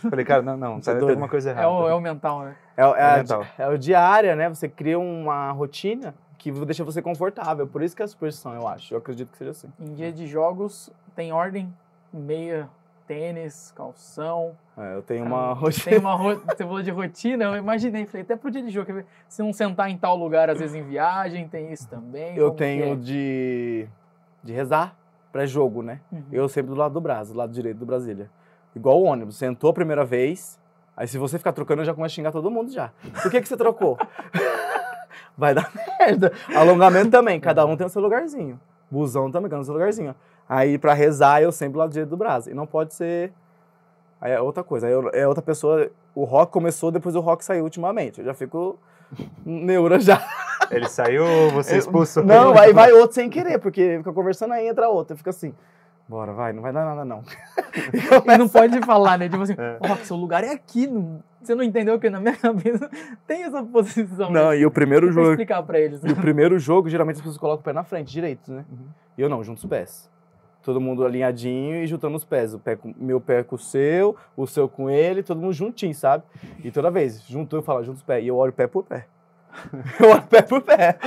Falei, 0.09 0.23
cara, 0.25 0.41
não, 0.41 0.55
não, 0.57 0.77
é 0.79 0.81
tá, 0.81 0.95
tem 0.95 1.09
alguma 1.09 1.27
coisa 1.29 1.49
É 1.49 1.51
errada. 1.51 1.69
o, 1.69 1.87
é 1.89 1.93
o 1.93 1.99
mental, 2.01 2.41
né? 2.43 2.55
É, 2.77 2.85
o- 2.87 2.95
é, 2.95 3.13
a, 3.13 3.17
mental. 3.17 3.45
é 3.57 3.67
o 3.67 3.77
diária, 3.77 4.35
né? 4.37 4.49
Você 4.49 4.67
cria 4.69 4.97
uma 4.97 5.51
rotina 5.51 6.15
que 6.41 6.51
deixa 6.65 6.83
você 6.83 7.03
confortável. 7.03 7.67
Por 7.67 7.83
isso 7.83 7.95
que 7.95 8.01
é 8.01 8.05
a 8.05 8.07
superstição, 8.07 8.55
eu 8.55 8.67
acho. 8.67 8.95
Eu 8.95 8.97
acredito 8.97 9.31
que 9.31 9.37
seja 9.37 9.51
assim. 9.51 9.71
Em 9.79 9.93
dia 9.93 10.11
de 10.11 10.25
jogos, 10.25 10.89
tem 11.15 11.31
ordem, 11.31 11.71
meia, 12.11 12.67
tênis, 13.05 13.71
calção. 13.75 14.57
É, 14.75 14.95
eu 14.95 15.03
tenho 15.03 15.23
Cara, 15.23 15.35
uma 15.35 15.53
rotina. 15.53 15.85
Tem 15.85 15.99
uma 15.99 16.15
ro... 16.15 16.41
Você 16.43 16.63
falou 16.63 16.81
de 16.81 16.89
rotina, 16.89 17.45
eu 17.45 17.55
imaginei, 17.57 18.07
falei, 18.07 18.23
até 18.23 18.35
pro 18.35 18.49
dia 18.49 18.63
de 18.63 18.71
jogo, 18.71 19.03
se 19.29 19.43
não 19.43 19.53
sentar 19.53 19.91
em 19.91 19.97
tal 19.97 20.17
lugar, 20.17 20.49
às 20.49 20.57
vezes 20.57 20.75
em 20.75 20.81
viagem, 20.81 21.47
tem 21.47 21.71
isso 21.71 21.87
também. 21.87 22.35
Eu 22.35 22.49
tenho 22.49 22.93
é? 22.93 22.95
de, 22.95 23.87
de 24.43 24.51
rezar 24.51 24.95
pré-jogo, 25.31 25.83
né? 25.83 26.01
Uhum. 26.11 26.23
Eu 26.31 26.49
sempre 26.49 26.71
do 26.71 26.75
lado 26.75 26.95
do 26.95 27.01
Brás, 27.01 27.29
do 27.29 27.37
lado 27.37 27.53
direito 27.53 27.77
do 27.77 27.85
Brasília. 27.85 28.31
Igual 28.75 28.99
o 28.99 29.03
ônibus. 29.03 29.37
Sentou 29.37 29.69
a 29.69 29.73
primeira 29.73 30.03
vez, 30.03 30.59
aí 30.97 31.07
se 31.07 31.19
você 31.19 31.37
ficar 31.37 31.53
trocando, 31.53 31.81
eu 31.81 31.85
já 31.85 31.93
começo 31.93 32.13
a 32.13 32.15
xingar 32.15 32.31
todo 32.31 32.49
mundo 32.49 32.71
já. 32.71 32.91
Por 33.21 33.29
que, 33.29 33.41
que 33.41 33.47
você 33.47 33.55
trocou? 33.55 33.95
Vai 35.37 35.53
dar 35.53 35.71
merda. 35.99 36.31
Alongamento 36.55 37.09
também, 37.11 37.39
cada 37.39 37.65
um 37.65 37.75
tem 37.77 37.85
o 37.87 37.89
seu 37.89 38.01
lugarzinho. 38.01 38.59
Busão 38.89 39.31
também, 39.31 39.49
cada 39.49 39.61
um 39.61 39.63
tem 39.63 39.63
o 39.63 39.65
seu 39.65 39.73
lugarzinho. 39.73 40.15
Aí 40.47 40.77
pra 40.77 40.93
rezar, 40.93 41.41
eu 41.41 41.51
sempre 41.51 41.73
do 41.73 41.79
lado 41.79 41.91
direito 41.91 42.09
do 42.09 42.17
Brás. 42.17 42.47
E 42.47 42.53
não 42.53 42.65
pode 42.67 42.93
ser. 42.93 43.31
Aí 44.19 44.31
é 44.33 44.41
outra 44.41 44.63
coisa. 44.63 44.87
Aí 44.87 44.93
eu- 44.93 45.09
é 45.13 45.27
outra 45.27 45.41
pessoa. 45.41 45.89
O 46.13 46.25
rock 46.25 46.51
começou, 46.51 46.91
depois 46.91 47.15
o 47.15 47.19
rock 47.21 47.43
saiu 47.43 47.63
ultimamente. 47.63 48.19
Eu 48.19 48.25
já 48.25 48.33
fico 48.33 48.77
neura 49.45 49.99
já. 49.99 50.21
Ele 50.69 50.87
saiu 50.87 51.25
você 51.51 51.77
expulsou? 51.77 52.23
Não, 52.23 52.57
aí 52.57 52.71
vai 52.73 52.91
outro 52.93 53.15
sem 53.15 53.29
querer, 53.29 53.59
porque 53.59 53.97
fica 53.97 54.13
conversando 54.13 54.53
aí, 54.53 54.67
entra 54.67 54.89
outro. 54.89 55.17
Fica 55.17 55.29
assim, 55.29 55.53
bora, 56.07 56.33
vai, 56.33 56.51
não 56.53 56.61
vai 56.61 56.71
dar 56.73 56.85
nada 56.85 57.05
não. 57.05 57.23
E 58.25 58.37
não 58.37 58.47
pode 58.49 58.79
falar, 58.81 59.17
né? 59.17 59.29
Tipo 59.29 59.43
assim, 59.43 59.55
É. 59.57 59.77
ó, 59.81 59.95
seu 59.97 60.15
lugar 60.17 60.43
é 60.43 60.51
aqui. 60.51 60.85
não- 60.87 61.23
Você 61.41 61.55
não 61.55 61.63
entendeu 61.63 61.97
que 61.99 62.09
na 62.09 62.19
minha 62.19 62.35
cabeça 62.37 62.89
tem 63.25 63.43
essa 63.43 63.63
posição. 63.63 64.29
Não, 64.29 64.53
e 64.53 64.65
o 64.65 64.71
primeiro 64.71 65.11
jogo, 65.11 65.31
explicar 65.31 65.63
pra 65.63 65.79
eles. 65.79 66.03
e 66.03 66.11
o 66.11 66.15
primeiro 66.15 66.59
jogo, 66.59 66.89
geralmente 66.89 67.15
as 67.15 67.21
pessoas 67.21 67.37
colocam 67.37 67.61
o 67.61 67.63
pé 67.63 67.73
na 67.73 67.83
frente, 67.83 68.11
direito, 68.11 68.51
né? 68.51 68.65
E 69.17 69.21
eu 69.21 69.29
não, 69.29 69.43
junto 69.43 69.57
os 69.59 69.65
pés. 69.65 70.09
Todo 70.63 70.79
mundo 70.79 71.03
alinhadinho 71.03 71.77
e 71.77 71.87
juntando 71.87 72.15
os 72.15 72.23
pés. 72.23 72.53
O 72.53 72.59
pé 72.59 72.75
com, 72.75 72.93
meu 72.97 73.19
pé 73.19 73.41
com 73.41 73.55
o 73.55 73.57
seu, 73.57 74.15
o 74.37 74.45
seu 74.45 74.69
com 74.69 74.89
ele, 74.91 75.23
todo 75.23 75.39
mundo 75.41 75.53
juntinho, 75.53 75.95
sabe? 75.95 76.23
E 76.63 76.69
toda 76.69 76.91
vez, 76.91 77.23
juntou, 77.23 77.57
eu 77.59 77.63
falo, 77.63 77.83
junto 77.83 77.95
os 77.97 78.03
pés. 78.03 78.23
E 78.23 78.27
eu 78.27 78.35
olho 78.37 78.53
pé 78.53 78.67
por 78.67 78.83
pé. 78.83 79.07
Eu 79.99 80.11
olho 80.11 80.21
pé 80.29 80.41
por 80.43 80.61
pé. 80.61 80.97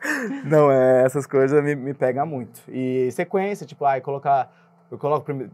Não, 0.44 0.70
é, 0.70 1.02
essas 1.04 1.26
coisas 1.26 1.62
me, 1.62 1.74
me 1.74 1.92
pegam 1.94 2.26
muito. 2.26 2.60
E 2.68 3.10
sequência, 3.12 3.66
tipo, 3.66 3.84
ai, 3.84 4.00
colocar. 4.00 4.50
Eu 4.90 4.98
coloco 4.98 5.24
primeiro 5.24 5.50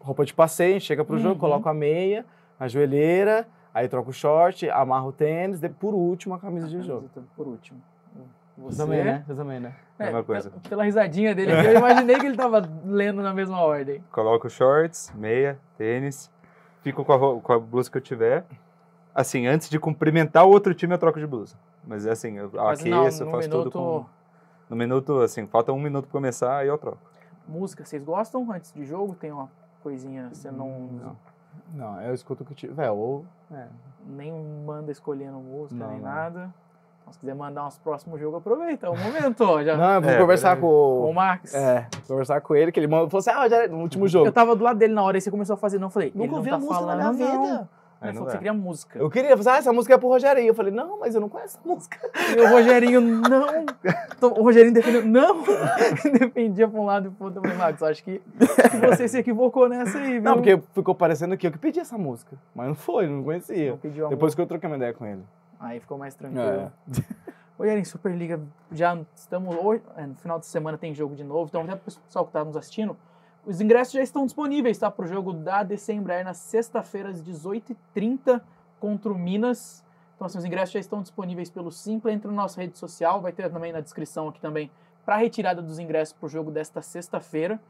roupa 0.00 0.24
de 0.24 0.32
passeio, 0.32 0.80
chega 0.80 1.04
pro 1.04 1.18
jogo, 1.18 1.34
Uhum. 1.34 1.40
coloco 1.40 1.68
a 1.68 1.74
meia, 1.74 2.24
a 2.58 2.68
joelheira, 2.68 3.46
aí 3.74 3.88
troco 3.88 4.10
o 4.10 4.12
short, 4.12 4.68
amarro 4.70 5.08
o 5.08 5.12
tênis, 5.12 5.60
de, 5.60 5.68
por 5.68 5.92
último 5.94 6.34
a 6.34 6.38
camisa 6.38 6.68
de 6.68 6.80
jogo. 6.82 7.10
Por 7.36 7.46
último. 7.46 7.80
Você 8.56 8.76
também, 8.78 9.04
né? 9.04 9.24
Você 9.26 9.34
também, 9.34 9.60
né? 9.60 9.72
É, 9.98 10.04
Mesma 10.06 10.22
coisa. 10.22 10.50
pe- 10.50 10.68
Pela 10.68 10.84
risadinha 10.84 11.34
dele 11.34 11.52
aqui, 11.52 11.66
eu 11.66 11.76
imaginei 11.78 12.18
que 12.18 12.26
ele 12.26 12.36
tava 12.36 12.62
lendo 12.84 13.20
na 13.22 13.34
mesma 13.34 13.60
ordem. 13.60 14.02
Coloco 14.12 14.48
shorts, 14.48 15.12
meia, 15.14 15.58
tênis, 15.76 16.30
fico 16.82 17.04
com 17.04 17.12
a, 17.12 17.40
com 17.40 17.52
a 17.52 17.58
blusa 17.58 17.90
que 17.90 17.96
eu 17.98 18.02
tiver. 18.02 18.44
Assim, 19.14 19.46
antes 19.46 19.68
de 19.68 19.78
cumprimentar 19.78 20.46
o 20.46 20.50
outro 20.50 20.72
time, 20.74 20.94
eu 20.94 20.98
troco 20.98 21.18
de 21.18 21.26
blusa. 21.26 21.56
Mas 21.86 22.06
assim, 22.06 22.36
eu 22.38 22.50
Mas 22.52 22.80
aqueço, 22.80 23.24
não, 23.24 23.30
faço 23.32 23.48
tudo 23.48 23.58
minuto, 23.58 23.78
com... 23.78 24.04
No 24.68 24.76
minuto, 24.76 25.20
assim, 25.20 25.46
falta 25.46 25.72
um 25.72 25.80
minuto 25.80 26.04
pra 26.04 26.12
começar, 26.12 26.58
aí 26.58 26.68
eu 26.68 26.78
troco. 26.78 26.98
música, 27.48 27.84
vocês 27.84 28.02
gostam 28.04 28.50
antes 28.52 28.72
de 28.72 28.84
jogo? 28.84 29.14
Tem 29.14 29.32
uma 29.32 29.48
coisinha, 29.82 30.28
você 30.32 30.50
não, 30.50 30.68
Não. 30.92 31.16
Não, 31.74 32.00
eu 32.02 32.14
escuto 32.14 32.42
o 32.44 32.46
que 32.46 32.54
tiver. 32.54 32.90
Ou. 32.90 33.24
É. 33.52 33.66
nem 34.06 34.32
manda 34.64 34.92
escolhendo 34.92 35.38
música, 35.38 35.80
Não, 35.82 35.90
nem 35.90 36.00
não. 36.00 36.08
nada. 36.08 36.54
Então, 37.00 37.12
se 37.12 37.18
quiser 37.18 37.34
mandar 37.34 37.66
uns 37.66 37.76
próximos 37.78 38.20
jogos, 38.20 38.38
aproveita, 38.38 38.86
é 38.86 38.90
o 38.90 38.96
momento, 38.96 39.40
ó, 39.42 39.62
já. 39.64 39.74
Não, 39.76 39.94
eu 39.94 40.00
vou 40.02 40.10
É, 40.10 40.18
conversar. 40.18 40.56
Com 40.60 40.66
o 40.66 41.06
com. 41.06 41.12
Max. 41.12 41.52
É, 41.54 41.88
conversar 42.06 42.40
com 42.40 42.54
ele, 42.54 42.70
que 42.70 42.78
ele 42.78 42.86
mandou, 42.86 43.10
falou 43.10 43.18
assim: 43.20 43.30
ah, 43.30 43.48
já, 43.48 43.66
no 43.66 43.78
último 43.80 44.06
jogo. 44.06 44.26
Eu 44.26 44.32
tava 44.32 44.54
do 44.54 44.62
lado 44.62 44.78
dele 44.78 44.94
na 44.94 45.02
hora 45.02 45.18
e 45.18 45.20
você 45.20 45.30
começou 45.30 45.54
a 45.54 45.56
fazer, 45.56 45.78
não, 45.80 45.88
eu 45.88 45.90
falei, 45.90 46.12
Nunca 46.14 46.36
ouvi 46.36 46.50
tá 46.50 46.56
a 46.56 46.58
música 46.58 46.74
falando, 46.78 46.98
na 47.00 47.12
minha 47.12 47.34
não. 47.34 47.68
Aí 48.00 48.12
falou 48.14 48.26
que 48.26 48.32
você 48.32 48.38
queria 48.38 48.54
música. 48.54 48.98
Eu 48.98 49.10
queria, 49.10 49.36
falei, 49.36 49.52
ah, 49.52 49.58
essa 49.58 49.72
música 49.72 49.94
é 49.94 49.98
pro 49.98 50.08
Rogerinho. 50.08 50.48
Eu 50.48 50.54
falei, 50.54 50.72
não, 50.72 50.98
mas 50.98 51.14
eu 51.14 51.20
não 51.20 51.28
conheço 51.28 51.58
essa 51.58 51.68
música. 51.68 51.98
E 52.34 52.40
o 52.40 52.48
Rogerinho, 52.48 53.00
não. 53.00 53.46
Então, 54.16 54.32
O 54.32 54.42
Rogerinho 54.42 54.72
defendeu, 54.72 55.04
não. 55.04 55.44
Defendia 56.18 56.66
pra 56.66 56.80
um 56.80 56.86
lado 56.86 57.08
e 57.08 57.10
pro 57.10 57.26
outro. 57.26 57.40
Eu 57.40 57.42
falei, 57.42 57.58
Max, 57.58 57.82
acho 57.82 58.02
que 58.02 58.22
você 58.88 59.06
se 59.06 59.18
equivocou 59.18 59.68
nessa 59.68 59.98
aí, 59.98 60.12
viu? 60.12 60.22
Não, 60.22 60.34
porque 60.34 60.58
ficou 60.72 60.94
parecendo 60.94 61.36
que 61.36 61.46
eu 61.46 61.52
que 61.52 61.58
pedi 61.58 61.78
essa 61.78 61.98
música. 61.98 62.38
Mas 62.54 62.68
não 62.68 62.74
foi, 62.74 63.06
não 63.06 63.22
conhecia. 63.22 63.78
Não 63.82 64.08
Depois 64.08 64.34
que 64.34 64.40
eu 64.40 64.46
troquei 64.46 64.66
uma 64.66 64.76
ideia 64.76 64.94
com 64.94 65.04
ele. 65.04 65.22
Aí 65.58 65.78
ficou 65.78 65.98
mais 65.98 66.14
tranquilo. 66.14 66.42
É. 66.42 66.70
Rogerinho, 67.58 67.84
Superliga, 67.84 68.40
já 68.72 68.98
estamos 69.14 69.54
hoje, 69.54 69.82
é, 69.94 70.06
no 70.06 70.14
final 70.14 70.38
de 70.38 70.46
semana 70.46 70.78
tem 70.78 70.94
jogo 70.94 71.14
de 71.14 71.22
novo, 71.22 71.46
então 71.50 71.60
até 71.60 71.76
pro 71.76 71.92
pessoal 71.92 72.24
que 72.24 72.32
tá 72.32 72.42
nos 72.42 72.56
assistindo, 72.56 72.96
os 73.44 73.60
ingressos 73.60 73.94
já 73.94 74.02
estão 74.02 74.24
disponíveis, 74.24 74.78
tá? 74.78 74.90
Pro 74.90 75.06
jogo 75.06 75.32
da 75.32 75.62
DC 75.62 75.92
Embraer 75.92 76.24
na 76.24 76.34
sexta-feira 76.34 77.08
às 77.08 77.22
18h30 77.22 78.40
contra 78.78 79.12
o 79.12 79.18
Minas. 79.18 79.84
Então, 80.14 80.26
assim, 80.26 80.38
os 80.38 80.44
ingressos 80.44 80.72
já 80.72 80.80
estão 80.80 81.00
disponíveis 81.00 81.48
pelo 81.48 81.70
Simpla, 81.70 82.12
entra 82.12 82.30
na 82.30 82.36
nossa 82.36 82.60
rede 82.60 82.76
social, 82.76 83.20
vai 83.20 83.32
ter 83.32 83.50
também 83.50 83.72
na 83.72 83.80
descrição 83.80 84.28
aqui 84.28 84.40
também 84.40 84.70
para 85.04 85.16
retirada 85.16 85.62
dos 85.62 85.78
ingressos 85.78 86.12
pro 86.12 86.28
jogo 86.28 86.50
desta 86.50 86.82
sexta-feira. 86.82 87.60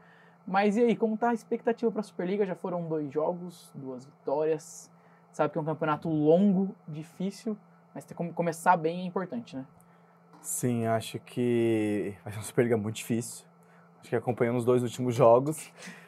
Mas 0.45 0.75
e 0.75 0.81
aí, 0.81 0.95
como 0.95 1.17
tá 1.17 1.29
a 1.29 1.33
expectativa 1.33 1.91
para 1.91 2.01
a 2.01 2.03
Superliga? 2.03 2.45
Já 2.45 2.55
foram 2.55 2.87
dois 2.87 3.11
jogos, 3.11 3.71
duas 3.73 4.05
vitórias. 4.05 4.91
Sabe 5.31 5.51
que 5.53 5.57
é 5.57 5.61
um 5.61 5.65
campeonato 5.65 6.09
longo, 6.09 6.75
difícil, 6.87 7.57
mas 7.95 8.03
ter 8.03 8.13
como 8.13 8.33
começar 8.33 8.75
bem 8.75 9.01
é 9.01 9.05
importante, 9.05 9.55
né? 9.55 9.65
Sim, 10.41 10.87
acho 10.87 11.19
que 11.19 12.15
vai 12.23 12.33
ser 12.33 12.39
uma 12.39 12.43
Superliga 12.43 12.75
muito 12.75 12.95
difícil. 12.97 13.45
Acho 14.01 14.09
que 14.09 14.15
acompanhando 14.15 14.57
os 14.57 14.65
dois 14.65 14.83
últimos 14.83 15.15
jogos. 15.15 15.71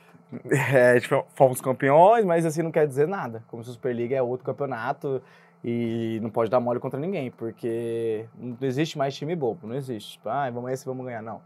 É, 0.49 0.99
tipo, 0.99 1.23
fomos 1.35 1.61
campeões, 1.61 2.25
mas 2.25 2.43
assim 2.43 2.63
não 2.63 2.71
quer 2.71 2.87
dizer 2.87 3.07
nada. 3.07 3.43
Como 3.49 3.63
se 3.63 3.69
a 3.69 3.73
Superliga 3.73 4.15
é 4.15 4.21
outro 4.21 4.43
campeonato 4.43 5.21
e 5.63 6.17
não 6.23 6.29
pode 6.31 6.49
dar 6.49 6.59
mole 6.59 6.79
contra 6.79 6.99
ninguém, 6.99 7.29
porque 7.29 8.25
não 8.35 8.57
existe 8.61 8.97
mais 8.97 9.13
time 9.15 9.35
bobo, 9.35 9.67
não 9.67 9.75
existe. 9.75 10.13
Tipo, 10.13 10.29
ah, 10.29 10.49
vamos 10.49 10.71
esse, 10.71 10.87
vamos 10.87 11.05
ganhar, 11.05 11.21
não. 11.21 11.39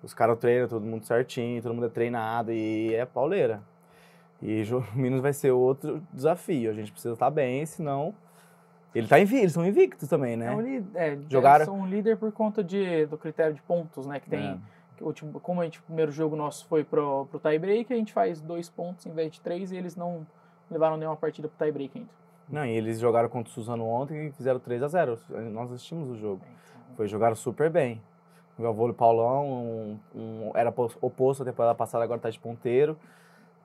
Os 0.00 0.14
caras 0.14 0.38
treinam 0.38 0.68
todo 0.68 0.86
mundo 0.86 1.04
certinho, 1.04 1.60
todo 1.60 1.74
mundo 1.74 1.86
é 1.86 1.88
treinado 1.88 2.52
e 2.52 2.94
é 2.94 3.04
pauleira. 3.04 3.60
E 4.40 4.62
Minas 4.94 5.20
vai 5.20 5.32
ser 5.32 5.50
outro 5.50 6.00
desafio. 6.12 6.70
A 6.70 6.74
gente 6.74 6.92
precisa 6.92 7.14
estar 7.14 7.30
bem, 7.30 7.66
senão. 7.66 8.14
Ele 8.94 9.06
tá 9.06 9.18
invicto, 9.18 9.42
eles 9.42 9.52
são 9.52 9.66
invictos 9.66 10.08
também, 10.08 10.36
né? 10.36 10.46
É 10.46 10.50
um 10.54 10.84
é, 10.94 11.18
Jogaram- 11.28 11.56
eles 11.64 11.66
são 11.66 11.80
um 11.80 11.86
líder 11.86 12.16
por 12.16 12.30
conta 12.32 12.62
de, 12.62 13.06
do 13.06 13.18
critério 13.18 13.54
de 13.54 13.62
pontos, 13.62 14.06
né? 14.06 14.20
Que 14.20 14.30
tem. 14.30 14.52
É. 14.52 14.77
último, 15.06 15.38
como 15.40 15.60
a 15.60 15.64
gente, 15.64 15.78
o 15.78 15.82
primeiro 15.82 16.10
jogo 16.12 16.34
nosso 16.36 16.66
foi 16.66 16.84
pro, 16.84 17.26
pro 17.30 17.38
tie 17.40 17.58
break, 17.58 17.92
a 17.92 17.96
gente 17.96 18.12
faz 18.12 18.40
dois 18.40 18.68
pontos 18.68 19.06
em 19.06 19.12
vez 19.12 19.32
de 19.32 19.40
três 19.40 19.70
e 19.72 19.76
eles 19.76 19.94
não 19.96 20.26
levaram 20.70 20.96
nenhuma 20.96 21.16
partida 21.16 21.48
pro 21.48 21.56
tie 21.64 21.72
break 21.72 21.98
ainda. 21.98 22.10
Não, 22.48 22.64
e 22.64 22.70
eles 22.70 22.98
jogaram 22.98 23.28
contra 23.28 23.50
o 23.50 23.52
Suzano 23.54 23.84
ontem 23.86 24.28
e 24.28 24.32
fizeram 24.32 24.58
3 24.58 24.82
a 24.82 24.88
0 24.88 25.18
Nós 25.52 25.70
assistimos 25.70 26.08
o 26.08 26.16
jogo. 26.16 26.40
Foi, 26.96 27.06
jogaram 27.06 27.36
super 27.36 27.68
bem. 27.68 28.00
O 28.58 28.62
meu 28.62 28.70
avô 28.70 28.90
Paulão 28.94 29.44
um, 29.46 29.98
um- 30.14 30.50
era 30.54 30.72
pos- 30.72 30.96
oposto 31.00 31.42
à 31.42 31.46
temporada 31.46 31.74
passada, 31.74 32.02
agora 32.02 32.18
tá 32.18 32.30
de 32.30 32.38
ponteiro. 32.40 32.96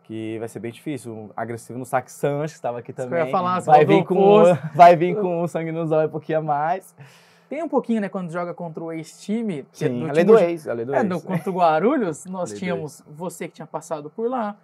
Que 0.03 0.37
vai 0.37 0.49
ser 0.49 0.59
bem 0.59 0.69
difícil. 0.69 1.31
Agressivo 1.33 1.79
no 1.79 1.85
Saque 1.85 2.11
Sanches, 2.11 2.51
que 2.51 2.57
estava 2.57 2.79
aqui 2.79 2.91
também. 2.91 3.31
falar, 3.31 3.61
vai, 3.61 3.85
vir 3.85 4.03
com, 4.03 4.43
vai 4.75 4.95
vir 4.97 5.15
com 5.15 5.41
o 5.43 5.47
sangue 5.47 5.71
nos 5.71 5.89
olhos 5.93 6.09
um 6.09 6.11
pouquinho 6.11 6.39
a 6.39 6.41
mais. 6.41 6.93
Tem 7.49 7.61
um 7.63 7.69
pouquinho, 7.69 8.01
né, 8.01 8.09
quando 8.09 8.31
joga 8.31 8.53
contra 8.53 8.83
o 8.83 8.91
ex-time. 8.91 9.65
Sim, 9.71 9.89
no 9.89 10.09
a 10.09 10.11
lei 10.13 10.23
time- 10.25 10.37
do 10.37 10.43
ex. 10.43 10.67
A 10.67 10.73
lei 10.73 10.85
do 10.85 10.95
É, 10.95 10.99
ex. 11.01 11.09
no, 11.09 11.21
contra 11.21 11.49
o 11.49 11.53
Guarulhos, 11.53 12.25
nós 12.27 12.49
Lei 12.51 12.59
tínhamos 12.59 13.03
você 13.07 13.47
que 13.47 13.53
tinha 13.55 13.67
passado 13.67 14.09
por 14.09 14.29
lá, 14.29 14.55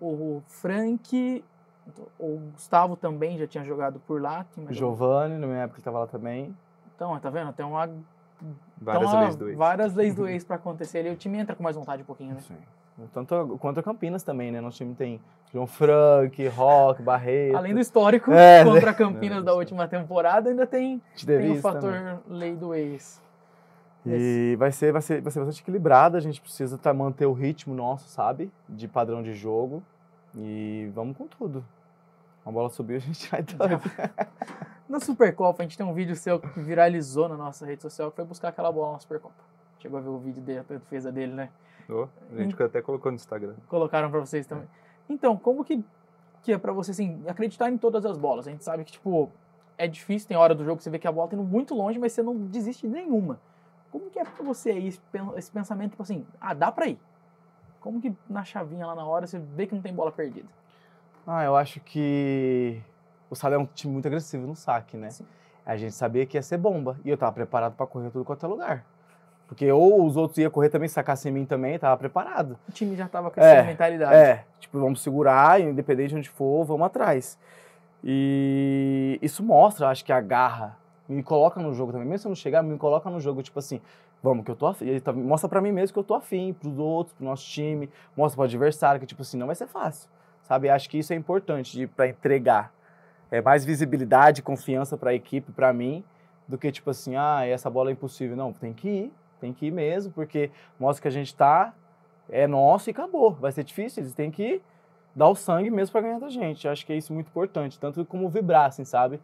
o 0.00 0.42
Frank, 0.46 1.44
o 2.18 2.38
Gustavo 2.54 2.96
também 2.96 3.38
já 3.38 3.46
tinha 3.46 3.64
jogado 3.64 4.00
por 4.06 4.20
lá. 4.22 4.46
Giovanni, 4.70 5.36
na 5.38 5.46
minha 5.46 5.58
época, 5.60 5.78
ele 5.78 5.84
tava 5.84 5.98
lá 6.00 6.06
também. 6.06 6.54
Então, 6.94 7.18
tá 7.18 7.30
vendo? 7.30 7.52
Tem 7.52 7.64
uma, 7.66 7.88
Várias 8.80 9.08
então, 9.10 9.20
leis 9.20 9.36
do 9.36 9.48
ex. 9.48 9.58
várias 9.58 9.94
leis 9.94 10.14
do 10.14 10.26
ex 10.28 10.44
pra 10.44 10.56
acontecer 10.56 10.98
ali. 11.00 11.10
O 11.10 11.16
time 11.16 11.38
entra 11.38 11.54
com 11.54 11.62
mais 11.62 11.76
vontade 11.76 12.02
um 12.02 12.06
pouquinho, 12.06 12.34
né? 12.34 12.40
Sim. 12.40 12.56
Tanto 13.12 13.58
quanto 13.60 13.80
a 13.80 13.82
Campinas 13.82 14.22
também, 14.22 14.50
né? 14.50 14.60
Nosso 14.60 14.78
time 14.78 14.94
tem 14.94 15.20
João 15.52 15.66
Frank, 15.66 16.46
Rock, 16.48 17.02
Barreto. 17.02 17.56
Além 17.56 17.74
do 17.74 17.80
histórico 17.80 18.32
É, 18.32 18.64
né? 18.64 18.70
contra 18.70 18.94
Campinas 18.94 19.38
Não, 19.38 19.44
da 19.46 19.54
última 19.54 19.88
temporada, 19.88 20.50
ainda 20.50 20.66
tem, 20.66 21.00
Te 21.14 21.26
tem 21.26 21.52
o 21.52 21.60
fator 21.60 21.92
também. 21.92 22.18
lei 22.28 22.56
do 22.56 22.74
ex. 22.74 23.20
E 24.06 24.56
vai 24.58 24.72
ser, 24.72 24.92
vai, 24.92 25.02
ser, 25.02 25.20
vai 25.20 25.30
ser 25.30 25.40
bastante 25.40 25.60
equilibrado, 25.60 26.16
a 26.16 26.20
gente 26.20 26.40
precisa 26.40 26.78
tá, 26.78 26.92
manter 26.94 27.26
o 27.26 27.32
ritmo 27.32 27.74
nosso, 27.74 28.08
sabe? 28.08 28.50
De 28.68 28.88
padrão 28.88 29.22
de 29.22 29.34
jogo. 29.34 29.82
E 30.34 30.90
vamos 30.94 31.16
com 31.16 31.26
tudo. 31.26 31.64
A 32.44 32.50
bola 32.50 32.70
subiu, 32.70 32.96
a 32.98 33.00
gente 33.00 33.28
vai 33.28 33.42
doido. 33.42 33.80
Na 34.88 34.98
Supercopa, 34.98 35.62
a 35.62 35.64
gente 35.64 35.76
tem 35.76 35.86
um 35.86 35.92
vídeo 35.92 36.16
seu 36.16 36.40
que 36.40 36.60
viralizou 36.60 37.28
na 37.28 37.36
nossa 37.36 37.64
rede 37.64 37.80
social, 37.80 38.10
que 38.10 38.16
foi 38.16 38.24
buscar 38.24 38.48
aquela 38.48 38.72
bola 38.72 38.94
na 38.94 38.98
Supercopa. 38.98 39.36
Chegou 39.78 39.98
a 40.00 40.02
ver 40.02 40.08
o 40.08 40.18
vídeo 40.18 40.42
dele, 40.42 40.58
a 40.58 40.62
defesa 40.62 41.12
dele, 41.12 41.32
né? 41.32 41.48
Oh, 41.88 42.06
a 42.32 42.36
gente 42.42 42.60
até 42.62 42.80
colocou 42.82 43.10
no 43.10 43.16
Instagram. 43.16 43.54
Colocaram 43.68 44.10
pra 44.10 44.20
vocês 44.20 44.46
também. 44.46 44.68
Então, 45.08 45.36
como 45.36 45.64
que, 45.64 45.84
que 46.42 46.52
é 46.52 46.58
pra 46.58 46.72
você, 46.72 46.90
assim, 46.92 47.22
acreditar 47.26 47.70
em 47.70 47.76
todas 47.78 48.04
as 48.06 48.16
bolas? 48.16 48.46
A 48.46 48.50
gente 48.50 48.62
sabe 48.64 48.84
que, 48.84 48.92
tipo, 48.92 49.30
é 49.76 49.86
difícil, 49.88 50.28
tem 50.28 50.36
hora 50.36 50.54
do 50.54 50.64
jogo 50.64 50.76
que 50.78 50.84
você 50.84 50.90
vê 50.90 50.98
que 50.98 51.08
a 51.08 51.12
bola 51.12 51.28
tá 51.28 51.34
indo 51.36 51.44
muito 51.44 51.74
longe, 51.74 51.98
mas 51.98 52.12
você 52.12 52.22
não 52.22 52.36
desiste 52.36 52.86
de 52.86 52.92
nenhuma. 52.92 53.40
Como 53.90 54.08
que 54.10 54.18
é 54.18 54.24
pra 54.24 54.44
você 54.44 54.70
aí 54.70 54.86
esse 54.88 55.00
pen- 55.10 55.32
esse 55.36 55.50
pensamento, 55.50 55.90
tipo 55.92 56.02
assim, 56.02 56.24
ah, 56.40 56.54
dá 56.54 56.70
pra 56.70 56.86
ir? 56.86 56.98
Como 57.80 58.00
que 58.00 58.14
na 58.28 58.44
chavinha 58.44 58.86
lá 58.86 58.94
na 58.94 59.04
hora 59.04 59.26
você 59.26 59.38
vê 59.38 59.66
que 59.66 59.74
não 59.74 59.82
tem 59.82 59.92
bola 59.92 60.12
perdida? 60.12 60.48
Ah, 61.26 61.44
eu 61.44 61.56
acho 61.56 61.80
que 61.80 62.80
o 63.28 63.34
Sala 63.34 63.54
é 63.54 63.58
um 63.58 63.66
time 63.66 63.92
muito 63.92 64.06
agressivo 64.06 64.46
no 64.46 64.54
saque, 64.54 64.96
né? 64.96 65.10
Sim. 65.10 65.26
A 65.66 65.76
gente 65.76 65.92
sabia 65.94 66.24
que 66.26 66.36
ia 66.36 66.42
ser 66.42 66.56
bomba. 66.58 66.98
E 67.04 67.10
eu 67.10 67.16
tava 67.16 67.32
preparado 67.32 67.74
pra 67.74 67.86
correr 67.86 68.10
tudo 68.10 68.24
quanto 68.24 68.44
é 68.44 68.48
lugar. 68.48 68.84
Porque 69.50 69.70
ou 69.72 70.06
os 70.06 70.16
outros 70.16 70.38
iam 70.38 70.48
correr 70.48 70.68
também, 70.68 70.88
sacassem 70.88 71.28
em 71.28 71.34
mim 71.34 71.44
também, 71.44 71.76
tava 71.76 71.96
preparado. 71.96 72.56
O 72.68 72.72
time 72.72 72.94
já 72.94 73.08
tava 73.08 73.32
com 73.32 73.40
É, 73.40 73.56
essa 73.56 73.66
mentalidade. 73.66 74.14
É, 74.14 74.44
tipo, 74.60 74.78
vamos 74.78 75.02
segurar, 75.02 75.60
independente 75.60 76.10
de 76.10 76.16
onde 76.18 76.30
for, 76.30 76.64
vamos 76.64 76.86
atrás. 76.86 77.36
E 78.04 79.18
isso 79.20 79.42
mostra, 79.42 79.88
acho 79.88 80.04
que 80.04 80.12
a 80.12 80.20
garra 80.20 80.78
me 81.08 81.20
coloca 81.20 81.60
no 81.60 81.74
jogo 81.74 81.90
também. 81.90 82.06
Mesmo 82.06 82.18
se 82.20 82.26
eu 82.26 82.30
não 82.30 82.36
chegar, 82.36 82.62
me 82.62 82.78
coloca 82.78 83.10
no 83.10 83.20
jogo, 83.20 83.42
tipo 83.42 83.58
assim, 83.58 83.80
vamos, 84.22 84.44
que 84.44 84.52
eu 84.52 84.54
tô 84.54 84.68
afim. 84.68 85.00
Tá- 85.00 85.12
Mostra 85.12 85.48
pra 85.48 85.60
mim 85.60 85.72
mesmo 85.72 85.92
que 85.94 85.98
eu 85.98 86.04
tô 86.04 86.14
afim, 86.14 86.52
pros 86.52 86.78
outros, 86.78 87.12
pro 87.16 87.24
nosso 87.24 87.44
time, 87.44 87.90
mostra 88.16 88.36
pro 88.36 88.44
adversário, 88.44 89.00
que, 89.00 89.06
tipo 89.06 89.22
assim, 89.22 89.36
não 89.36 89.46
vai 89.48 89.56
ser 89.56 89.66
fácil. 89.66 90.08
Sabe? 90.44 90.70
Acho 90.70 90.88
que 90.88 90.96
isso 90.98 91.12
é 91.12 91.16
importante 91.16 91.88
pra 91.88 92.06
entregar. 92.06 92.72
É 93.32 93.40
mais 93.42 93.64
visibilidade, 93.64 94.42
confiança 94.42 94.96
pra 94.96 95.12
equipe, 95.12 95.50
pra 95.50 95.72
mim, 95.72 96.04
do 96.46 96.56
que, 96.56 96.70
tipo 96.70 96.88
assim, 96.90 97.16
ah, 97.16 97.44
essa 97.44 97.68
bola 97.68 97.90
é 97.90 97.92
impossível. 97.92 98.36
Não, 98.36 98.52
tem 98.52 98.72
que 98.72 98.88
ir, 98.88 99.12
tem 99.40 99.52
que 99.52 99.66
ir 99.66 99.70
mesmo, 99.70 100.12
porque 100.12 100.50
mostra 100.78 101.02
que 101.02 101.08
a 101.08 101.10
gente 101.10 101.34
tá, 101.34 101.72
é 102.28 102.46
nosso 102.46 102.90
e 102.90 102.92
acabou. 102.92 103.32
Vai 103.32 103.52
ser 103.52 103.64
difícil, 103.64 104.02
eles 104.02 104.14
têm 104.14 104.30
que 104.30 104.60
dar 105.14 105.28
o 105.28 105.34
sangue 105.34 105.70
mesmo 105.70 105.92
pra 105.92 106.00
ganhar 106.00 106.18
da 106.18 106.28
gente. 106.28 106.68
Acho 106.68 106.86
que 106.86 106.92
é 106.92 106.96
isso 106.96 107.12
muito 107.12 107.28
importante, 107.28 107.78
tanto 107.78 108.04
como 108.04 108.28
vibrar, 108.28 108.66
assim, 108.66 108.84
sabe? 108.84 109.20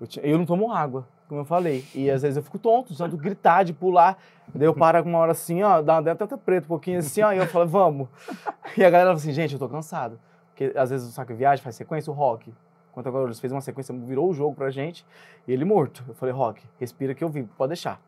Eu, 0.00 0.08
eu 0.22 0.38
não 0.38 0.46
tomo 0.46 0.72
água, 0.72 1.06
como 1.28 1.42
eu 1.42 1.44
falei. 1.44 1.84
E 1.94 2.10
às 2.10 2.22
vezes 2.22 2.36
eu 2.36 2.42
fico 2.42 2.58
tonto, 2.58 2.96
tanto 2.96 3.16
gritar, 3.16 3.64
de 3.64 3.72
pular. 3.72 4.18
Daí 4.54 4.66
eu 4.66 4.74
paro 4.74 5.02
uma 5.04 5.18
hora 5.18 5.32
assim, 5.32 5.62
ó, 5.62 5.80
dá 5.80 6.00
uma 6.00 6.16
tanta 6.16 6.36
preta, 6.36 6.64
um 6.64 6.68
pouquinho 6.68 6.98
assim, 6.98 7.22
ó, 7.22 7.32
e 7.32 7.38
eu 7.38 7.46
falo, 7.46 7.66
vamos. 7.66 8.08
E 8.76 8.84
a 8.84 8.90
galera 8.90 9.10
fala 9.10 9.18
assim, 9.18 9.32
gente, 9.32 9.54
eu 9.54 9.58
tô 9.58 9.68
cansado. 9.68 10.18
Porque 10.50 10.76
às 10.78 10.90
vezes 10.90 11.08
o 11.08 11.12
saco 11.12 11.34
viagem 11.34 11.62
faz 11.62 11.74
sequência, 11.74 12.10
o 12.10 12.14
rock. 12.14 12.52
Quanto 12.92 13.08
agora 13.08 13.26
eles 13.26 13.40
fez 13.40 13.52
uma 13.52 13.60
sequência, 13.60 13.94
virou 13.94 14.28
o 14.28 14.34
jogo 14.34 14.54
pra 14.54 14.70
gente, 14.70 15.06
e 15.46 15.52
ele 15.52 15.64
morto. 15.64 16.04
Eu 16.08 16.14
falei, 16.14 16.34
rock, 16.34 16.62
respira 16.78 17.14
que 17.14 17.22
eu 17.22 17.28
vi, 17.28 17.44
pode 17.56 17.70
deixar. 17.70 18.00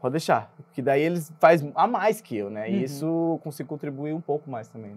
Pode 0.00 0.12
deixar. 0.12 0.50
Porque 0.56 0.80
daí 0.80 1.02
eles 1.02 1.32
faz 1.38 1.64
a 1.74 1.86
mais 1.86 2.20
que 2.20 2.36
eu, 2.36 2.50
né? 2.50 2.66
Uhum. 2.66 2.74
E 2.74 2.84
isso 2.84 3.04
eu 3.04 3.40
consigo 3.42 3.68
contribuir 3.68 4.14
um 4.14 4.20
pouco 4.20 4.50
mais 4.50 4.68
também, 4.68 4.96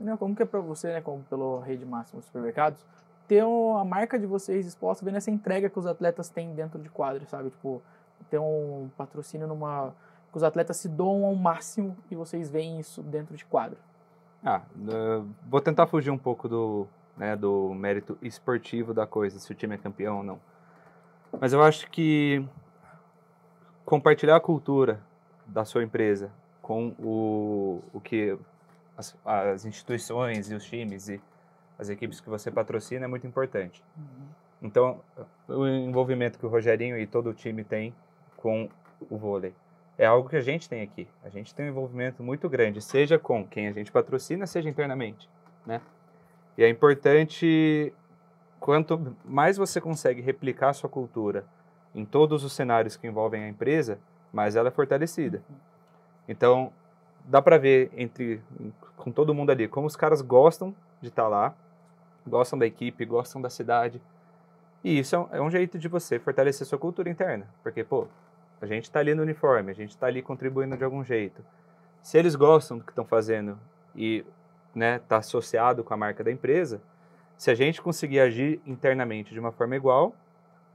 né? 0.00 0.16
Como 0.16 0.36
que 0.36 0.42
é 0.42 0.46
pra 0.46 0.60
você, 0.60 0.92
né, 0.92 1.00
como 1.00 1.24
pelo 1.24 1.58
Rede 1.58 1.84
Máxima 1.84 2.22
Supermercados, 2.22 2.86
ter 3.26 3.42
a 3.42 3.84
marca 3.84 4.16
de 4.18 4.26
vocês 4.26 4.64
exposta, 4.64 5.04
vendo 5.04 5.16
essa 5.16 5.30
entrega 5.30 5.68
que 5.68 5.78
os 5.78 5.86
atletas 5.86 6.30
têm 6.30 6.54
dentro 6.54 6.80
de 6.80 6.88
quadro, 6.88 7.26
sabe? 7.26 7.50
Tipo, 7.50 7.82
ter 8.30 8.38
um 8.38 8.88
patrocínio 8.96 9.48
numa... 9.48 9.92
que 10.30 10.36
os 10.36 10.44
atletas 10.44 10.76
se 10.76 10.88
doam 10.88 11.24
ao 11.24 11.34
máximo 11.34 11.96
e 12.10 12.14
vocês 12.14 12.48
veem 12.48 12.78
isso 12.78 13.02
dentro 13.02 13.36
de 13.36 13.44
quadro. 13.44 13.76
Ah, 14.44 14.62
vou 15.48 15.60
tentar 15.60 15.88
fugir 15.88 16.12
um 16.12 16.16
pouco 16.16 16.48
do, 16.48 16.86
né, 17.16 17.34
do 17.34 17.74
mérito 17.74 18.16
esportivo 18.22 18.94
da 18.94 19.04
coisa, 19.04 19.40
se 19.40 19.50
o 19.50 19.54
time 19.54 19.74
é 19.74 19.78
campeão 19.78 20.18
ou 20.18 20.22
não. 20.22 20.40
Mas 21.40 21.52
eu 21.52 21.60
acho 21.60 21.90
que 21.90 22.46
compartilhar 23.88 24.36
a 24.36 24.40
cultura 24.40 25.00
da 25.46 25.64
sua 25.64 25.82
empresa 25.82 26.30
com 26.60 26.88
o, 26.98 27.82
o 27.90 27.98
que 27.98 28.36
as, 28.94 29.16
as 29.24 29.64
instituições 29.64 30.50
e 30.50 30.54
os 30.54 30.62
times 30.66 31.08
e 31.08 31.18
as 31.78 31.88
equipes 31.88 32.20
que 32.20 32.28
você 32.28 32.50
patrocina 32.50 33.06
é 33.06 33.08
muito 33.08 33.26
importante. 33.26 33.82
Então, 34.60 35.00
o 35.48 35.66
envolvimento 35.66 36.38
que 36.38 36.44
o 36.44 36.50
Rogerinho 36.50 36.98
e 36.98 37.06
todo 37.06 37.30
o 37.30 37.32
time 37.32 37.64
tem 37.64 37.94
com 38.36 38.68
o 39.08 39.16
vôlei 39.16 39.54
é 39.96 40.04
algo 40.04 40.28
que 40.28 40.36
a 40.36 40.42
gente 40.42 40.68
tem 40.68 40.82
aqui. 40.82 41.08
A 41.24 41.30
gente 41.30 41.54
tem 41.54 41.64
um 41.64 41.70
envolvimento 41.70 42.22
muito 42.22 42.46
grande, 42.46 42.82
seja 42.82 43.18
com 43.18 43.46
quem 43.46 43.68
a 43.68 43.72
gente 43.72 43.90
patrocina, 43.90 44.46
seja 44.46 44.68
internamente, 44.68 45.30
né? 45.64 45.80
E 46.58 46.62
é 46.62 46.68
importante 46.68 47.90
quanto 48.60 49.16
mais 49.24 49.56
você 49.56 49.80
consegue 49.80 50.20
replicar 50.20 50.68
a 50.68 50.72
sua 50.74 50.90
cultura 50.90 51.46
em 51.94 52.04
todos 52.04 52.44
os 52.44 52.52
cenários 52.52 52.96
que 52.96 53.06
envolvem 53.06 53.44
a 53.44 53.48
empresa, 53.48 53.98
mais 54.32 54.56
ela 54.56 54.68
é 54.68 54.70
fortalecida. 54.70 55.42
Então, 56.28 56.72
dá 57.24 57.40
para 57.40 57.58
ver 57.58 57.90
entre 57.96 58.42
com 58.96 59.10
todo 59.10 59.34
mundo 59.34 59.50
ali 59.50 59.68
como 59.68 59.86
os 59.86 59.96
caras 59.96 60.20
gostam 60.20 60.74
de 61.00 61.08
estar 61.08 61.28
lá, 61.28 61.54
gostam 62.26 62.58
da 62.58 62.66
equipe, 62.66 63.04
gostam 63.04 63.40
da 63.40 63.48
cidade. 63.50 64.00
E 64.84 64.98
isso 64.98 65.16
é 65.16 65.18
um, 65.18 65.28
é 65.32 65.40
um 65.40 65.50
jeito 65.50 65.78
de 65.78 65.88
você 65.88 66.18
fortalecer 66.18 66.66
sua 66.66 66.78
cultura 66.78 67.08
interna, 67.08 67.46
porque 67.62 67.82
pô, 67.82 68.06
a 68.60 68.66
gente 68.66 68.84
está 68.84 69.00
ali 69.00 69.14
no 69.14 69.22
uniforme, 69.22 69.70
a 69.70 69.74
gente 69.74 69.90
está 69.90 70.06
ali 70.06 70.22
contribuindo 70.22 70.76
de 70.76 70.84
algum 70.84 71.04
jeito. 71.04 71.44
Se 72.02 72.18
eles 72.18 72.34
gostam 72.34 72.78
do 72.78 72.84
que 72.84 72.90
estão 72.90 73.04
fazendo 73.04 73.58
e 73.94 74.24
né, 74.74 75.00
tá 75.00 75.18
associado 75.18 75.82
com 75.82 75.94
a 75.94 75.96
marca 75.96 76.22
da 76.22 76.30
empresa, 76.30 76.80
se 77.36 77.50
a 77.50 77.54
gente 77.54 77.80
conseguir 77.80 78.20
agir 78.20 78.60
internamente 78.66 79.32
de 79.32 79.40
uma 79.40 79.52
forma 79.52 79.76
igual, 79.76 80.14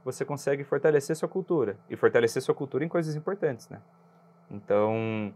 você 0.04 0.24
consegue 0.24 0.62
fortalecer 0.64 1.16
sua 1.16 1.28
cultura 1.28 1.76
e 1.88 1.96
fortalecer 1.96 2.42
sua 2.42 2.54
cultura 2.54 2.84
em 2.84 2.88
coisas 2.88 3.16
importantes, 3.16 3.68
né? 3.68 3.80
Então, 4.50 5.32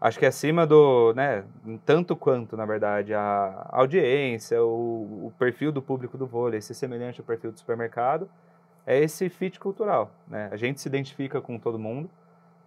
acho 0.00 0.18
que 0.18 0.26
acima 0.26 0.66
do, 0.66 1.14
né, 1.14 1.44
tanto 1.86 2.16
quanto, 2.16 2.56
na 2.56 2.66
verdade, 2.66 3.14
a 3.14 3.68
audiência, 3.70 4.62
o, 4.62 5.26
o 5.26 5.32
perfil 5.38 5.70
do 5.70 5.80
público 5.80 6.18
do 6.18 6.26
vôlei 6.26 6.60
ser 6.60 6.74
semelhante 6.74 7.20
ao 7.20 7.26
perfil 7.26 7.52
do 7.52 7.58
supermercado, 7.58 8.28
é 8.86 8.98
esse 8.98 9.28
fit 9.28 9.58
cultural, 9.58 10.10
né? 10.28 10.48
A 10.52 10.56
gente 10.56 10.80
se 10.80 10.88
identifica 10.88 11.40
com 11.40 11.58
todo 11.58 11.78
mundo, 11.78 12.10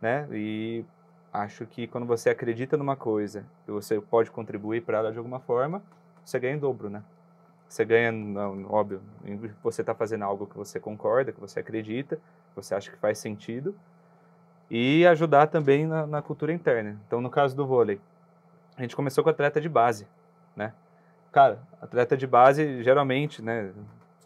né? 0.01 0.28
E 0.32 0.84
acho 1.32 1.65
que 1.65 1.88
quando 1.88 2.07
você 2.07 2.30
acredita 2.30 2.75
numa 2.78 2.95
coisa 2.95 3.45
e 3.67 3.71
você 3.71 3.99
pode 4.01 4.32
contribuir 4.32 4.82
para 4.82 4.97
ela 4.97 5.11
de 5.11 5.17
alguma 5.17 5.39
forma, 5.39 5.84
você 6.23 6.39
ganha 6.39 6.55
em 6.55 6.59
dobro, 6.59 6.89
né? 6.89 7.03
Você 7.68 7.84
ganha, 7.84 8.11
não, 8.11 8.65
óbvio, 8.72 9.01
você 9.61 9.82
está 9.82 9.93
fazendo 9.93 10.24
algo 10.24 10.47
que 10.47 10.55
você 10.55 10.80
concorda, 10.80 11.32
que 11.32 11.39
você 11.39 11.59
acredita, 11.59 12.15
que 12.15 12.55
você 12.55 12.74
acha 12.74 12.89
que 12.89 12.97
faz 12.97 13.18
sentido, 13.18 13.76
e 14.70 15.05
ajudar 15.05 15.47
também 15.47 15.86
na, 15.86 16.07
na 16.07 16.22
cultura 16.22 16.53
interna. 16.53 16.97
Então, 17.05 17.20
no 17.20 17.30
caso 17.30 17.55
do 17.55 17.65
vôlei, 17.65 17.99
a 18.78 18.82
gente 18.82 18.95
começou 18.95 19.24
com 19.24 19.30
atleta 19.30 19.59
de 19.59 19.68
base, 19.68 20.07
né? 20.55 20.74
Cara, 21.32 21.59
atleta 21.82 22.15
de 22.15 22.26
base, 22.26 22.84
geralmente, 22.84 23.41
né? 23.41 23.72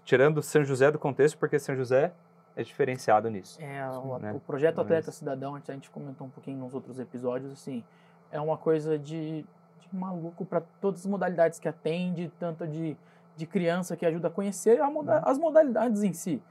Tirando 0.06 0.42
São 0.42 0.64
José 0.64 0.92
do 0.92 1.00
contexto, 1.00 1.38
porque 1.38 1.58
São 1.58 1.76
José 1.76 2.12
é 2.56 2.64
diferenciado 2.64 3.30
nisso. 3.30 3.60
É, 3.62 3.88
o, 3.90 4.20
né? 4.20 4.34
o 4.34 4.40
projeto 4.40 4.78
Mas- 4.78 4.86
Atleta 4.86 5.12
Cidadão, 5.12 5.56
a 5.56 5.72
gente 5.72 5.90
comentou 5.90 6.28
um 6.28 6.30
pouquinho 6.30 6.60
nos 6.60 6.74
outros 6.74 7.00
episódios, 7.00 7.52
assim, 7.52 7.84
é 8.32 8.40
uma 8.40 8.58
coisa 8.58 8.98
de, 8.98 9.42
de 9.80 9.88
maluco 9.92 10.46
para 10.46 10.62
todas 10.80 11.02
as 11.02 11.06
modalidades 11.06 11.60
que 11.60 11.68
atende, 11.68 12.32
tanto 12.40 12.68
de, 12.68 12.98
de 13.36 13.46
criança 13.46 13.96
que 13.96 14.06
ajuda 14.06 14.28
a 14.28 14.32
conhecer 14.32 14.82
a 14.82 14.90
moda- 14.90 15.18
Uhum. 15.18 15.22
as 15.26 15.38
modalidades 15.38 16.04
em 16.04 16.14
si. 16.14 16.42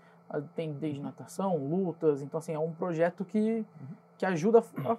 Tem 0.55 0.73
desde 0.73 1.01
natação, 1.01 1.57
lutas, 1.57 2.23
então 2.23 2.39
assim, 2.39 2.53
é 2.55 2.59
um 2.59 2.73
projeto 2.73 3.25
que, 3.25 3.65
que 4.17 4.25
ajuda 4.25 4.63
a, 4.85 4.93
a 4.93 4.97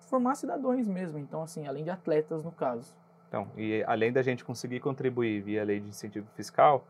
formar 0.00 0.34
cidadãos 0.34 0.86
mesmo, 0.88 1.18
então 1.18 1.40
assim, 1.42 1.66
além 1.68 1.84
de 1.84 1.90
atletas 1.90 2.42
no 2.42 2.50
caso. 2.50 2.92
Então, 3.28 3.46
e 3.56 3.82
além 3.86 4.12
da 4.12 4.22
gente 4.22 4.44
conseguir 4.44 4.80
contribuir 4.80 5.40
via 5.40 5.64
lei 5.64 5.78
de 5.80 5.88
incentivo 5.88 6.26
fiscal, 6.34 6.84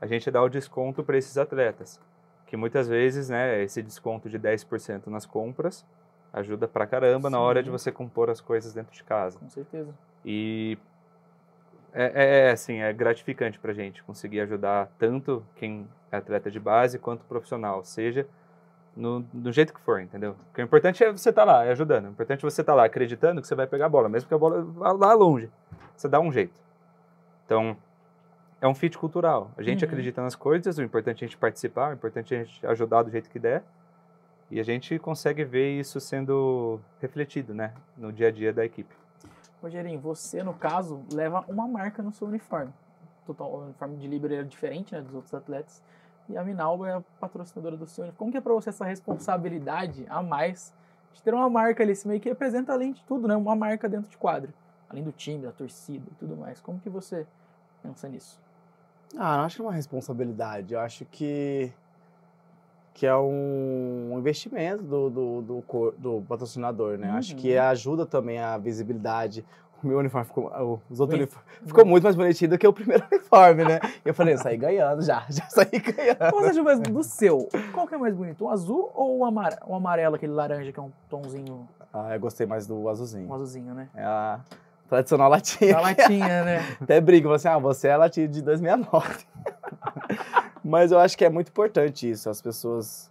a 0.00 0.06
gente 0.06 0.28
dá 0.30 0.42
o 0.42 0.48
desconto 0.48 1.02
para 1.04 1.16
esses 1.16 1.38
atletas, 1.38 2.00
que 2.46 2.56
muitas 2.56 2.88
vezes, 2.88 3.28
né, 3.28 3.62
esse 3.62 3.80
desconto 3.80 4.28
de 4.28 4.38
10% 4.38 5.06
nas 5.06 5.24
compras 5.24 5.86
ajuda 6.32 6.66
pra 6.66 6.84
caramba 6.86 7.30
na 7.30 7.38
hora 7.40 7.62
de 7.62 7.68
Sim. 7.68 7.72
você 7.72 7.92
compor 7.92 8.28
as 8.28 8.40
coisas 8.40 8.74
dentro 8.74 8.92
de 8.92 9.04
casa. 9.04 9.38
Com 9.38 9.48
certeza. 9.48 9.94
E 10.24 10.76
é, 11.94 12.46
é, 12.48 12.50
assim, 12.50 12.78
é 12.80 12.92
gratificante 12.92 13.58
pra 13.58 13.72
gente 13.72 14.02
conseguir 14.02 14.40
ajudar 14.40 14.88
tanto 14.98 15.44
quem 15.56 15.88
é 16.10 16.16
atleta 16.16 16.50
de 16.50 16.58
base 16.60 16.98
quanto 16.98 17.24
profissional, 17.24 17.84
seja 17.84 18.26
no, 18.96 19.20
do 19.32 19.52
jeito 19.52 19.72
que 19.72 19.80
for, 19.80 20.00
entendeu? 20.00 20.34
Porque 20.46 20.60
o 20.62 20.64
importante 20.64 21.02
é 21.02 21.12
você 21.12 21.30
estar 21.30 21.44
lá, 21.44 21.64
é 21.64 21.70
ajudando. 21.72 22.06
O 22.06 22.10
importante 22.10 22.44
é 22.44 22.50
você 22.50 22.60
estar 22.60 22.74
lá 22.74 22.84
acreditando 22.84 23.40
que 23.40 23.46
você 23.46 23.54
vai 23.54 23.66
pegar 23.66 23.86
a 23.86 23.88
bola, 23.88 24.08
mesmo 24.08 24.28
que 24.28 24.34
a 24.34 24.38
bola 24.38 24.62
vá 24.62 24.92
lá 24.92 25.12
longe. 25.14 25.50
Você 25.96 26.08
dá 26.08 26.18
um 26.20 26.32
jeito. 26.32 26.60
Então, 27.46 27.76
é 28.60 28.66
um 28.68 28.74
fit 28.74 28.98
cultural. 28.98 29.50
A 29.56 29.62
gente 29.62 29.84
Uhum. 29.84 29.90
acredita 29.90 30.20
nas 30.22 30.34
coisas, 30.34 30.76
o 30.78 30.82
importante 30.82 31.22
é 31.22 31.24
a 31.24 31.28
gente 31.28 31.38
participar, 31.38 31.90
o 31.90 31.94
importante 31.94 32.34
é 32.34 32.40
a 32.40 32.44
gente 32.44 32.66
ajudar 32.66 33.02
do 33.02 33.10
jeito 33.10 33.30
que 33.30 33.38
der. 33.38 33.62
E 34.50 34.58
a 34.58 34.64
gente 34.64 34.98
consegue 34.98 35.44
ver 35.44 35.78
isso 35.78 36.00
sendo 36.00 36.80
refletido, 37.00 37.54
né, 37.54 37.72
no 37.96 38.12
dia 38.12 38.28
a 38.28 38.30
dia 38.32 38.52
da 38.52 38.64
equipe. 38.64 38.92
Rogerinho, 39.62 40.00
você, 40.00 40.42
no 40.42 40.54
caso, 40.54 41.02
leva 41.12 41.44
uma 41.48 41.68
marca 41.68 42.02
no 42.02 42.12
seu 42.12 42.26
uniforme. 42.26 42.72
total, 43.26 43.52
o 43.52 43.64
uniforme 43.64 43.96
de 43.96 44.08
Libra 44.08 44.34
era 44.34 44.44
diferente 44.44 44.94
né, 44.94 45.00
dos 45.02 45.14
outros 45.14 45.34
atletas. 45.34 45.82
E 46.28 46.36
a 46.36 46.44
Minalba 46.44 46.88
é 46.88 46.92
a 46.94 47.02
patrocinadora 47.20 47.76
do 47.76 47.86
seu 47.86 48.04
uniforme. 48.04 48.18
Como 48.18 48.30
que 48.30 48.38
é 48.38 48.40
para 48.40 48.54
você 48.54 48.70
essa 48.70 48.84
responsabilidade 48.84 50.06
a 50.08 50.22
mais 50.22 50.72
de 51.12 51.22
ter 51.22 51.34
uma 51.34 51.50
marca 51.50 51.82
ali, 51.82 51.92
esse 51.92 52.06
meio 52.06 52.20
que 52.20 52.28
representa 52.28 52.72
além 52.72 52.92
de 52.92 53.02
tudo, 53.04 53.26
né? 53.26 53.34
Uma 53.36 53.56
marca 53.56 53.88
dentro 53.88 54.08
de 54.08 54.16
quadro. 54.16 54.52
Além 54.88 55.02
do 55.02 55.12
time, 55.12 55.44
da 55.44 55.52
torcida 55.52 56.06
e 56.10 56.14
tudo 56.14 56.36
mais. 56.36 56.60
Como 56.60 56.78
que 56.80 56.88
você 56.88 57.26
pensa 57.82 58.08
nisso? 58.08 58.40
Ah, 59.16 59.38
não 59.38 59.44
acho 59.44 59.56
que 59.56 59.62
é 59.62 59.64
uma 59.64 59.72
responsabilidade. 59.72 60.74
Eu 60.74 60.80
acho 60.80 61.04
que, 61.04 61.72
que 62.94 63.06
é 63.06 63.16
um 63.16 64.14
investimento 64.18 64.82
do, 64.82 65.08
do, 65.10 65.42
do, 65.42 65.94
do 65.96 66.22
patrocinador, 66.28 66.98
né? 66.98 67.10
Acho 67.10 67.34
que 67.36 67.54
Uhum. 67.56 67.62
ajuda 67.62 68.04
também 68.06 68.38
a 68.38 68.58
visibilidade. 68.58 69.44
O 69.82 69.86
meu 69.86 69.96
uniforme 69.98 70.26
ficou. 70.26 70.78
Os 70.90 71.00
outros 71.00 71.26
ficou 71.64 71.86
muito 71.86 72.02
mais 72.04 72.14
bonitinho 72.14 72.50
do 72.50 72.58
que 72.58 72.66
o 72.68 72.72
primeiro 72.72 73.02
uniforme, 73.10 73.64
né? 73.64 73.80
E 74.04 74.08
eu 74.10 74.12
falei, 74.12 74.34
eu 74.34 74.38
saí 74.38 74.56
ganhando 74.58 75.00
já, 75.02 75.24
já 75.30 75.44
saí 75.48 75.70
ganhando. 75.78 76.18
Qual 76.30 76.42
você 76.42 76.60
mais 76.60 76.80
do 76.80 77.02
seu? 77.02 77.48
Qual 77.72 77.86
que 77.86 77.94
é 77.94 77.98
mais 77.98 78.14
bonito? 78.14 78.44
O 78.44 78.50
azul 78.50 78.90
ou 78.94 79.18
o 79.20 79.24
amar- 79.24 79.58
o 79.66 79.74
amarelo, 79.74 80.16
aquele 80.16 80.32
laranja 80.32 80.70
que 80.70 80.78
é 80.78 80.82
um 80.82 80.92
tomzinho, 81.08 81.66
Ah, 81.94 82.14
eu 82.14 82.20
gostei 82.20 82.46
mais 82.46 82.66
do 82.66 82.86
azulzinho. 82.90 83.26
um 83.26 83.32
azulzinho, 83.32 83.72
né? 83.74 83.88
É 83.94 84.04
a 84.04 84.40
tradicional 84.86 85.30
latinha. 85.30 85.78
A 85.78 85.80
latinha, 85.80 86.44
né? 86.44 86.58
Até 86.82 87.00
briga, 87.00 87.24
fala 87.24 87.36
assim, 87.36 87.48
ah, 87.48 87.58
você 87.58 87.88
é 87.88 87.92
a 87.92 87.96
latinha 87.96 88.28
de 88.28 88.42
2009. 88.42 89.24
Mas 90.64 90.92
eu 90.92 90.98
acho 90.98 91.16
que 91.16 91.24
é 91.24 91.30
muito 91.30 91.48
importante 91.48 92.10
isso, 92.10 92.28
as 92.28 92.40
pessoas 92.40 93.10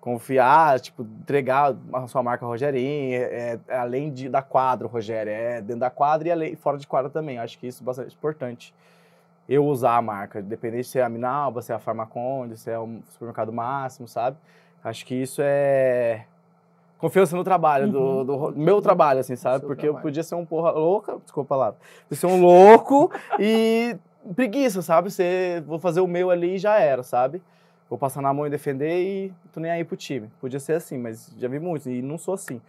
confiar, 0.00 0.78
tipo, 0.80 1.02
entregar 1.02 1.74
a 1.92 2.06
sua 2.06 2.22
marca 2.22 2.46
Rogerinho, 2.46 3.14
é, 3.20 3.58
é 3.68 3.76
além 3.78 4.12
de, 4.12 4.28
da 4.28 4.40
quadra, 4.40 4.86
Rogério, 4.86 5.30
é 5.30 5.60
dentro 5.60 5.80
da 5.80 5.90
quadra 5.90 6.28
e 6.28 6.30
além, 6.30 6.56
fora 6.56 6.78
de 6.78 6.86
quadra 6.86 7.10
também. 7.10 7.36
Eu 7.36 7.42
acho 7.42 7.58
que 7.58 7.66
isso 7.66 7.82
é 7.82 7.84
bastante 7.84 8.14
importante. 8.14 8.72
Eu 9.48 9.64
usar 9.66 9.96
a 9.96 10.02
marca, 10.02 10.40
independente 10.40 10.86
se 10.88 10.98
é 10.98 11.02
a 11.02 11.08
Minalba, 11.08 11.62
se 11.62 11.72
é 11.72 11.74
a 11.74 11.78
Farmaconde, 11.78 12.56
se 12.56 12.70
é 12.70 12.78
o 12.78 13.00
supermercado 13.10 13.52
máximo, 13.52 14.06
sabe? 14.06 14.36
Acho 14.84 15.04
que 15.04 15.14
isso 15.14 15.40
é 15.44 16.24
confiança 16.98 17.34
no 17.36 17.42
trabalho, 17.44 17.90
do, 17.90 18.00
Uhum. 18.00 18.24
do 18.24 18.36
ro- 18.36 18.52
meu 18.56 18.80
trabalho, 18.82 19.20
assim, 19.20 19.36
sabe? 19.36 19.60
seu 19.60 19.68
Porque 19.68 19.82
eu 19.86 19.92
trabalho. 19.92 20.02
podia 20.02 20.22
ser 20.22 20.34
um 20.36 20.44
porra 20.44 20.70
louca, 20.70 21.16
desculpa 21.22 21.54
a 21.54 21.56
palavra, 21.58 21.80
podia 22.08 22.20
ser 22.20 22.26
um 22.26 22.40
louco 22.40 23.10
e 23.38 23.96
preguiça, 24.34 24.82
sabe? 24.82 25.10
Você, 25.10 25.62
vou 25.66 25.78
fazer 25.78 26.00
o 26.00 26.06
meu 26.06 26.30
ali 26.30 26.54
e 26.54 26.58
já 26.58 26.78
era, 26.78 27.02
sabe? 27.02 27.42
Vou 27.88 27.98
passar 27.98 28.20
na 28.20 28.32
mão 28.32 28.46
e 28.46 28.50
defender 28.50 29.00
e 29.00 29.32
tô 29.52 29.60
nem 29.60 29.70
aí 29.70 29.84
pro 29.84 29.96
time. 29.96 30.30
Podia 30.40 30.60
ser 30.60 30.74
assim, 30.74 30.98
mas 30.98 31.32
já 31.38 31.48
vi 31.48 31.58
muitos 31.58 31.86
e 31.86 32.02
não 32.02 32.18
sou 32.18 32.34
assim. 32.34 32.60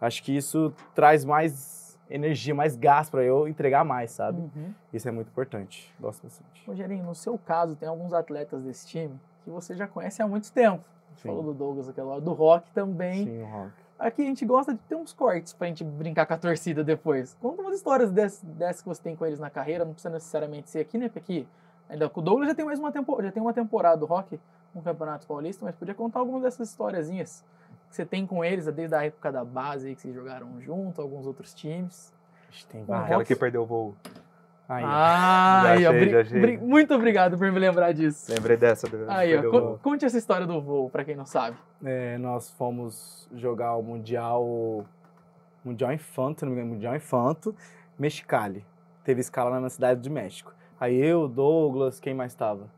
Acho 0.00 0.22
que 0.22 0.36
isso 0.36 0.72
traz 0.94 1.24
mais 1.24 1.98
energia, 2.08 2.54
mais 2.54 2.76
gás 2.76 3.10
pra 3.10 3.22
eu 3.22 3.48
entregar 3.48 3.84
mais, 3.84 4.12
sabe? 4.12 4.38
Uhum. 4.38 4.72
Isso 4.92 5.08
é 5.08 5.10
muito 5.10 5.28
importante. 5.28 5.92
Gosto 6.00 6.22
bastante. 6.22 6.64
Rogerinho, 6.66 7.04
no 7.04 7.14
seu 7.14 7.36
caso, 7.36 7.76
tem 7.76 7.88
alguns 7.88 8.12
atletas 8.12 8.62
desse 8.62 8.86
time 8.86 9.18
que 9.44 9.50
você 9.50 9.74
já 9.74 9.86
conhece 9.86 10.22
há 10.22 10.28
muito 10.28 10.52
tempo. 10.52 10.84
Sim. 11.18 11.28
Falou 11.28 11.42
do 11.42 11.54
Douglas 11.54 11.88
aquela 11.88 12.12
hora, 12.12 12.20
do 12.20 12.32
Rock 12.32 12.70
também. 12.72 13.24
Sim, 13.24 13.42
o 13.42 13.46
rock. 13.46 13.72
Aqui 13.98 14.22
a 14.22 14.26
gente 14.26 14.46
gosta 14.46 14.72
de 14.72 14.78
ter 14.80 14.94
uns 14.94 15.12
cortes 15.12 15.52
pra 15.52 15.66
gente 15.66 15.82
brincar 15.82 16.24
com 16.24 16.32
a 16.32 16.38
torcida 16.38 16.84
depois. 16.84 17.36
Conta 17.40 17.60
umas 17.60 17.74
histórias 17.74 18.12
dessas, 18.12 18.42
dessas 18.42 18.80
que 18.80 18.88
você 18.88 19.02
tem 19.02 19.16
com 19.16 19.26
eles 19.26 19.40
na 19.40 19.50
carreira, 19.50 19.84
não 19.84 19.92
precisa 19.92 20.14
necessariamente 20.14 20.70
ser 20.70 20.78
aqui, 20.78 20.96
né? 20.96 21.08
Porque 21.08 21.18
aqui, 21.18 21.48
ainda 21.88 22.08
com 22.08 22.20
o 22.20 22.22
Douglas 22.22 22.48
já 22.48 22.54
tem 22.54 22.64
mais 22.64 22.78
uma 22.78 22.92
temporada, 22.92 23.26
já 23.26 23.32
tem 23.32 23.42
uma 23.42 23.52
temporada 23.52 23.96
do 23.96 24.06
Rock 24.06 24.38
no 24.72 24.82
Campeonato 24.82 25.26
Paulista, 25.26 25.64
mas 25.64 25.74
podia 25.74 25.94
contar 25.94 26.20
algumas 26.20 26.42
dessas 26.42 26.68
historiazinhas 26.68 27.44
que 27.88 27.96
você 27.96 28.04
tem 28.04 28.24
com 28.24 28.44
eles, 28.44 28.66
desde 28.66 28.94
a 28.94 29.04
época 29.04 29.32
da 29.32 29.44
base 29.44 29.88
aí 29.88 29.96
que 29.96 30.02
vocês 30.02 30.14
jogaram 30.14 30.60
junto, 30.60 31.02
alguns 31.02 31.26
outros 31.26 31.52
times. 31.52 32.12
Acho 32.48 32.66
que 32.66 32.72
tem 32.72 32.82
Um 32.82 32.86
vários. 32.86 33.06
Aquela 33.06 33.24
que 33.24 33.34
perdeu 33.34 33.62
o 33.62 33.66
voo. 33.66 33.94
Aí. 34.68 34.84
Ah, 34.86 35.62
aí, 35.70 35.86
ó, 35.86 36.20
achei, 36.20 36.58
muito 36.58 36.94
obrigado 36.94 37.38
por 37.38 37.50
me 37.50 37.58
lembrar 37.58 37.92
disso. 37.92 38.30
Lembrei 38.30 38.56
dessa. 38.56 38.86
do- 38.86 39.10
Aí, 39.10 39.34
ó, 39.36 39.50
co- 39.50 39.78
conte 39.82 40.04
essa 40.04 40.18
história 40.18 40.46
do 40.46 40.60
voo, 40.60 40.90
pra 40.90 41.04
quem 41.04 41.16
não 41.16 41.24
sabe. 41.24 41.56
É, 41.82 42.18
nós 42.18 42.50
fomos 42.50 43.26
jogar 43.34 43.76
o 43.76 43.82
Mundial 43.82 44.84
Mundial 45.64 45.92
Infanto, 45.92 46.44
não 46.44 46.52
me 46.52 46.58
engano, 46.58 46.74
Mundial 46.74 46.94
Infanto, 46.94 47.54
Mexicali. 47.98 48.64
Teve 49.04 49.20
escala 49.20 49.58
na 49.58 49.70
cidade 49.70 50.00
de 50.02 50.10
México. 50.10 50.52
Aí 50.78 50.96
eu, 50.96 51.26
Douglas, 51.28 51.98
quem 51.98 52.12
mais 52.12 52.32
estava? 52.32 52.68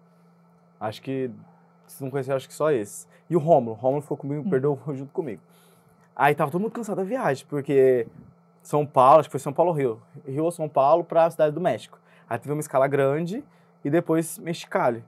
Acho 0.78 1.02
que, 1.02 1.28
se 1.86 2.02
não 2.02 2.10
conhecer, 2.10 2.32
acho 2.32 2.46
que 2.48 2.54
só 2.54 2.70
esse. 2.70 3.06
E 3.28 3.34
o 3.34 3.38
Rômulo. 3.40 3.72
O 3.76 3.78
Rômulo 3.78 4.00
ficou 4.02 4.16
comigo, 4.16 4.46
Hum. 4.46 4.50
perdeu 4.50 4.72
o 4.72 4.74
voo 4.76 4.94
junto 4.94 5.12
comigo. 5.12 5.42
Aí 6.14 6.34
tava 6.36 6.50
todo 6.52 6.60
mundo 6.60 6.72
cansado 6.72 6.96
da 6.98 7.02
viagem, 7.04 7.44
porque 7.48 8.06
São 8.62 8.86
Paulo, 8.86 9.20
acho 9.20 9.28
que 9.28 9.32
foi 9.32 9.40
São 9.40 9.52
Paulo 9.52 9.72
Rio. 9.72 10.00
Rio 10.26 10.44
ou 10.44 10.50
São 10.50 10.68
Paulo 10.68 11.04
para 11.04 11.24
a 11.24 11.30
cidade 11.30 11.54
do 11.54 11.60
México. 11.60 11.98
Aí 12.28 12.38
teve 12.38 12.52
uma 12.52 12.60
escala 12.60 12.86
grande 12.86 13.42
e 13.84 13.90
depois 13.90 14.38
Mexicali. 14.38 15.04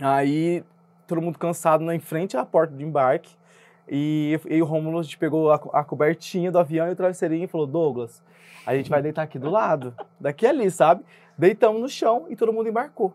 Aí 0.00 0.64
todo 1.06 1.20
mundo 1.20 1.38
cansado 1.38 1.84
na 1.84 1.94
em 1.94 2.00
frente 2.00 2.36
à 2.36 2.44
porta 2.44 2.74
de 2.74 2.84
embarque. 2.84 3.36
E, 3.88 4.40
e 4.48 4.62
o 4.62 4.64
Rômulo, 4.64 5.02
pegou 5.18 5.52
a, 5.52 5.56
a 5.74 5.84
cobertinha 5.84 6.50
do 6.50 6.58
avião 6.58 6.88
e 6.88 6.92
o 6.92 6.96
travesseirinho 6.96 7.44
e 7.44 7.46
falou: 7.46 7.66
Douglas, 7.66 8.22
a 8.66 8.74
gente 8.74 8.88
vai 8.88 9.02
deitar 9.02 9.22
aqui 9.22 9.38
do 9.38 9.50
lado, 9.50 9.94
daqui 10.18 10.46
ali, 10.46 10.70
sabe? 10.70 11.04
Deitamos 11.36 11.82
no 11.82 11.88
chão 11.88 12.26
e 12.30 12.36
todo 12.36 12.52
mundo 12.52 12.68
embarcou. 12.68 13.14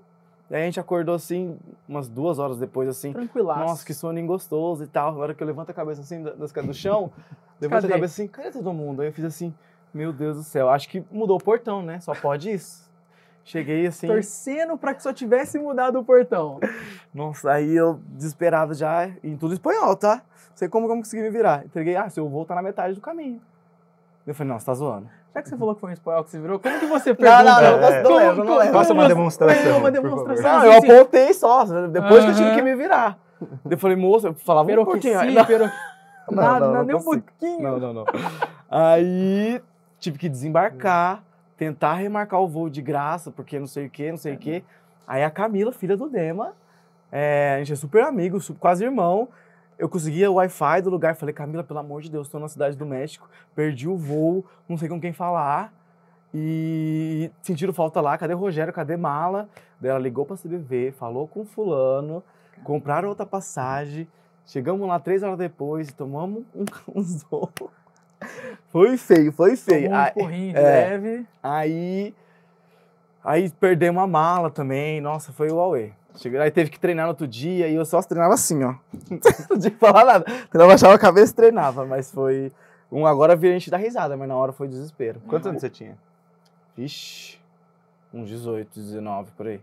Daí 0.49 0.63
a 0.63 0.65
gente 0.65 0.79
acordou 0.79 1.13
assim, 1.13 1.57
umas 1.87 2.07
duas 2.09 2.39
horas 2.39 2.57
depois, 2.57 2.89
assim. 2.89 3.13
Tranquilaço. 3.13 3.59
Nossa, 3.59 3.85
que 3.85 3.93
soninho 3.93 4.25
gostoso 4.25 4.83
e 4.83 4.87
tal. 4.87 5.13
Na 5.13 5.19
hora 5.19 5.33
que 5.33 5.43
eu 5.43 5.47
levanto 5.47 5.69
a 5.69 5.73
cabeça 5.73 6.01
assim, 6.01 6.23
da- 6.23 6.31
das, 6.31 6.51
do 6.51 6.73
chão, 6.73 7.11
levanto 7.61 7.85
a 7.85 7.89
cabeça 7.89 8.13
assim, 8.13 8.27
cadê 8.27 8.49
todo 8.51 8.73
mundo? 8.73 9.01
Aí 9.01 9.09
eu 9.09 9.13
fiz 9.13 9.25
assim, 9.25 9.53
meu 9.93 10.11
Deus 10.11 10.37
do 10.37 10.43
céu, 10.43 10.69
acho 10.69 10.89
que 10.89 11.03
mudou 11.11 11.37
o 11.37 11.43
portão, 11.43 11.83
né? 11.83 11.99
Só 11.99 12.13
pode 12.15 12.51
isso. 12.51 12.89
Cheguei 13.45 13.87
assim, 13.87 14.07
Torcendo 14.07 14.77
pra 14.77 14.93
que 14.93 15.01
só 15.03 15.13
tivesse 15.13 15.57
mudado 15.59 15.99
o 15.99 16.03
portão. 16.03 16.59
nossa, 17.13 17.51
aí 17.51 17.75
eu 17.75 17.99
desesperado 18.07 18.73
já, 18.73 19.07
em 19.23 19.37
tudo 19.37 19.53
espanhol, 19.53 19.95
tá? 19.95 20.15
Não 20.15 20.55
sei 20.55 20.67
como 20.67 20.87
que 20.87 20.93
eu 20.93 20.97
consegui 20.97 21.21
me 21.23 21.29
virar. 21.29 21.63
Entreguei, 21.65 21.95
ah, 21.95 22.09
seu 22.09 22.27
voo 22.27 22.43
tá 22.45 22.53
na 22.55 22.61
metade 22.61 22.95
do 22.95 23.01
caminho. 23.01 23.39
Eu 24.27 24.35
falei, 24.35 24.51
não, 24.51 24.59
você 24.59 24.65
tá 24.65 24.73
zoando. 24.73 25.09
Já 25.33 25.41
que 25.43 25.49
você 25.49 25.57
falou 25.57 25.75
que 25.75 25.81
foi 25.81 25.89
um 25.91 25.93
espanhol 25.93 26.23
que 26.23 26.31
você 26.31 26.39
virou, 26.39 26.59
como 26.59 26.79
que 26.79 26.85
você 26.87 27.09
Não, 27.11 27.15
pergunta? 27.15 27.43
não, 27.43 27.61
não, 27.61 27.87
É. 27.87 28.03
não 28.03 28.15
lembro, 28.15 28.43
não 28.43 28.57
lembro. 28.57 28.73
Faça 28.73 28.93
uma 28.93 29.07
demonstração, 29.07 29.77
Uma 29.77 29.91
demonstração. 29.91 30.43
Não, 30.43 30.57
assim, 30.57 30.67
eu 30.67 30.73
assim, 30.73 30.91
apontei 30.91 31.33
só, 31.33 31.65
depois 31.87 32.25
que 32.25 32.31
eu 32.31 32.35
tive 32.35 32.55
que 32.55 32.61
me 32.61 32.75
virar. 32.75 33.17
Eu 33.69 33.77
falei, 33.77 33.95
moça, 33.95 34.27
eu 34.29 34.33
falava 34.33 34.65
um 34.65 34.67
Pero 34.67 34.85
pouquinho. 34.85 35.19
sim, 35.19 35.31
Não, 35.31 35.45
pero... 35.45 35.65
não, 36.29 36.43
Nada, 36.43 36.59
não, 36.65 36.73
nada, 36.73 36.77
não 36.79 36.83
nem 36.83 36.95
um 36.95 37.03
pouquinho. 37.03 37.61
Não, 37.61 37.79
não, 37.79 37.93
não. 37.93 38.05
Aí 38.69 39.61
tive 39.99 40.17
que 40.17 40.27
desembarcar, 40.29 41.23
tentar 41.57 41.93
remarcar 41.95 42.41
o 42.41 42.47
voo 42.47 42.69
de 42.69 42.81
graça, 42.81 43.31
porque 43.31 43.59
não 43.59 43.67
sei 43.67 43.85
o 43.87 43.89
que, 43.89 44.09
não 44.09 44.17
sei 44.17 44.33
o 44.33 44.37
que. 44.37 44.63
Aí 45.07 45.23
a 45.23 45.29
Camila, 45.29 45.71
filha 45.71 45.97
do 45.97 46.09
Dema, 46.09 46.53
é, 47.11 47.55
a 47.55 47.57
gente 47.59 47.73
é 47.73 47.75
super 47.75 48.03
amigo, 48.03 48.37
quase 48.59 48.83
irmão. 48.83 49.27
Eu 49.79 49.87
conseguia 49.87 50.29
o 50.29 50.33
Wi-Fi 50.33 50.81
do 50.81 50.89
lugar. 50.89 51.15
Falei, 51.15 51.33
Camila, 51.33 51.63
pelo 51.63 51.79
amor 51.79 52.01
de 52.01 52.11
Deus, 52.11 52.27
estou 52.27 52.39
na 52.41 52.49
cidade 52.49 52.75
do 52.75 52.85
México, 52.85 53.29
perdi 53.55 53.87
o 53.87 53.95
voo, 53.95 54.45
não 54.67 54.77
sei 54.77 54.89
com 54.89 54.99
quem 54.99 55.13
falar. 55.13 55.73
E 56.33 57.31
sentiram 57.41 57.73
falta 57.73 58.01
lá, 58.01 58.17
cadê 58.17 58.33
o 58.33 58.37
Rogério, 58.37 58.73
cadê 58.73 58.97
mala? 58.97 59.47
Daí 59.79 59.89
ela 59.89 59.99
ligou 59.99 60.25
pra 60.25 60.35
CBV, 60.35 60.91
falou 60.91 61.29
com 61.29 61.45
fulano, 61.45 62.21
compraram 62.65 63.07
outra 63.07 63.25
passagem. 63.25 64.05
Chegamos 64.45 64.85
lá 64.85 64.99
três 64.99 65.23
horas 65.23 65.37
depois, 65.37 65.93
tomamos 65.93 66.43
um, 66.53 66.65
um. 66.99 67.47
Foi 68.67 68.97
feio, 68.97 69.31
foi 69.31 69.55
feio. 69.55 69.89
Tomou 69.89 70.03
um 70.03 70.11
porrinho 70.11 70.53
de 70.53 70.59
é. 70.59 70.61
leve. 70.61 71.27
aí, 71.41 72.13
aí 73.23 73.49
perdemos 73.49 74.03
a 74.03 74.07
mala 74.07 74.49
também. 74.51 74.99
Nossa, 74.99 75.31
foi 75.31 75.49
o 75.49 75.59
Aue. 75.59 75.93
Chegou, 76.19 76.41
aí 76.41 76.51
teve 76.51 76.69
que 76.69 76.77
treinar 76.79 77.05
no 77.05 77.11
outro 77.11 77.25
dia 77.25 77.69
e 77.69 77.75
eu 77.75 77.85
só 77.85 78.01
treinava 78.01 78.33
assim, 78.33 78.61
ó. 78.63 78.75
Não 79.49 79.57
tinha 79.57 79.71
que 79.71 79.77
falar 79.77 80.03
nada. 80.03 80.25
Eu 80.53 80.67
baixava 80.67 80.93
a 80.93 80.99
cabeça 80.99 81.31
e 81.31 81.35
treinava, 81.35 81.85
mas 81.85 82.11
foi. 82.11 82.51
Um 82.91 83.05
agora 83.05 83.35
vira 83.35 83.55
a 83.55 83.57
gente 83.57 83.69
dar 83.71 83.77
risada, 83.77 84.17
mas 84.17 84.27
na 84.27 84.35
hora 84.35 84.51
foi 84.51 84.67
desespero. 84.67 85.21
Quantos 85.27 85.47
anos 85.47 85.61
você 85.61 85.69
tinha? 85.69 85.97
Vixe, 86.75 87.37
uns 88.13 88.27
18, 88.27 88.69
19 88.79 89.31
por 89.37 89.47
aí. 89.47 89.61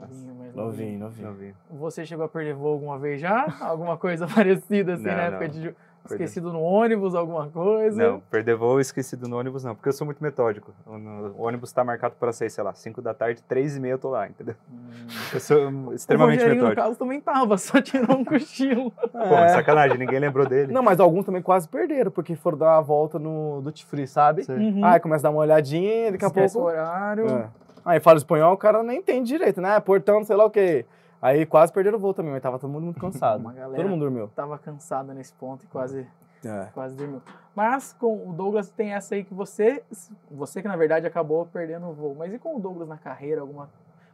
Novinho, 0.00 0.34
mas 0.38 0.54
Novinho, 0.54 0.98
novinho. 1.00 1.32
Vi. 1.34 1.54
Você 1.70 2.04
chegou 2.06 2.26
a 2.26 2.28
perder 2.28 2.54
voo 2.54 2.74
alguma 2.74 2.98
vez 2.98 3.20
já? 3.20 3.46
Alguma 3.60 3.96
coisa 3.96 4.26
parecida 4.32 4.94
assim 4.94 5.04
Não, 5.04 5.14
na 5.16 5.22
época 5.22 5.48
não. 5.48 5.52
de 5.54 5.74
esquecido 6.06 6.52
no 6.52 6.60
ônibus, 6.62 7.14
alguma 7.14 7.48
coisa? 7.48 7.96
Não, 8.10 8.20
perder 8.20 8.54
voo 8.56 8.80
esquecido 8.80 9.28
no 9.28 9.38
ônibus 9.38 9.64
não, 9.64 9.74
porque 9.74 9.88
eu 9.88 9.92
sou 9.92 10.04
muito 10.04 10.22
metódico. 10.22 10.72
O, 10.86 10.96
no- 10.98 11.32
o 11.36 11.42
ônibus 11.42 11.70
tá 11.72 11.84
marcado 11.84 12.14
para 12.18 12.32
sair, 12.32 12.50
sei 12.50 12.64
lá, 12.64 12.72
5 12.74 13.02
da 13.02 13.12
tarde, 13.12 13.42
3 13.42 13.76
e 13.76 13.80
meia 13.80 13.92
eu 13.92 13.98
tô 13.98 14.10
lá, 14.10 14.26
entendeu? 14.28 14.54
Hum. 14.70 15.06
Eu 15.32 15.40
sou 15.40 15.92
extremamente 15.94 16.38
o 16.38 16.42
Rogerinho, 16.42 16.62
no 16.62 16.68
metódico. 16.70 16.82
caso, 16.86 16.98
também 16.98 17.20
tava, 17.20 17.56
só 17.58 17.80
tirou 17.80 18.16
um 18.18 18.24
cochilo. 18.24 18.90
Pô, 18.90 19.08
sacanagem, 19.52 19.98
ninguém 19.98 20.18
lembrou 20.18 20.46
dele. 20.48 20.72
Não, 20.72 20.82
mas 20.82 21.00
alguns 21.00 21.24
também 21.26 21.42
quase 21.42 21.68
perderam, 21.68 22.10
porque 22.10 22.34
foram 22.36 22.58
dar 22.58 22.76
uma 22.76 22.82
volta 22.82 23.18
no 23.18 23.60
Duty 23.62 23.84
Free, 23.84 24.06
sabe? 24.06 24.44
Uhum. 24.48 24.84
Aí 24.84 24.98
começa 25.00 25.26
a 25.26 25.30
dar 25.30 25.34
uma 25.36 25.42
olhadinha 25.42 26.12
daqui 26.12 26.24
a 26.24 26.28
Esquece 26.28 26.54
pouco. 26.54 26.68
o 26.68 26.72
horário. 26.72 27.26
É. 27.28 27.46
Aí 27.84 28.00
fala 28.00 28.18
espanhol, 28.18 28.52
o 28.52 28.56
cara 28.56 28.82
nem 28.82 28.98
entende 28.98 29.28
direito, 29.28 29.60
né? 29.60 29.78
Portão, 29.80 30.22
sei 30.22 30.36
lá 30.36 30.44
o 30.44 30.50
quê. 30.50 30.84
Aí 31.20 31.44
quase 31.46 31.72
perderam 31.72 31.98
o 31.98 32.00
voo 32.00 32.14
também, 32.14 32.32
mas 32.32 32.42
tava 32.42 32.58
todo 32.58 32.70
mundo 32.70 32.84
muito 32.84 33.00
cansado. 33.00 33.42
Todo 33.42 33.88
mundo 33.88 34.00
dormiu. 34.00 34.28
tava 34.34 34.58
cansada 34.58 35.12
nesse 35.12 35.32
ponto 35.34 35.64
e 35.64 35.66
quase, 35.68 36.06
É. 36.44 36.66
quase 36.72 36.94
dormiu. 36.94 37.20
Mas 37.54 37.92
com 37.92 38.28
o 38.28 38.32
Douglas 38.32 38.70
tem 38.70 38.92
essa 38.92 39.14
aí 39.16 39.24
que 39.24 39.34
você, 39.34 39.82
você 40.30 40.62
que 40.62 40.68
na 40.68 40.76
verdade 40.76 41.06
acabou 41.06 41.44
perdendo 41.46 41.86
o 41.88 41.92
voo. 41.92 42.14
Mas 42.16 42.32
e 42.32 42.38
com 42.38 42.56
o 42.56 42.60
Douglas 42.60 42.88
na 42.88 42.96
carreira, 42.96 43.40
alguma 43.40 43.68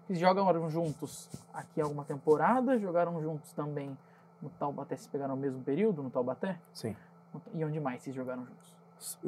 Vocês 0.07 0.19
jogaram 0.19 0.69
juntos 0.71 1.29
aqui 1.53 1.81
alguma 1.81 2.05
temporada? 2.05 2.79
Jogaram 2.79 3.21
juntos 3.23 3.53
também 3.53 3.97
no 4.41 4.49
Taubaté? 4.51 4.97
Vocês 4.97 5.07
pegaram 5.09 5.35
o 5.35 5.37
mesmo 5.37 5.63
período 5.63 6.03
no 6.03 6.11
Taubaté? 6.11 6.59
Sim. 6.73 6.95
E 7.55 7.65
onde 7.65 7.81
mais 7.81 8.03
vocês 8.03 8.15
jogaram 8.15 8.45
juntos? 8.47 8.75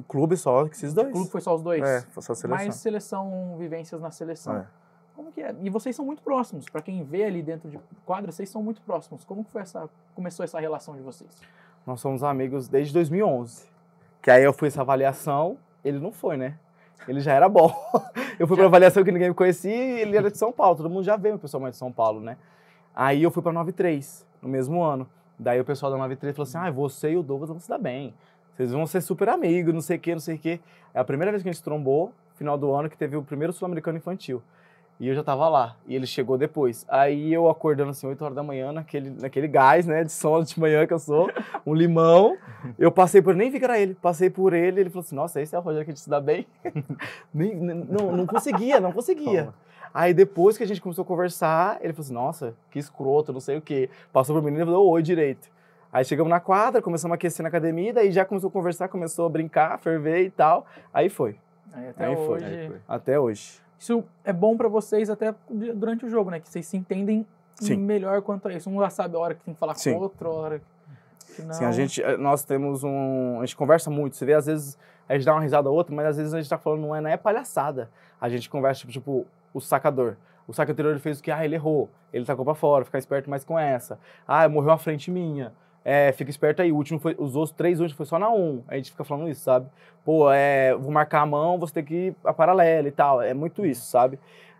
Clube 0.09 0.37
só, 0.37 0.65
esses 0.67 0.95
dois. 0.95 1.09
O 1.09 1.13
clube 1.13 1.31
foi 1.31 1.41
só 1.41 1.55
os 1.55 1.63
dois? 1.63 1.83
É, 1.83 2.01
foi 2.03 2.23
só 2.23 2.33
a 2.33 2.37
seleção. 2.37 2.65
Mais 2.65 2.75
seleção, 2.77 3.57
vivências 3.59 4.01
na 4.01 4.11
seleção. 4.11 4.57
É. 4.57 4.67
Como 5.17 5.33
que 5.33 5.41
é? 5.41 5.55
E 5.63 5.71
vocês 5.71 5.97
são 5.97 6.05
muito 6.05 6.23
próximos. 6.23 6.69
Para 6.69 6.83
quem 6.83 7.03
vê 7.03 7.25
ali 7.25 7.43
dentro 7.43 7.71
de 7.71 7.81
quadra, 8.05 8.31
vocês 8.31 8.51
são 8.51 8.63
muito 8.63 8.83
próximos. 8.83 9.25
Como 9.25 9.43
que 9.43 9.51
foi 9.51 9.63
essa, 9.63 9.89
começou 10.15 10.45
essa 10.45 10.61
relação 10.61 10.95
de 10.95 11.01
vocês? 11.01 11.41
Nós 11.87 12.01
somos 12.01 12.23
amigos 12.23 12.69
desde 12.69 12.93
2011. 12.93 13.65
Que 14.21 14.31
aí 14.31 14.45
eu 14.45 14.53
fui 14.53 14.69
essa 14.69 14.83
avaliação, 14.83 15.57
ele 15.83 15.99
não 15.99 16.13
foi, 16.13 16.37
né? 16.37 16.59
Ele 17.09 17.21
já 17.21 17.33
era 17.33 17.49
bom. 17.49 17.73
Eu 18.39 18.47
fui 18.47 18.57
pra 18.57 18.67
avaliação 18.67 19.03
que 19.03 19.13
ninguém 19.13 19.29
me 19.29 19.35
conhecia 19.35 19.73
e 19.73 20.01
ele 20.01 20.15
era 20.15 20.31
de 20.31 20.37
São 20.37 20.53
Paulo. 20.53 20.77
Todo 20.77 20.91
mundo 20.91 21.05
já 21.05 21.17
veio 21.17 21.39
pessoalmente 21.39 21.73
de 21.73 21.79
São 21.79 21.91
Paulo, 21.91 22.21
né? 22.21 22.37
Aí 22.95 23.23
eu 23.23 23.31
fui 23.31 23.43
pra 23.43 23.51
93, 23.51 24.27
no 24.43 24.49
mesmo 24.49 24.83
ano. 24.83 25.09
Daí 25.39 25.59
o 25.59 25.65
pessoal 25.65 25.91
da 25.91 25.97
93 25.97 26.37
falou 26.37 26.47
assim: 26.47 26.59
ah, 26.59 26.71
você 26.71 27.13
e 27.13 27.17
o 27.17 27.23
Douglas 27.23 27.49
vão 27.49 27.59
se 27.59 27.69
dar 27.69 27.79
bem. 27.79 28.13
Vocês 28.55 28.73
vão 28.73 28.87
ser 28.87 29.01
super 29.01 29.29
amigos, 29.29 29.73
não 29.73 29.81
sei 29.81 29.97
o 29.97 30.01
quê, 30.01 30.13
não 30.13 30.21
sei 30.21 30.37
o 30.37 30.39
quê. 30.39 30.61
É 30.93 30.99
a 30.99 31.05
primeira 31.05 31.31
vez 31.31 31.43
que 31.43 31.49
a 31.49 31.53
gente 31.53 31.63
trombou, 31.63 32.13
final 32.35 32.59
do 32.59 32.75
ano, 32.75 32.91
que 32.91 32.97
teve 32.97 33.17
o 33.17 33.23
primeiro 33.23 33.53
Sul-Americano 33.53 33.99
Infantil. 33.99 34.43
E 34.99 35.09
eu 35.09 35.15
já 35.15 35.23
tava 35.23 35.47
lá, 35.49 35.77
e 35.87 35.95
ele 35.95 36.07
chegou 36.07 36.39
depois. 36.39 36.87
Aí 36.89 37.33
eu 37.33 37.51
acordando 37.51 37.91
assim, 37.91 38.07
8 38.07 38.23
horas 38.25 38.35
da 38.35 38.43
manhã, 38.43 38.73
naquele, 38.73 39.11
naquele 39.11 39.47
gás, 39.47 39.87
né, 39.87 40.03
de 40.03 40.11
sono 40.11 40.43
de 40.45 40.59
manhã 40.59 40.87
que 40.87 40.93
eu 40.95 40.99
sou, 40.99 41.31
um 41.67 41.75
limão. 41.75 42.39
Eu 42.79 42.91
passei 42.91 43.21
por, 43.21 43.35
nem 43.35 43.51
vi 43.51 43.59
que 43.59 43.65
era 43.65 43.79
ele, 43.79 43.95
passei 43.95 44.31
por 44.31 44.55
ele, 44.55 44.81
ele 44.81 44.89
falou 44.89 45.05
assim, 45.05 45.15
nossa, 45.15 45.41
esse 45.41 45.55
é 45.55 45.59
o 45.59 45.61
Rogério 45.61 45.85
que 45.85 45.91
a 45.91 45.95
gente 45.95 46.03
se 46.03 46.09
dá 46.09 46.19
bem? 46.19 46.47
Nem- 47.33 47.55
não, 47.55 48.17
não 48.17 48.27
conseguia, 48.27 48.81
não 48.81 48.91
conseguia. 48.91 49.53
Aí 49.93 50.15
depois 50.15 50.57
que 50.57 50.65
a 50.65 50.67
gente 50.67 50.81
começou 50.81 51.03
a 51.03 51.07
conversar, 51.07 51.79
ele 51.83 51.93
falou 51.93 52.05
assim, 52.05 52.15
nossa, 52.15 52.55
que 52.71 52.79
escroto, 52.79 53.33
não 53.33 53.41
sei 53.41 53.59
o 53.59 53.61
quê. 53.63 53.91
Passou 54.13 54.41
por 54.41 54.51
mim 54.51 54.57
e 54.57 54.65
falou, 54.65 54.89
oi 54.89 55.03
direito. 55.03 55.49
Aí 55.93 56.05
chegamos 56.05 56.31
na 56.31 56.41
quadra, 56.41 56.83
começamos 56.83 57.13
a 57.13 57.15
aquecer 57.17 57.43
na 57.43 57.49
academia, 57.49 57.93
daí 57.93 58.11
já 58.11 58.25
começou 58.25 58.49
a 58.49 58.51
conversar, 58.51 58.89
começou 58.89 59.27
a 59.27 59.29
brincar, 59.29 59.79
ferver 59.79 60.25
e 60.25 60.31
tal. 60.31 60.67
Aí 60.93 61.09
foi, 61.09 61.37
Aí 61.73 61.89
até 61.89 62.07
Aí 62.07 62.17
foi, 62.17 62.29
hoje. 62.29 62.45
Aí 62.45 62.67
foi. 62.69 62.77
até 62.89 63.21
hoje. 63.21 63.66
Isso 63.79 64.05
é 64.25 64.33
bom 64.33 64.57
para 64.57 64.69
vocês 64.69 65.11
até 65.11 65.35
durante 65.51 66.07
o 66.07 66.09
jogo, 66.09 66.31
né? 66.31 66.41
Que 66.41 66.49
vocês 66.49 66.67
se 66.67 66.77
entendem 66.77 67.27
Sim. 67.57 67.77
melhor 67.77 68.23
quanto 68.23 68.49
a 68.49 68.55
isso. 68.55 68.71
Um 68.71 68.81
já 68.81 68.91
sabe 68.91 69.17
a 69.17 69.19
hora 69.19 69.35
que 69.35 69.43
tem 69.43 69.55
que 69.55 69.61
falar 69.61 69.75
Sim. 69.75 69.93
com 69.93 69.99
o 69.99 70.03
outro, 70.03 70.29
a 70.29 70.33
hora 70.33 70.63
que 71.35 71.43
não. 71.43 71.53
Sim, 71.53 71.65
a 71.65 71.73
gente, 71.73 72.03
eh, 72.03 72.17
nós 72.17 72.45
temos 72.45 72.83
um, 72.83 73.39
a 73.41 73.45
gente 73.45 73.57
conversa 73.57 73.91
muito, 73.91 74.17
você 74.17 74.25
vê, 74.25 74.35
às 74.35 74.47
vezes 74.47 74.79
a 75.09 75.15
gente 75.15 75.25
dá 75.25 75.35
uma 75.35 75.43
risada 75.43 75.69
ou 75.69 75.77
outra, 75.77 75.95
mas 75.95 76.07
às 76.07 76.17
vezes 76.17 76.35
a 76.35 76.41
gente 76.41 76.49
tá 76.49 76.59
falando, 76.59 76.81
não 76.81 76.97
é, 76.97 77.01
não 77.01 77.11
é 77.11 77.17
palhaçada. 77.17 77.91
A 78.21 78.29
gente 78.29 78.49
conversa, 78.49 78.81
tipo, 78.81 78.93
tipo, 78.93 79.27
o 79.53 79.61
sacador. 79.61 80.17
O 80.49 80.53
saque 80.53 80.73
anterior 80.73 80.93
ele 80.93 81.01
fez 81.01 81.19
o 81.19 81.23
que? 81.23 81.31
Ah, 81.31 81.45
ele 81.45 81.57
errou, 81.57 81.91
ele 82.13 82.25
tacou 82.25 82.45
pra 82.45 82.55
fora, 82.55 82.85
fica 82.85 82.99
esperto 82.99 83.29
mais 83.29 83.45
com 83.45 83.59
essa. 83.59 83.99
Ah, 84.27 84.49
morreu 84.49 84.71
uma 84.71 84.79
frente 84.79 85.11
minha. 85.11 85.53
É, 85.89 86.11
fica 86.11 86.29
esperto 86.29 86.61
aí. 86.63 86.73
O 86.73 86.77
último 86.77 86.99
foi, 86.99 87.15
os 87.17 87.37
outros 87.37 87.57
três 87.57 87.79
últimos 87.79 87.97
foi 87.97 88.07
só 88.07 88.19
na 88.19 88.29
um. 88.29 88.61
A 88.67 88.75
gente 88.75 88.91
fica 88.91 89.05
falando 89.05 89.29
isso, 89.29 89.43
sabe? 89.43 89.69
Pô, 90.05 90.29
é, 90.33 90.75
vou 90.75 90.91
marcar 90.91 91.21
a 91.21 91.27
mão, 91.27 91.61
você 91.61 91.75
tem 91.75 91.85
que 91.85 91.95
ir 91.95 92.17
a 92.25 92.33
paralela 92.33 92.89
e 92.89 92.91
tal. 92.91 93.23
É 93.23 93.33
muito 93.33 93.65
isso, 93.65 93.87
sabe? 93.87 94.19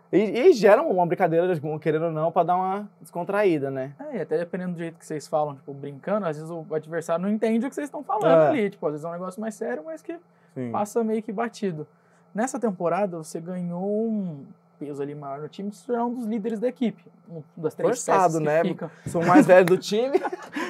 E, 0.09 0.17
e 0.19 0.53
gera 0.53 0.81
uma 0.81 1.05
brincadeira, 1.05 1.53
querendo 1.81 2.05
ou 2.05 2.11
não, 2.13 2.31
pra 2.31 2.43
dar 2.43 2.55
uma 2.55 2.89
descontraída, 3.01 3.69
né? 3.69 3.91
É, 3.99 4.19
e 4.19 4.21
até 4.21 4.37
dependendo 4.37 4.71
do 4.71 4.77
jeito 4.77 4.97
que 4.97 5.05
vocês 5.05 5.27
falam, 5.27 5.53
tipo, 5.55 5.73
brincando, 5.73 6.25
às 6.25 6.37
vezes 6.37 6.49
o 6.49 6.65
adversário 6.73 7.21
não 7.25 7.29
entende 7.29 7.65
o 7.65 7.69
que 7.69 7.75
vocês 7.75 7.87
estão 7.89 8.01
falando 8.01 8.43
É. 8.43 8.47
ali. 8.47 8.69
Tipo, 8.69 8.85
às 8.87 8.93
vezes 8.93 9.03
é 9.05 9.09
um 9.09 9.11
negócio 9.11 9.41
mais 9.41 9.53
sério, 9.53 9.83
mas 9.85 10.01
que 10.01 10.17
Sim. 10.55 10.71
passa 10.71 11.03
meio 11.03 11.21
que 11.21 11.33
batido. 11.33 11.85
Nessa 12.33 12.57
temporada, 12.57 13.17
você 13.17 13.41
ganhou 13.41 13.83
um 13.83 14.45
peso 14.79 15.01
ali 15.01 15.15
maior 15.15 15.39
no 15.39 15.49
time, 15.49 15.71
você 15.71 15.93
é 15.93 16.03
um 16.03 16.13
dos 16.13 16.25
líderes 16.25 16.59
da 16.59 16.67
equipe. 16.67 17.03
Um 17.29 17.41
das 17.55 17.73
três 17.73 17.89
Forçado, 17.89 18.39
né? 18.39 18.63
ficam. 18.63 18.89
Sou 19.07 19.21
o 19.21 19.27
mais 19.27 19.45
velho 19.47 19.65
do 19.65 19.77
time, 19.77 20.19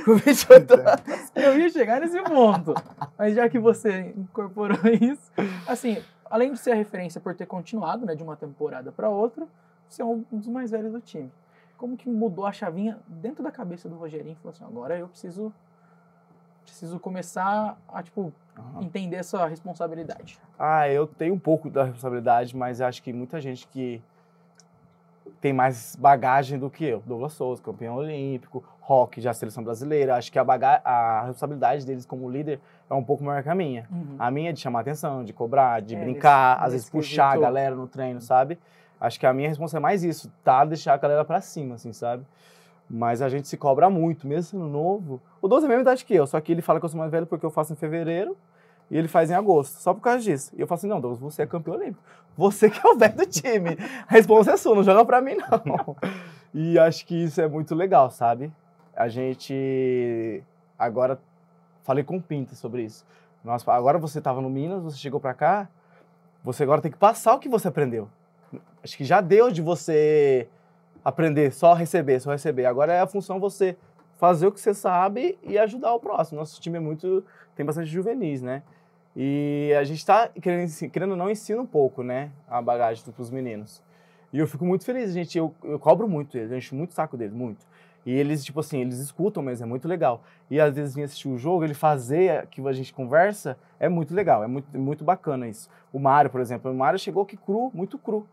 com 0.03 0.15
28 0.15 0.73
anos. 0.73 1.31
Eu 1.35 1.59
ia 1.59 1.69
chegar 1.69 2.01
nesse 2.01 2.21
ponto. 2.23 2.73
Mas 3.17 3.35
já 3.35 3.47
que 3.47 3.59
você 3.59 4.13
incorporou 4.17 4.79
isso, 4.99 5.31
assim, 5.67 6.01
além 6.25 6.51
de 6.53 6.59
ser 6.59 6.71
a 6.71 6.75
referência 6.75 7.21
por 7.21 7.35
ter 7.35 7.45
continuado, 7.45 8.05
né, 8.05 8.15
de 8.15 8.23
uma 8.23 8.35
temporada 8.35 8.91
para 8.91 9.09
outra, 9.09 9.47
você 9.87 10.01
é 10.01 10.05
um 10.05 10.23
dos 10.31 10.47
mais 10.47 10.71
velhos 10.71 10.91
do 10.91 10.99
time. 10.99 11.31
Como 11.77 11.95
que 11.95 12.09
mudou 12.09 12.45
a 12.45 12.51
chavinha 12.51 12.97
dentro 13.07 13.43
da 13.43 13.51
cabeça 13.51 13.87
do 13.87 13.95
Rogerinho? 13.95 14.35
Falou 14.37 14.51
assim, 14.51 14.63
agora 14.63 14.97
eu 14.97 15.07
preciso 15.07 15.53
preciso 16.67 16.99
começar 16.99 17.77
a, 17.87 18.03
tipo, 18.03 18.31
entender 18.81 19.15
essa 19.15 19.45
responsabilidade. 19.47 20.37
Ah, 20.59 20.87
eu 20.89 21.07
tenho 21.07 21.33
um 21.33 21.39
pouco 21.39 21.69
da 21.69 21.85
responsabilidade, 21.85 22.55
mas 22.55 22.81
acho 22.81 23.01
que 23.01 23.13
muita 23.13 23.39
gente 23.39 23.67
que 23.67 24.01
tem 25.39 25.53
mais 25.53 25.95
bagagem 25.95 26.57
do 26.59 26.69
que 26.69 26.83
eu. 26.85 27.01
Douglas 27.05 27.33
Souza, 27.33 27.61
campeão 27.61 27.95
olímpico, 27.95 28.63
Rock, 28.81 29.21
já 29.21 29.33
seleção 29.33 29.63
brasileira. 29.63 30.15
Acho 30.15 30.31
que 30.31 30.39
a, 30.39 30.43
baga 30.43 30.81
a 30.83 31.21
responsabilidade 31.21 31.85
deles 31.85 32.05
como 32.05 32.29
líder 32.29 32.59
é 32.89 32.93
um 32.93 33.03
pouco 33.03 33.23
maior 33.23 33.43
que 33.43 33.49
a 33.49 33.55
minha. 33.55 33.87
A 34.17 34.31
minha 34.31 34.49
é 34.49 34.53
de 34.53 34.59
chamar 34.59 34.81
atenção, 34.81 35.23
de 35.23 35.33
cobrar, 35.33 35.81
de 35.81 35.95
É, 35.95 35.99
brincar, 35.99 36.55
nesse- 36.55 36.65
às 36.65 36.71
vezes 36.73 36.85
nesse 36.85 36.91
puxar 36.91 37.31
a 37.33 37.37
galera 37.37 37.75
no 37.75 37.87
treino, 37.87 38.19
sabe? 38.21 38.57
Acho 38.99 39.19
que 39.19 39.25
a 39.27 39.33
minha 39.33 39.47
resposta 39.49 39.77
é 39.77 39.79
mais 39.79 40.03
isso, 40.03 40.31
tá? 40.43 40.65
Deixar 40.65 40.93
a 40.93 40.97
galera 40.97 41.23
pra 41.23 41.39
cima, 41.39 41.75
assim, 41.75 41.93
sabe? 41.93 42.25
Mas 42.89 43.21
a 43.21 43.29
gente 43.29 43.47
se 43.47 43.57
cobra 43.57 43.89
muito, 43.89 44.27
mesmo 44.27 44.43
sendo 44.43 44.67
novo. 44.67 45.21
O 45.41 45.47
12 45.47 45.65
é 45.65 45.67
a 45.67 45.69
mesma 45.69 45.81
idade 45.81 46.05
que 46.05 46.15
eu, 46.15 46.25
só 46.25 46.39
que 46.39 46.51
ele 46.51 46.61
fala 46.61 46.79
que 46.79 46.85
eu 46.85 46.89
sou 46.89 46.99
mais 46.99 47.11
velho 47.11 47.25
porque 47.25 47.45
eu 47.45 47.51
faço 47.51 47.73
em 47.73 47.75
fevereiro 47.75 48.37
e 48.89 48.97
ele 48.97 49.07
faz 49.07 49.29
em 49.29 49.33
agosto, 49.33 49.75
só 49.79 49.93
por 49.93 50.01
causa 50.01 50.19
disso. 50.19 50.53
E 50.55 50.61
eu 50.61 50.67
falo 50.67 50.77
assim, 50.77 50.87
não, 50.87 51.01
Douglas, 51.01 51.19
você 51.19 51.41
é 51.41 51.45
campeão 51.45 51.75
olímpico. 51.75 52.01
Você 52.37 52.69
que 52.69 52.85
é 52.85 52.89
o 52.89 52.97
velho 52.97 53.15
do 53.15 53.25
time. 53.25 53.77
A 54.07 54.13
resposta 54.13 54.51
é 54.51 54.57
sua, 54.57 54.75
não 54.75 54.83
joga 54.83 55.03
pra 55.03 55.21
mim, 55.21 55.35
não. 55.35 55.95
E 56.53 56.79
acho 56.79 57.05
que 57.05 57.23
isso 57.23 57.41
é 57.41 57.47
muito 57.47 57.75
legal, 57.75 58.09
sabe? 58.09 58.51
A 58.95 59.09
gente 59.09 60.43
agora 60.79 61.19
falei 61.83 62.03
com 62.03 62.17
o 62.17 62.21
Pinta 62.21 62.55
sobre 62.55 62.83
isso. 62.83 63.05
Nós, 63.43 63.67
agora 63.67 63.97
você 63.97 64.19
estava 64.19 64.41
no 64.41 64.49
Minas, 64.49 64.81
você 64.81 64.97
chegou 64.97 65.19
pra 65.19 65.33
cá, 65.33 65.67
você 66.43 66.63
agora 66.63 66.81
tem 66.81 66.91
que 66.91 66.97
passar 66.97 67.33
o 67.33 67.39
que 67.39 67.49
você 67.49 67.67
aprendeu. 67.67 68.07
Acho 68.83 68.95
que 68.95 69.03
já 69.03 69.19
deu 69.19 69.51
de 69.51 69.61
você 69.61 70.47
aprender, 71.07 71.53
só 71.53 71.73
receber, 71.73 72.19
só 72.19 72.31
receber. 72.31 72.65
Agora 72.65 72.91
é 72.91 72.99
a 72.99 73.07
função 73.07 73.39
você 73.39 73.77
fazer 74.17 74.45
o 74.45 74.51
que 74.51 74.59
você 74.59 74.73
sabe 74.73 75.39
e 75.41 75.57
ajudar 75.57 75.93
o 75.93 76.01
próximo. 76.01 76.37
Nosso 76.37 76.59
time 76.59 76.75
é 76.75 76.81
muito 76.81 77.23
tem 77.55 77.65
bastante 77.65 77.89
juvenis, 77.89 78.41
né? 78.41 78.61
E 79.15 79.73
a 79.79 79.85
gente 79.85 79.99
está 79.99 80.27
querendo, 80.27 80.69
querendo 80.91 81.11
ou 81.11 81.17
não 81.17 81.31
ensina 81.31 81.61
um 81.61 81.65
pouco, 81.65 82.03
né, 82.03 82.29
a 82.47 82.61
bagagem 82.61 83.03
para 83.05 83.21
os 83.21 83.29
meninos. 83.29 83.81
E 84.33 84.37
eu 84.37 84.45
fico 84.45 84.65
muito 84.65 84.83
feliz, 84.83 85.13
gente. 85.13 85.37
Eu, 85.37 85.55
eu 85.63 85.79
cobro 85.79 86.09
muito 86.09 86.37
eles, 86.37 86.51
eu 86.51 86.57
encho 86.57 86.75
muito 86.75 86.93
saco 86.93 87.15
deles, 87.15 87.33
muito. 87.33 87.65
E 88.05 88.11
eles, 88.11 88.43
tipo 88.43 88.59
assim, 88.59 88.81
eles 88.81 88.99
escutam, 88.99 89.41
mas 89.41 89.61
é 89.61 89.65
muito 89.65 89.87
legal. 89.87 90.21
E 90.51 90.59
às 90.59 90.75
vezes 90.75 90.93
vir 90.93 91.03
assistir 91.03 91.29
o 91.29 91.37
jogo, 91.37 91.63
ele 91.63 91.73
fazer 91.73 92.47
que 92.47 92.59
a 92.67 92.73
gente 92.73 92.93
conversa, 92.93 93.57
é 93.79 93.87
muito 93.87 94.13
legal, 94.13 94.43
é 94.43 94.47
muito, 94.47 94.77
muito 94.77 95.05
bacana 95.05 95.47
isso. 95.47 95.69
O 95.93 95.99
Mário, 95.99 96.29
por 96.29 96.41
exemplo, 96.41 96.69
o 96.69 96.75
Mário 96.75 96.99
chegou 96.99 97.23
aqui 97.23 97.37
cru, 97.37 97.71
muito 97.73 97.97
cru. 97.97 98.27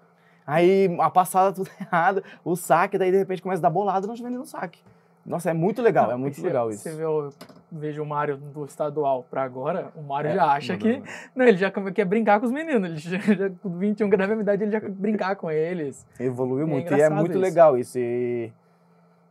Aí 0.46 0.94
a 1.00 1.10
passada 1.10 1.52
tudo 1.52 1.70
errado, 1.80 2.22
o 2.44 2.54
saque, 2.56 2.98
daí 2.98 3.10
de 3.10 3.18
repente 3.18 3.42
começa 3.42 3.60
a 3.60 3.62
dar 3.62 3.70
bolada 3.70 4.06
no 4.06 4.14
juvenil 4.16 4.40
no 4.40 4.46
saque. 4.46 4.80
Nossa, 5.24 5.50
é 5.50 5.54
muito 5.54 5.80
legal, 5.80 6.12
é 6.12 6.16
muito 6.16 6.38
e 6.38 6.42
legal 6.42 6.66
você, 6.66 6.74
isso. 6.74 6.82
Você 6.82 6.96
vê 6.96 7.04
o, 7.06 7.30
veja 7.72 8.02
o 8.02 8.06
Mário 8.06 8.36
do 8.36 8.66
estadual 8.66 9.26
pra 9.30 9.42
agora, 9.42 9.90
o 9.96 10.02
Mário 10.02 10.30
É, 10.30 10.34
já 10.34 10.44
acha 10.52 10.72
Não, 10.74 10.78
que. 10.78 10.92
não, 10.92 10.98
não. 10.98 11.06
Não, 11.36 11.46
ele 11.46 11.56
já 11.56 11.70
quer 11.70 12.04
brincar 12.04 12.40
com 12.40 12.46
os 12.46 12.52
meninos. 12.52 12.90
Ele 12.90 12.98
já, 12.98 13.18
já 13.34 13.50
com 13.62 13.70
21 13.70 14.10
graus 14.10 14.28
minha 14.30 14.42
idade, 14.42 14.62
ele 14.64 14.70
já 14.70 14.80
quer 14.82 14.90
brincar 14.92 15.34
com 15.36 15.50
eles. 15.50 16.06
Evoluiu 16.20 16.66
É 16.66 16.70
muito. 16.70 16.94
E 16.94 17.00
é 17.00 17.08
muito 17.08 17.30
isso. 17.30 17.40
legal 17.40 17.78
isso. 17.78 17.98
E, 17.98 18.52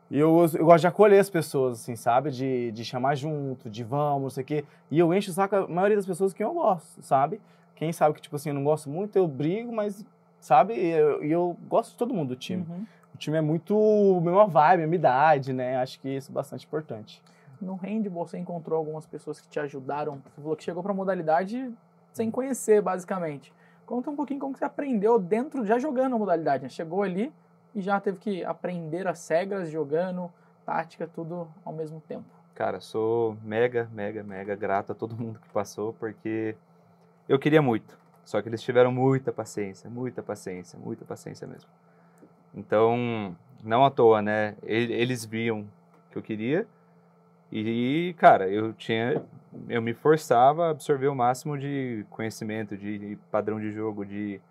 e 0.09 0.17
eu, 0.17 0.35
eu 0.55 0.65
gosto 0.65 0.81
de 0.81 0.87
acolher 0.87 1.19
as 1.19 1.29
pessoas, 1.29 1.79
assim, 1.81 1.95
sabe? 1.95 2.31
De, 2.31 2.71
de 2.71 2.83
chamar 2.83 3.13
junto, 3.13 3.69
de 3.69 3.83
vamos, 3.83 4.21
não 4.23 4.29
sei 4.31 4.43
o 4.43 4.47
quê. 4.47 4.65
E 4.89 4.97
eu 4.97 5.13
encho 5.13 5.29
o 5.29 5.33
saco 5.33 5.55
a 5.55 5.67
maioria 5.67 5.95
das 5.97 6.07
pessoas 6.07 6.33
que 6.33 6.43
eu 6.43 6.55
gosto, 6.55 7.03
sabe? 7.03 7.39
Quem 7.75 7.93
sabe 7.93 8.15
que, 8.15 8.21
tipo 8.21 8.35
assim, 8.35 8.49
eu 8.49 8.55
não 8.55 8.63
gosto 8.63 8.89
muito, 8.89 9.15
eu 9.15 9.27
brigo, 9.27 9.71
mas, 9.71 10.03
sabe? 10.43 10.73
E 10.73 10.89
eu, 10.89 11.23
eu 11.23 11.57
gosto 11.69 11.91
de 11.91 11.97
todo 11.97 12.13
mundo 12.13 12.29
do 12.29 12.35
time. 12.35 12.65
Uhum. 12.69 12.85
O 13.15 13.17
time 13.17 13.37
é 13.37 13.41
muito 13.41 14.19
mesma 14.21 14.45
vibe, 14.45 14.81
mesma 14.81 14.95
idade, 14.95 15.53
né? 15.53 15.77
Acho 15.77 15.99
que 15.99 16.09
isso 16.09 16.31
é 16.31 16.33
bastante 16.33 16.65
importante. 16.65 17.23
No 17.61 17.75
handball, 17.75 18.27
você 18.27 18.37
encontrou 18.37 18.77
algumas 18.77 19.05
pessoas 19.05 19.39
que 19.39 19.47
te 19.47 19.59
ajudaram. 19.59 20.21
Você 20.25 20.41
falou 20.41 20.55
que 20.55 20.63
chegou 20.63 20.83
pra 20.83 20.93
modalidade 20.93 21.73
sem 22.11 22.29
conhecer, 22.29 22.81
basicamente. 22.81 23.53
Conta 23.85 24.09
um 24.09 24.15
pouquinho 24.15 24.39
como 24.39 24.53
que 24.53 24.59
você 24.59 24.65
aprendeu 24.65 25.17
dentro, 25.17 25.65
já 25.65 25.79
jogando 25.79 26.15
a 26.15 26.19
modalidade. 26.19 26.63
né? 26.63 26.69
Chegou 26.69 27.03
ali 27.03 27.31
e 27.73 27.81
já 27.81 27.99
teve 28.01 28.19
que 28.19 28.43
aprender 28.43 29.07
as 29.07 29.25
regras 29.27 29.69
jogando, 29.69 30.29
tática, 30.65 31.07
tudo 31.07 31.47
ao 31.63 31.71
mesmo 31.71 32.01
tempo. 32.01 32.25
Cara, 32.53 32.81
sou 32.81 33.37
mega, 33.43 33.89
mega, 33.93 34.23
mega 34.23 34.55
grato 34.55 34.91
a 34.91 34.95
todo 34.95 35.15
mundo 35.15 35.39
que 35.39 35.49
passou, 35.49 35.93
porque 35.93 36.55
eu 37.29 37.39
queria 37.39 37.61
muito. 37.61 38.02
Só 38.23 38.41
que 38.41 38.49
eles 38.49 38.61
tiveram 38.61 38.91
muita 38.91 39.31
paciência, 39.31 39.89
muita 39.89 40.23
paciência, 40.23 40.79
muita 40.79 41.03
paciência 41.05 41.47
mesmo. 41.47 41.69
Então, 42.55 43.35
não 43.63 43.83
à 43.83 43.91
toa, 43.91 44.21
né? 44.21 44.55
Eles 44.63 45.25
viam 45.25 45.67
que 46.11 46.17
eu 46.17 46.21
queria 46.21 46.67
e, 47.55 48.15
cara, 48.17 48.49
eu 48.49 48.73
tinha, 48.73 49.23
eu 49.69 49.79
me 49.79 49.93
forçava 49.93 50.65
a 50.65 50.69
absorver 50.71 51.07
o 51.07 51.13
máximo 51.13 51.55
de 51.55 52.03
conhecimento, 52.09 52.75
de 52.75 53.15
padrão 53.29 53.59
de 53.59 53.71
jogo, 53.71 54.03
de, 54.03 54.41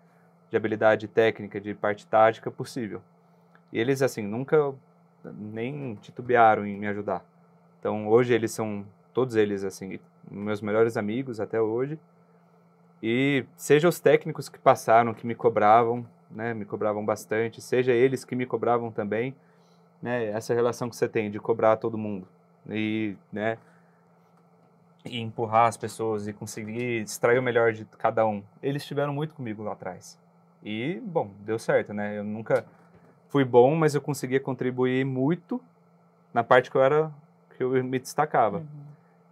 de 0.49 0.55
habilidade 0.55 1.05
técnica, 1.09 1.59
de 1.59 1.73
parte 1.73 2.07
tática 2.07 2.49
possível. 2.49 3.01
E 3.73 3.79
eles, 3.79 4.01
assim, 4.01 4.21
nunca 4.21 4.73
nem 5.25 5.95
titubearam 5.95 6.65
em 6.65 6.77
me 6.77 6.87
ajudar. 6.87 7.25
Então, 7.77 8.07
hoje 8.07 8.33
eles 8.33 8.51
são, 8.51 8.85
todos 9.13 9.35
eles, 9.35 9.65
assim, 9.65 9.99
meus 10.31 10.61
melhores 10.61 10.95
amigos 10.95 11.41
até 11.41 11.59
hoje. 11.59 11.99
E 13.05 13.43
seja 13.57 13.89
os 13.89 13.99
técnicos 13.99 14.47
que 14.47 14.57
passaram, 14.57 15.13
que 15.13 15.27
me 15.27 15.35
cobravam, 15.35 16.05
né, 16.31 16.53
me 16.53 16.63
cobravam 16.63 17.05
bastante, 17.05 17.59
seja 17.59 17.91
eles 17.91 18.23
que 18.23 18.33
me 18.33 18.45
cobravam 18.45 18.89
também, 18.89 19.35
né, 20.01 20.27
essa 20.27 20.53
relação 20.53 20.89
que 20.89 20.95
você 20.95 21.09
tem 21.09 21.29
de 21.29 21.37
cobrar 21.37 21.75
todo 21.75 21.97
mundo 21.97 22.25
e, 22.69 23.17
né, 23.29 23.57
e 25.03 25.19
empurrar 25.19 25.67
as 25.67 25.75
pessoas 25.75 26.29
e 26.29 26.31
conseguir 26.31 27.01
extrair 27.01 27.37
o 27.37 27.43
melhor 27.43 27.73
de 27.73 27.83
cada 27.97 28.25
um. 28.25 28.41
Eles 28.61 28.83
estiveram 28.83 29.13
muito 29.13 29.35
comigo 29.35 29.63
lá 29.63 29.73
atrás. 29.73 30.17
E, 30.63 31.01
bom, 31.05 31.29
deu 31.41 31.59
certo, 31.59 31.93
né? 31.93 32.17
Eu 32.17 32.23
nunca 32.23 32.65
fui 33.27 33.43
bom, 33.43 33.75
mas 33.75 33.95
eu 33.95 33.99
conseguia 33.99 34.39
contribuir 34.39 35.03
muito 35.03 35.61
na 36.33 36.41
parte 36.41 36.71
que 36.71 36.77
eu 36.77 36.81
era 36.81 37.11
que 37.57 37.63
eu 37.63 37.83
me 37.83 37.99
destacava. 37.99 38.59
Uhum. 38.59 38.82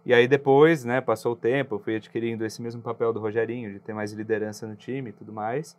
E 0.04 0.12
aí 0.12 0.26
depois, 0.26 0.84
né, 0.84 1.00
passou 1.00 1.32
o 1.32 1.36
tempo, 1.36 1.76
eu 1.76 1.78
fui 1.78 1.96
adquirindo 1.96 2.44
esse 2.44 2.60
mesmo 2.60 2.82
papel 2.82 3.12
do 3.12 3.20
Rogerinho, 3.20 3.72
de 3.72 3.78
ter 3.78 3.94
mais 3.94 4.12
liderança 4.12 4.66
no 4.66 4.74
time 4.74 5.10
e 5.10 5.12
tudo 5.12 5.32
mais. 5.32 5.76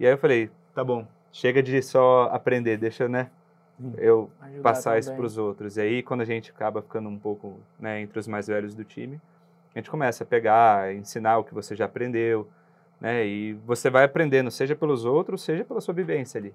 E 0.00 0.06
aí 0.06 0.12
eu 0.12 0.18
falei, 0.18 0.50
tá 0.74 0.82
bom, 0.82 1.06
chega 1.32 1.62
de 1.62 1.80
só 1.80 2.28
aprender, 2.32 2.76
deixa, 2.76 3.08
né, 3.08 3.30
eu 3.98 4.30
Ajudar 4.40 4.62
passar 4.62 4.90
também. 4.90 5.00
isso 5.00 5.14
para 5.14 5.24
os 5.24 5.38
outros. 5.38 5.76
E 5.76 5.80
aí 5.80 6.02
quando 6.02 6.22
a 6.22 6.24
gente 6.24 6.50
acaba 6.50 6.82
ficando 6.82 7.08
um 7.08 7.18
pouco, 7.18 7.60
né, 7.78 8.00
entre 8.00 8.18
os 8.18 8.26
mais 8.26 8.48
velhos 8.48 8.74
do 8.74 8.84
time, 8.84 9.20
a 9.74 9.78
gente 9.78 9.90
começa 9.90 10.24
a 10.24 10.26
pegar, 10.26 10.92
ensinar 10.94 11.38
o 11.38 11.44
que 11.44 11.54
você 11.54 11.76
já 11.76 11.84
aprendeu, 11.84 12.48
né, 13.00 13.24
e 13.24 13.54
você 13.64 13.88
vai 13.88 14.04
aprendendo, 14.04 14.50
seja 14.50 14.74
pelos 14.74 15.04
outros, 15.04 15.42
seja 15.42 15.64
pela 15.64 15.80
sua 15.80 15.94
vivência 15.94 16.38
ali. 16.38 16.52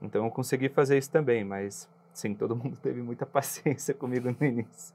Então 0.00 0.24
eu 0.24 0.30
consegui 0.30 0.68
fazer 0.68 0.96
isso 0.96 1.10
também, 1.10 1.42
mas 1.42 1.88
sim, 2.12 2.34
todo 2.38 2.54
mundo 2.54 2.76
teve 2.80 3.02
muita 3.02 3.26
paciência 3.26 3.92
comigo 3.92 4.34
no 4.38 4.46
início. 4.46 4.94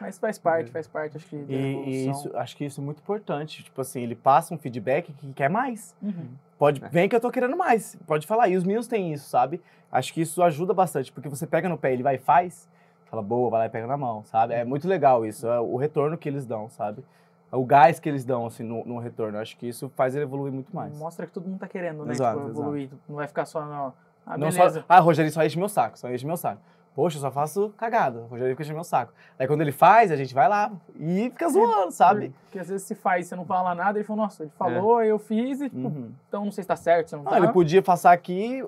Mas 0.00 0.18
faz 0.18 0.38
parte, 0.38 0.70
faz 0.70 0.86
parte, 0.86 1.16
acho 1.16 1.26
que. 1.26 1.36
E, 1.36 1.54
e, 1.54 2.10
isso, 2.10 2.30
acho 2.36 2.56
que 2.56 2.64
isso 2.64 2.80
é 2.80 2.84
muito 2.84 2.98
importante. 2.98 3.62
Tipo 3.62 3.80
assim, 3.80 4.02
ele 4.02 4.14
passa 4.14 4.52
um 4.54 4.58
feedback 4.58 5.12
que 5.12 5.32
quer 5.32 5.48
mais. 5.48 5.94
Uhum. 6.02 6.28
Pode, 6.58 6.84
é. 6.84 6.88
vem 6.88 7.08
que 7.08 7.14
eu 7.14 7.20
tô 7.20 7.30
querendo 7.30 7.56
mais. 7.56 7.96
Pode 8.06 8.26
falar. 8.26 8.48
E 8.48 8.56
os 8.56 8.64
meninos 8.64 8.86
têm 8.86 9.12
isso, 9.12 9.28
sabe? 9.28 9.60
Acho 9.90 10.12
que 10.12 10.20
isso 10.20 10.42
ajuda 10.42 10.74
bastante, 10.74 11.12
porque 11.12 11.28
você 11.28 11.46
pega 11.46 11.68
no 11.68 11.78
pé, 11.78 11.92
ele 11.92 12.02
vai 12.02 12.16
e 12.16 12.18
faz, 12.18 12.68
fala, 13.08 13.22
boa, 13.22 13.48
vai 13.48 13.60
lá 13.60 13.66
e 13.66 13.68
pega 13.68 13.86
na 13.86 13.96
mão, 13.96 14.24
sabe? 14.24 14.52
É 14.52 14.64
muito 14.64 14.88
legal 14.88 15.24
isso, 15.24 15.46
é 15.46 15.60
o 15.60 15.76
retorno 15.76 16.18
que 16.18 16.28
eles 16.28 16.44
dão, 16.44 16.68
sabe? 16.68 17.04
É 17.52 17.56
o 17.56 17.64
gás 17.64 18.00
que 18.00 18.08
eles 18.08 18.24
dão, 18.24 18.44
assim, 18.44 18.64
no, 18.64 18.84
no 18.84 18.98
retorno. 18.98 19.38
Acho 19.38 19.56
que 19.56 19.68
isso 19.68 19.88
faz 19.94 20.16
ele 20.16 20.24
evoluir 20.24 20.52
muito 20.52 20.74
mais. 20.74 20.98
Mostra 20.98 21.24
que 21.26 21.32
todo 21.32 21.46
mundo 21.46 21.60
tá 21.60 21.68
querendo, 21.68 22.04
né? 22.04 22.10
Exato, 22.10 22.38
tipo, 22.38 22.50
evoluir. 22.50 22.86
Exato. 22.86 23.02
Não 23.08 23.14
vai 23.14 23.28
ficar 23.28 23.44
só 23.44 23.64
no... 23.64 23.94
Ah, 24.26 24.36
não 24.36 24.50
só, 24.50 24.64
ah, 24.88 24.98
Rogério 24.98 25.30
só 25.30 25.44
enche 25.44 25.56
meu 25.56 25.68
saco, 25.68 25.96
só 25.96 26.10
enche 26.10 26.26
meu 26.26 26.36
saco. 26.36 26.60
Poxa, 26.94 27.16
eu 27.16 27.20
só 27.20 27.30
faço 27.30 27.74
cagada. 27.76 28.20
O 28.20 28.26
Rogério 28.26 28.52
fica 28.52 28.62
enchendo 28.62 28.76
meu 28.76 28.84
saco. 28.84 29.12
Aí 29.36 29.48
quando 29.48 29.62
ele 29.62 29.72
faz, 29.72 30.12
a 30.12 30.16
gente 30.16 30.32
vai 30.32 30.48
lá 30.48 30.70
e 30.94 31.28
fica 31.30 31.48
zoando, 31.48 31.88
é, 31.88 31.90
sabe? 31.90 32.32
Porque 32.44 32.58
às 32.58 32.68
vezes 32.68 32.86
se 32.86 32.94
faz, 32.94 33.26
você 33.26 33.34
não 33.34 33.44
fala 33.44 33.74
nada, 33.74 33.98
ele 33.98 34.04
falou, 34.04 34.22
nossa, 34.22 34.44
ele 34.44 34.52
falou, 34.56 35.00
é. 35.00 35.08
eu 35.08 35.18
fiz, 35.18 35.60
e 35.60 35.68
tipo, 35.68 35.88
uhum. 35.88 36.12
então 36.28 36.44
não 36.44 36.52
sei 36.52 36.62
se 36.62 36.68
tá 36.68 36.76
certo, 36.76 37.08
se 37.08 37.16
não, 37.16 37.24
não 37.24 37.32
tá. 37.32 37.38
Ele 37.38 37.48
podia 37.48 37.82
passar 37.82 38.12
aqui, 38.12 38.64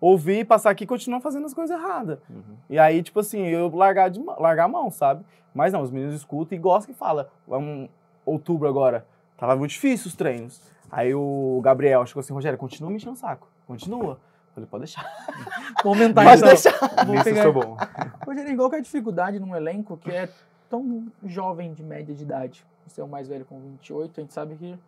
ouvir, 0.00 0.44
passar 0.44 0.70
aqui 0.70 0.82
e 0.82 0.86
continuar 0.86 1.20
fazendo 1.20 1.46
as 1.46 1.54
coisas 1.54 1.78
erradas. 1.78 2.18
Uhum. 2.28 2.56
E 2.68 2.76
aí, 2.76 3.02
tipo 3.04 3.20
assim, 3.20 3.46
eu 3.46 3.68
largar, 3.74 4.10
de, 4.10 4.20
largar 4.20 4.64
a 4.64 4.68
mão, 4.68 4.90
sabe? 4.90 5.24
Mas 5.54 5.72
não, 5.72 5.80
os 5.80 5.92
meninos 5.92 6.16
escutam 6.16 6.58
e 6.58 6.60
gostam 6.60 6.92
e 6.92 6.96
falam. 6.96 7.26
Um 7.46 7.88
outubro 8.26 8.68
agora, 8.68 9.06
tava 9.36 9.54
muito 9.54 9.70
difícil 9.70 10.08
os 10.08 10.16
treinos. 10.16 10.60
Aí 10.90 11.14
o 11.14 11.60
Gabriel 11.62 12.04
chegou 12.04 12.20
assim, 12.20 12.32
Rogério, 12.32 12.58
continua 12.58 12.90
me 12.90 12.96
enchendo 12.96 13.12
o 13.12 13.16
saco. 13.16 13.48
Continua. 13.66 14.18
Falei, 14.54 14.68
pode 14.68 14.84
deixar. 14.84 15.04
Vou 15.82 15.92
aumentar 15.92 16.24
Pode 16.24 16.36
então. 16.36 16.48
deixar. 16.48 17.04
Vou 17.04 17.24
pegar... 17.24 17.52
bom. 17.52 17.76
Rogério, 18.24 18.56
qual 18.56 18.70
que 18.70 18.76
é 18.76 18.78
a 18.78 18.82
dificuldade 18.82 19.40
num 19.40 19.54
elenco 19.54 19.96
que 19.96 20.10
é 20.10 20.28
tão 20.70 21.06
jovem 21.24 21.74
de 21.74 21.82
média 21.82 22.14
de 22.14 22.22
idade? 22.22 22.64
Você 22.86 23.00
é 23.00 23.04
o 23.04 23.08
mais 23.08 23.26
velho 23.26 23.44
com 23.44 23.58
28, 23.58 24.20
a 24.20 24.22
gente 24.22 24.32
sabe 24.32 24.54
que, 24.54 24.78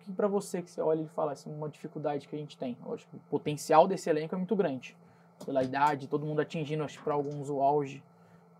que 0.00 0.12
para 0.12 0.28
você 0.28 0.60
que 0.60 0.70
você 0.70 0.80
olha 0.80 1.00
e 1.00 1.08
fala 1.08 1.32
assim, 1.32 1.50
uma 1.52 1.68
dificuldade 1.68 2.28
que 2.28 2.36
a 2.36 2.38
gente 2.38 2.58
tem. 2.58 2.76
Lógico, 2.84 3.16
o 3.16 3.20
potencial 3.30 3.88
desse 3.88 4.10
elenco 4.10 4.34
é 4.34 4.38
muito 4.38 4.54
grande. 4.54 4.96
Pela 5.44 5.62
idade, 5.62 6.06
todo 6.06 6.26
mundo 6.26 6.40
atingindo, 6.40 6.84
acho 6.84 7.02
para 7.02 7.14
alguns, 7.14 7.48
o 7.48 7.62
auge 7.62 8.02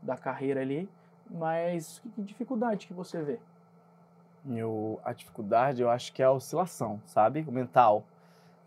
da 0.00 0.16
carreira 0.16 0.60
ali. 0.60 0.88
Mas 1.30 2.00
que 2.14 2.22
dificuldade 2.22 2.86
que 2.86 2.94
você 2.94 3.20
vê? 3.20 3.38
Eu, 4.48 4.98
a 5.04 5.12
dificuldade, 5.12 5.82
eu 5.82 5.90
acho 5.90 6.12
que 6.12 6.22
é 6.22 6.24
a 6.24 6.32
oscilação, 6.32 7.00
sabe? 7.04 7.44
O 7.46 7.52
mental. 7.52 8.04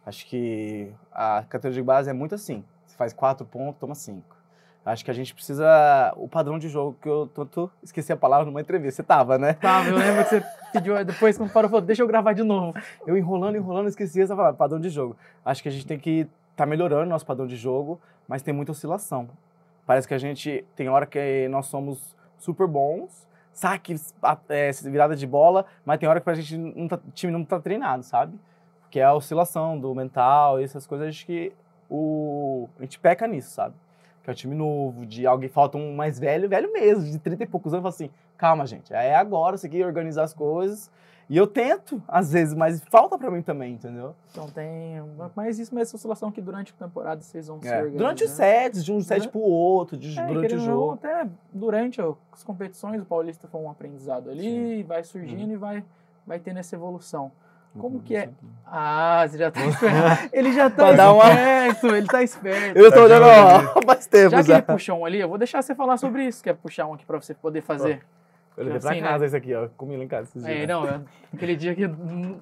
Acho 0.06 0.26
que 0.26 0.92
a 1.12 1.44
categoria 1.48 1.82
de 1.82 1.86
base 1.86 2.10
é 2.10 2.14
muito 2.14 2.36
assim. 2.36 2.64
Você 2.86 2.96
faz 2.96 3.14
quatro 3.14 3.46
pontos, 3.46 3.80
toma 3.80 3.96
cinco. 3.96 4.36
Acho 4.84 5.06
que 5.06 5.12
a 5.12 5.14
gente 5.14 5.34
precisa. 5.34 6.12
O 6.18 6.28
padrão 6.28 6.58
de 6.58 6.68
jogo 6.68 6.98
que 7.00 7.08
eu 7.08 7.28
tanto 7.28 7.72
esqueci 7.84 8.12
a 8.12 8.18
palavra 8.18 8.46
numa 8.46 8.60
entrevista. 8.60 9.02
Você 9.02 9.08
tava, 9.08 9.38
né? 9.38 9.54
Tava, 9.54 9.90
eu 9.90 9.96
lembro 9.96 10.24
que 10.24 10.30
você 10.30 10.44
pediu 10.74 11.06
depois, 11.06 11.38
quando 11.38 11.52
parou, 11.52 11.70
falou, 11.70 11.86
deixa 11.86 12.02
eu 12.02 12.08
gravar 12.08 12.34
de 12.34 12.42
novo. 12.42 12.74
Eu 13.06 13.16
enrolando, 13.16 13.56
enrolando, 13.56 13.88
esqueci 13.88 14.20
essa 14.20 14.36
palavra, 14.36 14.58
padrão 14.58 14.80
de 14.80 14.90
jogo. 14.90 15.16
Acho 15.46 15.62
que 15.62 15.70
a 15.70 15.72
gente 15.72 15.86
tem 15.86 16.00
que 16.00 16.28
tá 16.56 16.66
melhorando 16.66 17.10
nosso 17.10 17.26
padrão 17.26 17.46
de 17.46 17.56
jogo, 17.56 18.00
mas 18.28 18.42
tem 18.42 18.54
muita 18.54 18.72
oscilação. 18.72 19.30
Parece 19.86 20.08
que 20.08 20.14
a 20.14 20.18
gente. 20.18 20.66
Tem 20.76 20.90
hora 20.90 21.06
que 21.06 21.48
nós 21.50 21.68
somos 21.68 22.16
super 22.38 22.66
bons, 22.66 23.28
saques, 23.54 24.16
é, 24.50 24.72
virada 24.84 25.16
de 25.16 25.28
bola, 25.28 25.66
mas 25.86 26.00
tem 26.00 26.10
hora 26.10 26.20
que 26.20 26.30
a 26.30 26.34
gente 26.34 26.88
tá, 26.88 26.96
o 26.96 27.12
time 27.12 27.32
não 27.32 27.46
tá 27.46 27.60
treinado, 27.60 28.04
sabe? 28.04 28.40
Que 28.92 29.00
é 29.00 29.04
a 29.04 29.14
oscilação 29.14 29.80
do 29.80 29.96
mental 29.96 30.60
essas 30.60 30.86
coisas, 30.86 31.08
acho 31.08 31.26
que 31.26 31.52
o, 31.90 32.68
a 32.78 32.84
gente 32.84 33.00
peca 33.00 33.26
nisso, 33.26 33.52
sabe? 33.52 33.74
Que 34.24 34.30
é 34.30 34.34
o 34.34 34.36
time 34.36 34.54
novo, 34.54 35.06
de 35.06 35.26
alguém 35.26 35.50
falta 35.50 35.78
um 35.78 35.96
mais 35.96 36.20
velho, 36.20 36.48
velho 36.48 36.72
mesmo, 36.72 37.10
de 37.10 37.18
30 37.18 37.44
e 37.44 37.48
poucos 37.48 37.74
anos, 37.74 37.82
fala 37.82 37.96
assim, 37.96 38.12
calma, 38.38 38.68
gente, 38.68 38.94
é 38.94 39.16
agora, 39.16 39.58
você 39.58 39.66
aqui 39.66 39.84
organizar 39.84 40.24
as 40.24 40.34
coisas. 40.34 40.92
E 41.30 41.38
eu 41.38 41.48
tento, 41.48 42.04
às 42.06 42.34
vezes, 42.34 42.54
mas 42.54 42.84
falta 42.90 43.18
para 43.18 43.32
mim 43.32 43.42
também, 43.42 43.76
entendeu? 43.76 44.14
Então 44.32 44.50
tem. 44.50 45.02
Mas 45.34 45.60
isso 45.60 45.74
mesmo, 45.74 45.84
essa 45.84 45.96
oscilação 45.96 46.30
que 46.30 46.42
durante 46.42 46.74
a 46.78 46.86
temporada 46.86 47.22
vocês 47.22 47.48
vão 47.48 47.58
é. 47.64 47.84
se 47.84 47.90
Durante 47.92 48.26
os 48.26 48.32
sets, 48.32 48.84
de 48.84 48.92
um 48.92 49.00
set 49.00 49.30
pro 49.30 49.40
outro, 49.40 49.96
de, 49.96 50.20
é, 50.20 50.26
durante 50.28 50.56
o 50.56 50.60
jogo. 50.60 50.88
Não, 50.88 50.94
até 50.96 51.30
durante 51.54 52.02
as 52.02 52.44
competições, 52.44 53.02
o 53.02 53.06
Paulista 53.06 53.48
foi 53.48 53.62
um 53.62 53.72
aprendizado 53.72 54.30
ali, 54.30 54.42
Sim. 54.42 54.84
vai 54.84 55.06
surgindo 55.06 55.48
uhum. 55.48 55.54
e 55.54 55.56
vai, 55.56 55.86
vai 56.28 56.38
tendo 56.38 56.60
essa 56.60 56.76
evolução. 56.76 57.32
Como 57.78 57.98
uhum, 57.98 58.02
que 58.02 58.16
é? 58.16 58.30
Ah, 58.66 59.26
você 59.28 59.38
já 59.38 59.50
tá 59.50 59.66
esperto. 59.66 60.30
Ele 60.34 60.52
já 60.52 60.70
tá 60.70 60.92
esperto, 60.92 61.88
uma... 61.88 61.98
ele 61.98 62.08
tá 62.08 62.24
esperto. 62.24 62.78
Eu 62.78 62.88
estou 62.88 63.04
olhando 63.04 63.26
há 63.26 63.86
mais 63.86 64.08
tempo 64.08 64.32
já. 64.32 64.42
Já 64.42 64.44
que 64.44 64.52
ele 64.52 64.62
puxou 64.62 65.00
um 65.00 65.06
ali, 65.06 65.20
eu 65.20 65.30
vou 65.30 65.38
deixar 65.38 65.62
você 65.62 65.74
falar 65.74 65.98
sobre 65.98 66.26
isso. 66.26 66.44
Quer 66.44 66.54
puxar 66.56 66.86
um 66.88 66.94
aqui 66.94 67.06
pra 67.06 67.20
você 67.20 67.34
poder 67.34 67.62
fazer? 67.62 68.02
Eu 68.58 68.66
levei 68.66 68.80
pra 68.80 68.92
assim, 68.92 69.02
casa 69.02 69.20
né? 69.20 69.26
esse 69.26 69.38
aqui, 69.38 69.54
ó. 69.54 69.70
Comi 69.78 69.96
lá 69.96 70.04
em 70.04 70.08
casa 70.08 70.30
esses 70.30 70.44
é, 70.44 70.48
dias. 70.48 70.64
É, 70.64 70.68
não, 70.68 70.86
eu, 70.86 71.02
aquele 71.34 71.56
dia 71.56 71.74
que 71.74 71.90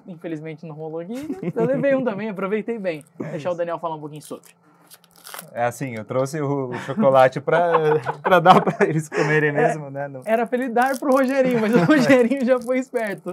infelizmente 0.06 0.66
não 0.66 0.74
rolou 0.74 1.00
aqui, 1.00 1.14
eu 1.54 1.64
levei 1.64 1.94
um 1.94 2.02
também, 2.02 2.28
aproveitei 2.28 2.78
bem. 2.78 3.04
Vou 3.16 3.28
deixar 3.28 3.52
o 3.52 3.54
Daniel 3.54 3.78
falar 3.78 3.94
um 3.94 4.00
pouquinho 4.00 4.22
sobre. 4.22 4.50
É 5.52 5.64
assim, 5.64 5.96
eu 5.96 6.04
trouxe 6.04 6.40
o, 6.40 6.72
chocolate 6.86 7.40
para 7.40 7.98
dar 8.40 8.60
para 8.60 8.86
eles 8.86 9.08
comerem 9.08 9.52
mesmo, 9.52 9.86
é, 9.86 9.90
né? 9.90 10.08
Não. 10.08 10.22
Era 10.24 10.46
para 10.46 10.58
ele 10.58 10.68
dar 10.68 10.98
pro 10.98 11.12
Rogerinho, 11.12 11.60
mas 11.60 11.74
o 11.74 11.78
Rogerinho 11.84 12.44
já 12.44 12.60
foi 12.60 12.78
esperto. 12.78 13.32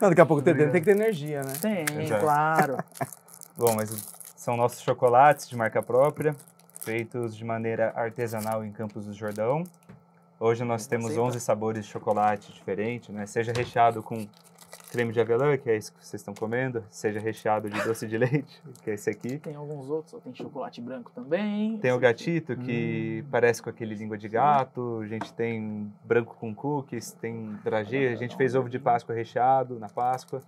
Não, 0.00 0.08
daqui 0.08 0.20
a 0.20 0.26
pouco 0.26 0.42
tem, 0.42 0.54
tem 0.54 0.70
que 0.70 0.80
ter 0.80 0.90
energia, 0.90 1.42
né? 1.42 1.52
Tem, 1.60 1.84
Exato. 2.02 2.20
claro. 2.20 2.76
Bom, 3.56 3.74
mas 3.74 3.90
são 4.36 4.56
nossos 4.56 4.80
chocolates 4.80 5.48
de 5.48 5.56
marca 5.56 5.82
própria, 5.82 6.34
feitos 6.80 7.36
de 7.36 7.44
maneira 7.44 7.92
artesanal 7.96 8.64
em 8.64 8.70
Campos 8.70 9.06
do 9.06 9.12
Jordão. 9.12 9.64
Hoje 10.40 10.62
nós 10.64 10.86
temos 10.86 11.16
11 11.16 11.40
sabores 11.40 11.84
de 11.84 11.90
chocolate 11.90 12.52
diferentes, 12.52 13.08
né? 13.08 13.26
Seja 13.26 13.52
recheado 13.52 14.02
com 14.02 14.26
creme 14.90 15.12
de 15.12 15.20
avelã, 15.20 15.56
que 15.56 15.70
é 15.70 15.76
isso 15.76 15.92
que 15.92 16.04
vocês 16.04 16.20
estão 16.20 16.34
comendo, 16.34 16.84
seja 16.90 17.20
recheado 17.20 17.68
de 17.68 17.80
doce 17.82 18.06
de 18.06 18.16
leite, 18.18 18.62
que 18.82 18.90
é 18.90 18.94
esse 18.94 19.10
aqui. 19.10 19.38
Tem 19.38 19.54
alguns 19.54 19.88
outros, 19.88 20.20
tem 20.22 20.34
chocolate 20.34 20.80
branco 20.80 21.10
também. 21.14 21.78
Tem 21.78 21.92
o 21.92 21.98
gatito, 21.98 22.56
que 22.56 23.22
hum. 23.24 23.28
parece 23.30 23.62
com 23.62 23.70
aquele 23.70 23.94
língua 23.94 24.16
de 24.16 24.28
gato. 24.28 25.00
A 25.02 25.06
gente 25.06 25.32
tem 25.32 25.92
branco 26.04 26.36
com 26.38 26.54
cookies, 26.54 27.12
tem 27.12 27.56
dragê. 27.62 28.08
A 28.08 28.16
gente 28.16 28.36
fez 28.36 28.54
ovo 28.54 28.68
de 28.68 28.78
Páscoa 28.78 29.14
recheado 29.14 29.78
na 29.78 29.88
Páscoa. 29.88 30.42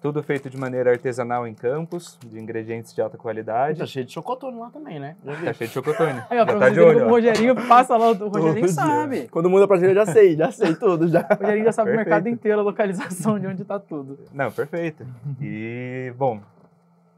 Tudo 0.00 0.22
feito 0.22 0.48
de 0.48 0.56
maneira 0.56 0.92
artesanal 0.92 1.46
em 1.46 1.52
Campos, 1.52 2.18
de 2.24 2.38
ingredientes 2.40 2.94
de 2.94 3.02
alta 3.02 3.18
qualidade. 3.18 3.80
Tá 3.80 3.86
cheio 3.86 4.06
de 4.06 4.12
chocotone 4.12 4.58
lá 4.58 4.70
também, 4.70 4.98
né? 4.98 5.14
Tá 5.22 5.52
cheio 5.52 5.68
de 5.68 5.74
chocotone. 5.74 6.22
É, 6.30 6.36
já 6.36 6.46
tá 6.46 6.70
de 6.70 6.80
olho. 6.80 7.06
O 7.06 7.10
Rogerinho 7.10 7.54
passa 7.68 7.98
lá, 7.98 8.10
o 8.10 8.14
Rogerinho 8.28 8.68
sabe. 8.68 9.28
Quando 9.30 9.50
muda 9.50 9.68
pra 9.68 9.76
gente, 9.76 9.90
eu 9.90 9.94
já 9.94 10.06
sei, 10.06 10.36
já 10.36 10.50
sei 10.50 10.74
tudo. 10.74 11.06
Já. 11.06 11.20
O 11.20 11.34
Rogerinho 11.34 11.66
já 11.66 11.72
sabe 11.72 11.90
perfeito. 11.90 12.06
o 12.06 12.10
mercado 12.10 12.28
inteiro, 12.30 12.60
a 12.60 12.62
localização 12.62 13.38
de 13.38 13.46
onde 13.46 13.62
tá 13.62 13.78
tudo. 13.78 14.18
Não, 14.32 14.50
perfeito. 14.50 15.06
E, 15.38 16.14
bom, 16.16 16.40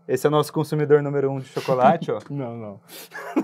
esse 0.09 0.26
é 0.26 0.28
o 0.28 0.33
nosso 0.33 0.53
consumidor 0.53 1.01
número 1.03 1.30
um 1.30 1.39
de 1.39 1.47
chocolate, 1.47 2.11
ó. 2.11 2.18
Não, 2.28 2.57
não. 2.57 2.80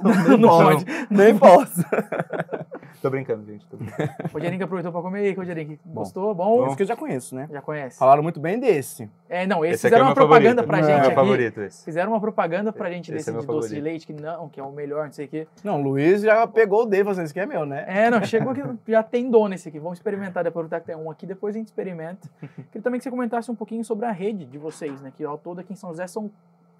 não 0.02 0.28
nem, 0.28 0.38
não 0.38 0.48
pode. 0.48 0.84
Nem 1.10 1.38
posso. 1.38 1.80
Tô 3.00 3.10
brincando, 3.10 3.44
gente. 3.46 3.66
Tô 3.66 3.76
brincando. 3.76 4.10
Rogerinho 4.32 4.58
que 4.58 4.64
aproveitou 4.64 4.92
pra 4.92 5.00
comer 5.02 5.20
aí, 5.20 5.32
Rogerinho. 5.32 5.78
Bom. 5.84 6.00
Gostou? 6.00 6.34
Bom? 6.34 6.66
Esse 6.66 6.76
que 6.76 6.82
eu 6.82 6.86
já 6.86 6.96
conheço, 6.96 7.34
né? 7.34 7.48
Já 7.50 7.62
conhece. 7.62 7.98
Falaram 7.98 8.22
muito 8.22 8.40
bem 8.40 8.58
desse. 8.58 9.08
É, 9.28 9.46
não, 9.46 9.64
Esse 9.64 9.86
aqui 9.86 9.94
é 9.94 9.98
fizeram 9.98 10.04
o 10.04 10.08
uma 10.08 10.14
meu 10.14 10.14
propaganda 10.14 10.62
favorito. 10.62 10.66
pra 10.66 10.76
gente 10.82 10.90
é 10.90 10.96
meu 11.00 11.06
aqui. 11.06 11.14
favorito 11.14 11.60
esse. 11.60 11.84
Fizeram 11.84 12.12
uma 12.12 12.20
propaganda 12.20 12.72
pra 12.72 12.90
gente 12.90 13.10
Esse 13.10 13.12
desse 13.12 13.30
é 13.30 13.32
meu 13.32 13.40
de 13.42 13.46
doce 13.46 13.74
de 13.74 13.80
leite, 13.80 14.06
que 14.06 14.12
não, 14.12 14.48
que 14.48 14.58
é 14.58 14.62
o 14.62 14.72
melhor, 14.72 15.04
não 15.06 15.12
sei 15.12 15.26
o 15.26 15.28
quê. 15.28 15.46
Não, 15.62 15.80
o 15.80 15.82
Luiz 15.82 16.22
já 16.22 16.46
pegou 16.46 16.82
o 16.82 16.86
dele, 16.86 17.04
falando, 17.04 17.22
esse 17.22 17.30
aqui 17.30 17.40
é 17.40 17.46
meu, 17.46 17.64
né? 17.64 17.84
É, 17.86 18.10
não, 18.10 18.22
chegou 18.24 18.52
aqui, 18.52 18.62
já 18.88 19.02
tem 19.02 19.30
dono 19.30 19.54
esse 19.54 19.68
aqui. 19.68 19.78
Vamos 19.78 19.98
experimentar, 19.98 20.42
depois 20.42 20.68
que 20.68 20.80
tem 20.80 20.96
um 20.96 21.10
aqui, 21.10 21.26
depois 21.26 21.54
a 21.54 21.58
gente 21.58 21.68
experimenta. 21.68 22.28
Queria 22.72 22.82
também 22.82 22.98
que 22.98 23.04
você 23.04 23.10
comentasse 23.10 23.50
um 23.50 23.54
pouquinho 23.54 23.84
sobre 23.84 24.06
a 24.06 24.10
rede 24.10 24.44
de 24.44 24.58
vocês, 24.58 25.00
né? 25.00 25.12
Que 25.16 25.24
ao 25.24 25.38
todo 25.38 25.60
aqui 25.60 25.72
em 25.72 25.76
São 25.76 25.90
José 25.90 26.06
são 26.06 26.30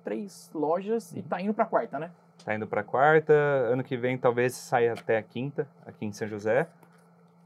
três 0.03 0.51
lojas 0.55 1.13
e 1.15 1.23
tá 1.23 1.41
indo 1.41 1.53
pra 1.53 1.65
quarta, 1.67 1.99
né? 1.99 2.11
Tá 2.45 2.55
indo 2.55 2.67
pra 2.67 2.83
quarta, 2.83 3.33
ano 3.33 3.85
que 3.85 3.97
vem 3.97 4.17
talvez 4.17 4.55
saia 4.55 4.93
até 4.93 5.19
a 5.19 5.23
quinta, 5.23 5.69
aqui 5.87 6.07
em 6.07 6.13
São 6.13 6.27
José. 6.27 6.67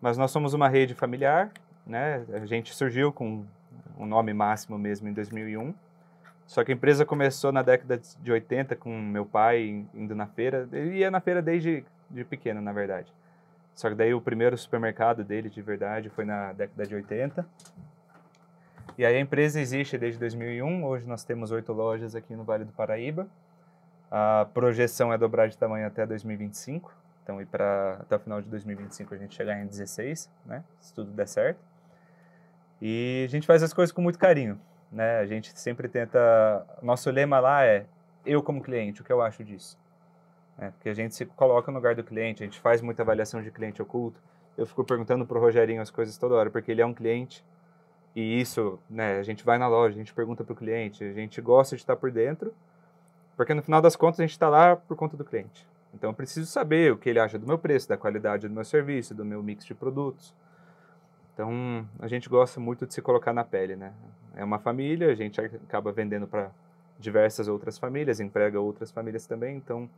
Mas 0.00 0.16
nós 0.18 0.30
somos 0.30 0.54
uma 0.54 0.68
rede 0.68 0.94
familiar, 0.94 1.50
né? 1.86 2.24
A 2.32 2.44
gente 2.46 2.74
surgiu 2.74 3.12
com 3.12 3.44
o 3.96 4.06
nome 4.06 4.32
máximo 4.32 4.78
mesmo 4.78 5.08
em 5.08 5.12
2001. 5.12 5.74
Só 6.46 6.62
que 6.64 6.72
a 6.72 6.74
empresa 6.74 7.04
começou 7.04 7.52
na 7.52 7.62
década 7.62 7.98
de 8.20 8.32
80 8.32 8.76
com 8.76 8.90
meu 8.90 9.24
pai 9.24 9.86
indo 9.94 10.14
na 10.14 10.26
feira. 10.26 10.68
Ele 10.72 10.98
ia 10.98 11.10
na 11.10 11.20
feira 11.20 11.40
desde 11.40 11.84
de 12.10 12.24
pequeno, 12.24 12.60
na 12.60 12.72
verdade. 12.72 13.12
Só 13.74 13.88
que 13.88 13.94
daí 13.94 14.12
o 14.12 14.20
primeiro 14.20 14.56
supermercado 14.58 15.24
dele, 15.24 15.48
de 15.48 15.62
verdade, 15.62 16.10
foi 16.10 16.24
na 16.24 16.52
década 16.52 16.86
de 16.86 16.94
80. 16.94 17.46
E 18.98 19.06
aí 19.06 19.16
a 19.16 19.20
empresa 19.20 19.58
existe 19.60 19.96
desde 19.96 20.20
2001. 20.20 20.84
Hoje 20.84 21.06
nós 21.06 21.24
temos 21.24 21.50
oito 21.50 21.72
lojas 21.72 22.14
aqui 22.14 22.36
no 22.36 22.44
Vale 22.44 22.64
do 22.64 22.72
Paraíba. 22.72 23.26
A 24.14 24.46
projeção 24.52 25.10
é 25.10 25.16
dobrar 25.16 25.48
de 25.48 25.56
tamanho 25.56 25.86
até 25.86 26.06
2025. 26.06 26.92
Então, 27.22 27.40
ir 27.40 27.46
para 27.46 27.96
até 28.00 28.16
o 28.16 28.18
final 28.18 28.42
de 28.42 28.48
2025 28.50 29.14
a 29.14 29.16
gente 29.16 29.34
chegar 29.34 29.58
em 29.58 29.66
16, 29.66 30.30
né? 30.44 30.62
Se 30.80 30.92
tudo 30.92 31.10
der 31.12 31.26
certo. 31.26 31.64
E 32.78 33.24
a 33.26 33.30
gente 33.30 33.46
faz 33.46 33.62
as 33.62 33.72
coisas 33.72 33.90
com 33.90 34.02
muito 34.02 34.18
carinho, 34.18 34.60
né? 34.90 35.20
A 35.20 35.24
gente 35.24 35.58
sempre 35.58 35.88
tenta. 35.88 36.20
Nosso 36.82 37.10
lema 37.10 37.40
lá 37.40 37.64
é 37.64 37.86
eu 38.26 38.42
como 38.42 38.60
cliente, 38.60 39.00
o 39.00 39.04
que 39.04 39.10
eu 39.10 39.22
acho 39.22 39.42
disso? 39.42 39.78
É, 40.58 40.68
porque 40.70 40.90
a 40.90 40.94
gente 40.94 41.14
se 41.14 41.24
coloca 41.24 41.72
no 41.72 41.78
lugar 41.78 41.94
do 41.94 42.04
cliente, 42.04 42.42
a 42.42 42.46
gente 42.46 42.60
faz 42.60 42.82
muita 42.82 43.02
avaliação 43.02 43.40
de 43.40 43.50
cliente 43.50 43.80
oculto. 43.80 44.20
Eu 44.58 44.66
fico 44.66 44.84
perguntando 44.84 45.24
pro 45.24 45.40
Rogerinho 45.40 45.80
as 45.80 45.90
coisas 45.90 46.18
toda 46.18 46.34
hora, 46.34 46.50
porque 46.50 46.70
ele 46.70 46.82
é 46.82 46.86
um 46.86 46.92
cliente. 46.92 47.42
E 48.14 48.38
isso, 48.38 48.78
né, 48.90 49.18
a 49.18 49.22
gente 49.22 49.42
vai 49.42 49.56
na 49.56 49.68
loja, 49.68 49.94
a 49.94 49.98
gente 49.98 50.12
pergunta 50.12 50.44
pro 50.44 50.54
cliente, 50.54 51.02
a 51.02 51.12
gente 51.14 51.40
gosta 51.40 51.74
de 51.74 51.80
estar 51.80 51.96
por 51.96 52.10
dentro, 52.10 52.54
porque 53.36 53.54
no 53.54 53.62
final 53.62 53.80
das 53.80 53.96
contas 53.96 54.20
a 54.20 54.22
gente 54.22 54.32
está 54.32 54.48
lá 54.48 54.76
por 54.76 54.96
conta 54.96 55.16
do 55.16 55.24
cliente. 55.24 55.66
Então 55.94 56.10
eu 56.10 56.14
preciso 56.14 56.46
saber 56.46 56.92
o 56.92 56.96
que 56.96 57.08
ele 57.08 57.18
acha 57.18 57.38
do 57.38 57.46
meu 57.46 57.58
preço, 57.58 57.88
da 57.88 57.96
qualidade 57.96 58.48
do 58.48 58.54
meu 58.54 58.64
serviço, 58.64 59.14
do 59.14 59.24
meu 59.24 59.42
mix 59.42 59.64
de 59.64 59.74
produtos. 59.74 60.34
Então 61.34 61.86
a 61.98 62.08
gente 62.08 62.28
gosta 62.28 62.60
muito 62.60 62.86
de 62.86 62.94
se 62.94 63.02
colocar 63.02 63.32
na 63.32 63.44
pele, 63.44 63.76
né? 63.76 63.92
É 64.34 64.44
uma 64.44 64.58
família, 64.58 65.10
a 65.10 65.14
gente 65.14 65.40
acaba 65.40 65.92
vendendo 65.92 66.26
para 66.26 66.50
diversas 66.98 67.48
outras 67.48 67.78
famílias, 67.78 68.20
emprega 68.20 68.60
outras 68.60 68.90
famílias 68.90 69.26
também, 69.26 69.56
então 69.56 69.88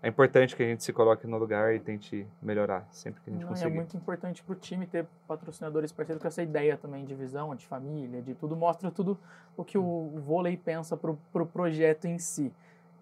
é 0.00 0.08
importante 0.08 0.54
que 0.54 0.62
a 0.62 0.66
gente 0.66 0.84
se 0.84 0.92
coloque 0.92 1.26
no 1.26 1.36
lugar 1.38 1.74
e 1.74 1.80
tente 1.80 2.26
melhorar 2.40 2.86
sempre 2.90 3.20
que 3.20 3.30
a 3.30 3.32
gente 3.32 3.42
Não, 3.42 3.48
é 3.48 3.50
conseguir. 3.50 3.74
muito 3.74 3.96
importante 3.96 4.42
pro 4.44 4.54
time 4.54 4.86
ter 4.86 5.06
patrocinadores 5.26 5.90
parceiros 5.90 6.22
com 6.22 6.28
essa 6.28 6.42
ideia 6.42 6.76
também 6.76 7.04
de 7.04 7.14
visão, 7.14 7.54
de 7.54 7.66
família, 7.66 8.22
de 8.22 8.32
tudo. 8.34 8.56
Mostra 8.56 8.92
tudo 8.92 9.18
o 9.56 9.64
que 9.64 9.76
o 9.76 10.12
vôlei 10.24 10.56
pensa 10.56 10.96
pro, 10.96 11.18
pro 11.32 11.44
projeto 11.44 12.06
em 12.06 12.16
si. 12.18 12.52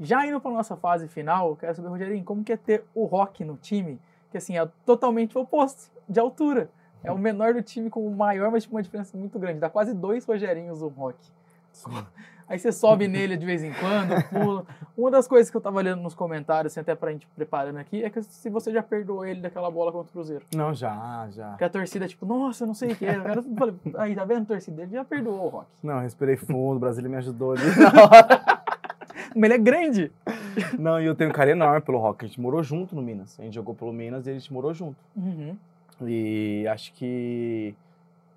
Já 0.00 0.26
indo 0.26 0.40
para 0.40 0.50
nossa 0.50 0.76
fase 0.76 1.06
final, 1.06 1.50
eu 1.50 1.56
quero 1.56 1.74
saber, 1.74 1.88
Rogerinho, 1.88 2.24
como 2.24 2.42
que 2.42 2.52
é 2.52 2.56
ter 2.56 2.84
o 2.94 3.04
Rock 3.04 3.44
no 3.44 3.56
time? 3.56 4.00
Que 4.30 4.38
assim, 4.38 4.58
é 4.58 4.66
totalmente 4.86 5.36
o 5.36 5.42
oposto 5.42 5.90
de 6.08 6.18
altura. 6.18 6.70
É 7.04 7.12
o 7.12 7.18
menor 7.18 7.54
do 7.54 7.62
time 7.62 7.90
com 7.90 8.06
o 8.06 8.14
maior, 8.14 8.50
mas 8.50 8.62
tipo, 8.64 8.74
uma 8.74 8.82
diferença 8.82 9.16
muito 9.16 9.38
grande. 9.38 9.60
Dá 9.60 9.68
quase 9.68 9.94
dois 9.94 10.24
Rogerinhos 10.24 10.82
o 10.82 10.88
Rock. 10.88 11.18
Aí 12.48 12.60
você 12.60 12.70
sobe 12.70 13.08
nele 13.08 13.36
de 13.36 13.44
vez 13.44 13.64
em 13.64 13.72
quando, 13.72 14.22
pula. 14.30 14.64
Uma 14.96 15.10
das 15.10 15.26
coisas 15.26 15.50
que 15.50 15.56
eu 15.56 15.60
tava 15.60 15.78
olhando 15.78 16.00
nos 16.00 16.14
comentários, 16.14 16.72
assim, 16.72 16.80
até 16.80 16.94
pra 16.94 17.10
gente 17.10 17.26
preparando 17.34 17.78
aqui, 17.78 18.04
é 18.04 18.08
que 18.08 18.22
se 18.22 18.48
você 18.48 18.72
já 18.72 18.82
perdoou 18.84 19.26
ele 19.26 19.40
daquela 19.40 19.68
bola 19.68 19.90
contra 19.90 20.08
o 20.08 20.12
Cruzeiro. 20.12 20.44
Não, 20.54 20.72
já, 20.72 21.26
já. 21.32 21.48
Porque 21.50 21.64
a 21.64 21.68
torcida, 21.68 22.06
tipo, 22.06 22.24
nossa, 22.24 22.64
não 22.64 22.74
sei 22.74 22.92
o 22.92 22.96
que. 22.96 23.04
Aí, 23.98 24.14
tá 24.14 24.24
vendo, 24.24 24.46
torcida? 24.46 24.82
Ele 24.82 24.92
já 24.92 25.04
perdoou 25.04 25.46
o 25.46 25.48
Rock. 25.48 25.66
Não, 25.82 26.00
respirei 26.00 26.36
fundo, 26.36 26.76
o 26.76 26.78
Brasília 26.78 27.10
me 27.10 27.16
ajudou 27.16 27.52
ali 27.52 27.64
na 27.76 27.88
hora. 28.04 28.62
Mas 29.34 29.44
ele 29.44 29.54
é 29.54 29.58
grande. 29.58 30.12
Não, 30.78 31.00
e 31.00 31.04
eu 31.04 31.16
tenho 31.16 31.30
um 31.30 31.32
carinho 31.32 31.56
enorme 31.56 31.80
pelo 31.80 31.98
Rock. 31.98 32.24
A 32.24 32.28
gente 32.28 32.40
morou 32.40 32.62
junto 32.62 32.94
no 32.94 33.02
Minas. 33.02 33.38
A 33.40 33.42
gente 33.42 33.54
jogou 33.54 33.74
pelo 33.74 33.92
Minas 33.92 34.26
e 34.26 34.30
a 34.30 34.32
gente 34.32 34.52
morou 34.52 34.72
junto. 34.72 34.96
Uhum. 35.16 35.56
E 36.02 36.64
acho 36.68 36.92
que 36.94 37.74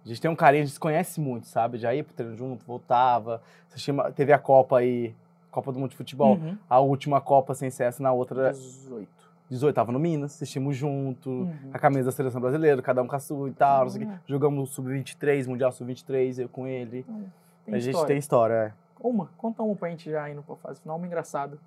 a 0.05 0.07
gente 0.07 0.21
tem 0.21 0.29
um 0.31 0.35
carinho, 0.35 0.63
a 0.63 0.65
gente 0.65 0.73
se 0.73 0.79
conhece 0.79 1.19
muito, 1.19 1.47
sabe? 1.47 1.77
Já 1.77 1.93
ia 1.93 2.03
pro 2.03 2.13
treino 2.13 2.35
junto, 2.35 2.65
voltava. 2.65 3.41
Assistia 3.69 3.93
uma- 3.93 4.11
Teve 4.11 4.33
a 4.33 4.39
Copa 4.39 4.79
aí, 4.79 5.13
Copa 5.51 5.71
do 5.71 5.79
Mundo 5.79 5.91
de 5.91 5.95
Futebol. 5.97 6.35
Uhum. 6.35 6.57
A 6.69 6.79
última 6.79 7.19
Copa 7.21 7.53
sem 7.53 7.69
CS, 7.69 7.99
na 7.99 8.11
outra, 8.11 8.51
18. 8.51 9.09
18, 9.49 9.75
tava 9.75 9.91
no 9.91 9.99
Minas, 9.99 10.35
assistimos 10.35 10.75
junto. 10.77 11.29
Uhum. 11.29 11.69
A 11.73 11.79
camisa 11.79 12.05
da 12.05 12.11
seleção 12.11 12.39
brasileira, 12.39 12.81
cada 12.81 13.01
um 13.01 13.07
com 13.07 13.15
a 13.15 13.19
sua 13.19 13.49
e 13.49 13.51
tal, 13.53 13.83
não 13.85 13.89
sei 13.89 14.03
o 14.03 14.07
quê. 14.07 14.13
Ah. 14.15 14.19
Jogamos 14.27 14.69
Sub-23, 14.71 15.47
Mundial 15.47 15.71
Sub-23, 15.71 16.39
eu 16.39 16.49
com 16.49 16.67
ele. 16.67 17.03
Tem 17.03 17.73
a 17.75 17.77
história. 17.77 17.81
gente 17.81 18.05
tem 18.07 18.17
história, 18.17 18.53
é. 18.53 18.73
Uma, 19.01 19.29
conta 19.37 19.63
uma 19.63 19.75
pra 19.75 19.89
gente 19.89 20.09
já 20.09 20.29
indo 20.29 20.43
pra 20.43 20.55
fase 20.57 20.79
final, 20.81 20.97
uma 20.97 21.05
engraçada. 21.07 21.57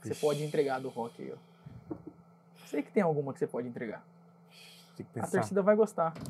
Que 0.00 0.08
você 0.08 0.14
pode 0.14 0.42
entregar 0.42 0.80
do 0.80 0.88
Rock 0.88 1.20
aí, 1.22 1.32
ó. 1.32 1.94
Sei 2.66 2.82
que 2.82 2.90
tem 2.90 3.02
alguma 3.02 3.32
que 3.32 3.38
você 3.38 3.46
pode 3.46 3.66
entregar. 3.68 4.02
Tem 4.96 5.06
que 5.12 5.20
A 5.20 5.26
torcida 5.26 5.62
vai 5.62 5.76
gostar. 5.76 6.12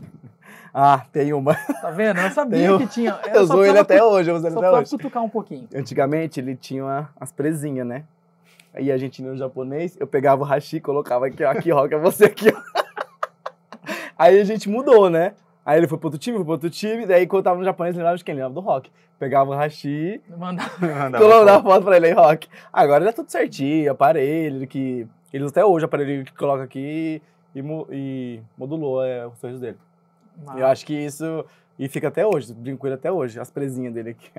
Ah, 0.72 1.04
tem 1.12 1.32
uma. 1.32 1.54
Tá 1.54 1.90
vendo? 1.90 2.20
Eu 2.20 2.30
sabia 2.30 2.58
Tem 2.58 2.70
um- 2.70 2.78
que 2.78 2.86
tinha. 2.88 3.18
Eu 3.34 3.46
só 3.46 3.54
sou 3.54 3.64
ele 3.66 3.78
até 3.78 4.02
hoje, 4.02 4.30
eu 4.30 4.36
uso 4.36 4.42
Só 4.44 4.48
ele 4.58 4.66
até 4.66 4.78
hoje. 4.78 4.90
cutucar 4.90 5.22
um 5.22 5.28
pouquinho. 5.28 5.68
Antigamente 5.74 6.38
ele 6.40 6.54
tinha 6.56 6.84
uma- 6.84 7.08
as 7.20 7.30
presinhas, 7.32 7.86
né? 7.86 8.04
Aí 8.74 8.90
a 8.90 8.96
gente 8.96 9.20
no 9.22 9.36
japonês, 9.36 9.96
eu 9.98 10.06
pegava 10.06 10.42
o 10.42 10.44
hashi, 10.44 10.78
colocava 10.80 11.26
aqui, 11.26 11.42
ó, 11.44 11.50
aqui, 11.50 11.70
rock, 11.72 11.92
é 11.94 11.98
você 11.98 12.24
aqui, 12.26 12.52
ó. 12.54 12.60
Aí 14.18 14.38
a 14.40 14.44
gente 14.44 14.68
mudou, 14.68 15.08
né? 15.10 15.32
Aí 15.64 15.78
ele 15.78 15.88
foi 15.88 15.98
pro 15.98 16.06
outro 16.08 16.18
time, 16.20 16.36
foi 16.36 16.44
pro 16.44 16.52
outro 16.52 16.70
time, 16.70 17.06
daí 17.06 17.26
quando 17.26 17.44
tava 17.44 17.58
no 17.58 17.64
japonês, 17.64 17.94
ele 17.94 17.98
lembrava 18.02 18.18
de 18.18 18.24
quem? 18.24 18.32
Ele 18.34 18.42
lembrava 18.42 18.54
do 18.60 18.66
rock. 18.66 18.90
Pegava 19.18 19.50
o 19.50 19.54
hashi, 19.54 20.20
Manda... 20.36 20.62
Mandava 20.80 21.18
colocava 21.18 21.62
foto. 21.62 21.72
foto 21.74 21.84
pra 21.84 21.96
ele 21.96 22.06
aí, 22.06 22.12
rock. 22.12 22.48
Agora 22.72 23.04
já 23.04 23.10
é 23.10 23.12
tudo 23.12 23.30
certinho, 23.30 23.90
aparelho, 23.92 24.66
que. 24.66 25.06
Ele 25.32 25.44
usa 25.44 25.52
até 25.52 25.64
hoje 25.64 25.84
o 25.84 25.86
aparelho 25.86 26.24
que 26.24 26.32
coloca 26.34 26.62
aqui 26.64 27.22
e, 27.54 27.62
e 27.90 28.42
modulou 28.56 29.04
é, 29.04 29.26
o 29.26 29.34
sorriso 29.36 29.60
dele. 29.60 29.78
Eu 30.56 30.66
acho 30.66 30.86
que 30.86 30.94
isso. 30.94 31.44
E 31.78 31.88
fica 31.88 32.08
até 32.08 32.26
hoje, 32.26 32.52
brinco 32.52 32.86
ele 32.86 32.94
até 32.94 33.10
hoje, 33.10 33.40
as 33.40 33.50
presinhas 33.50 33.94
dele 33.94 34.10
aqui. 34.10 34.30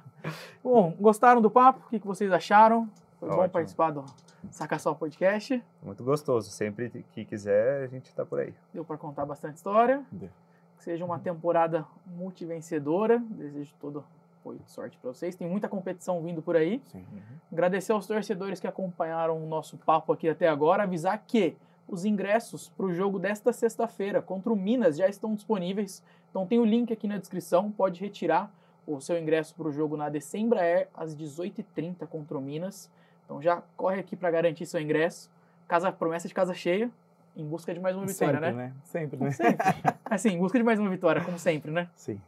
Bom, 0.62 0.94
gostaram 1.00 1.40
do 1.40 1.50
papo? 1.50 1.80
O 1.86 1.90
que 1.90 1.98
que 1.98 2.06
vocês 2.06 2.30
acharam? 2.30 2.88
Foi 3.18 3.28
bom 3.28 3.36
Ótimo. 3.36 3.50
participar 3.50 3.90
do 3.90 4.04
Saca 4.50 4.78
Só 4.78 4.92
Podcast. 4.92 5.62
Muito 5.82 6.04
gostoso. 6.04 6.50
Sempre 6.50 7.04
que 7.12 7.24
quiser, 7.24 7.84
a 7.84 7.86
gente 7.86 8.14
tá 8.14 8.26
por 8.26 8.40
aí. 8.40 8.52
Deu 8.72 8.84
para 8.84 8.98
contar 8.98 9.24
bastante 9.24 9.56
história. 9.56 10.02
Deu. 10.12 10.28
Que 10.76 10.84
seja 10.84 11.04
uma 11.06 11.18
temporada 11.18 11.86
multivencedora. 12.06 13.18
Desejo 13.30 13.72
todo 13.80 14.04
apoio 14.40 14.60
e 14.66 14.70
sorte 14.70 14.98
para 14.98 15.10
vocês. 15.10 15.34
Tem 15.34 15.48
muita 15.48 15.68
competição 15.68 16.20
vindo 16.22 16.42
por 16.42 16.54
aí. 16.54 16.82
Sim. 16.84 17.06
Agradecer 17.50 17.92
aos 17.92 18.06
torcedores 18.06 18.60
que 18.60 18.66
acompanharam 18.66 19.42
o 19.42 19.46
nosso 19.46 19.78
papo 19.78 20.12
aqui 20.12 20.28
até 20.28 20.48
agora. 20.48 20.82
Avisar 20.82 21.22
que 21.26 21.56
os 21.88 22.04
ingressos 22.04 22.68
para 22.76 22.86
o 22.86 22.92
jogo 22.94 23.18
desta 23.18 23.52
sexta-feira 23.52 24.22
contra 24.22 24.52
o 24.52 24.56
Minas 24.56 24.96
já 24.96 25.08
estão 25.08 25.34
disponíveis. 25.34 26.02
Então 26.30 26.46
tem 26.46 26.58
o 26.58 26.64
link 26.64 26.92
aqui 26.92 27.06
na 27.06 27.18
descrição. 27.18 27.70
Pode 27.70 28.00
retirar 28.00 28.50
o 28.86 29.00
seu 29.00 29.18
ingresso 29.18 29.54
para 29.54 29.68
o 29.68 29.72
jogo 29.72 29.96
na 29.96 30.08
Decembra 30.08 30.60
Air 30.60 30.88
às 30.94 31.14
18h30 31.16 32.06
contra 32.06 32.36
o 32.36 32.40
Minas. 32.40 32.90
Então 33.24 33.40
já 33.40 33.62
corre 33.76 34.00
aqui 34.00 34.16
para 34.16 34.30
garantir 34.30 34.66
seu 34.66 34.80
ingresso. 34.80 35.30
Casa, 35.68 35.90
promessa 35.92 36.28
de 36.28 36.34
casa 36.34 36.52
cheia. 36.54 36.90
Em 37.36 37.44
busca 37.44 37.74
de 37.74 37.80
mais 37.80 37.96
uma 37.96 38.06
vitória, 38.06 38.34
Sempre, 38.38 38.52
né? 38.52 38.72
Sempre, 38.84 39.16
né? 39.24 39.30
Sempre. 39.32 39.66
Assim, 40.04 40.28
em 40.30 40.38
busca 40.38 40.56
de 40.56 40.64
mais 40.64 40.78
uma 40.78 40.88
vitória, 40.88 41.20
como 41.24 41.36
sempre, 41.38 41.70
né? 41.72 41.88
Sim. 41.96 42.20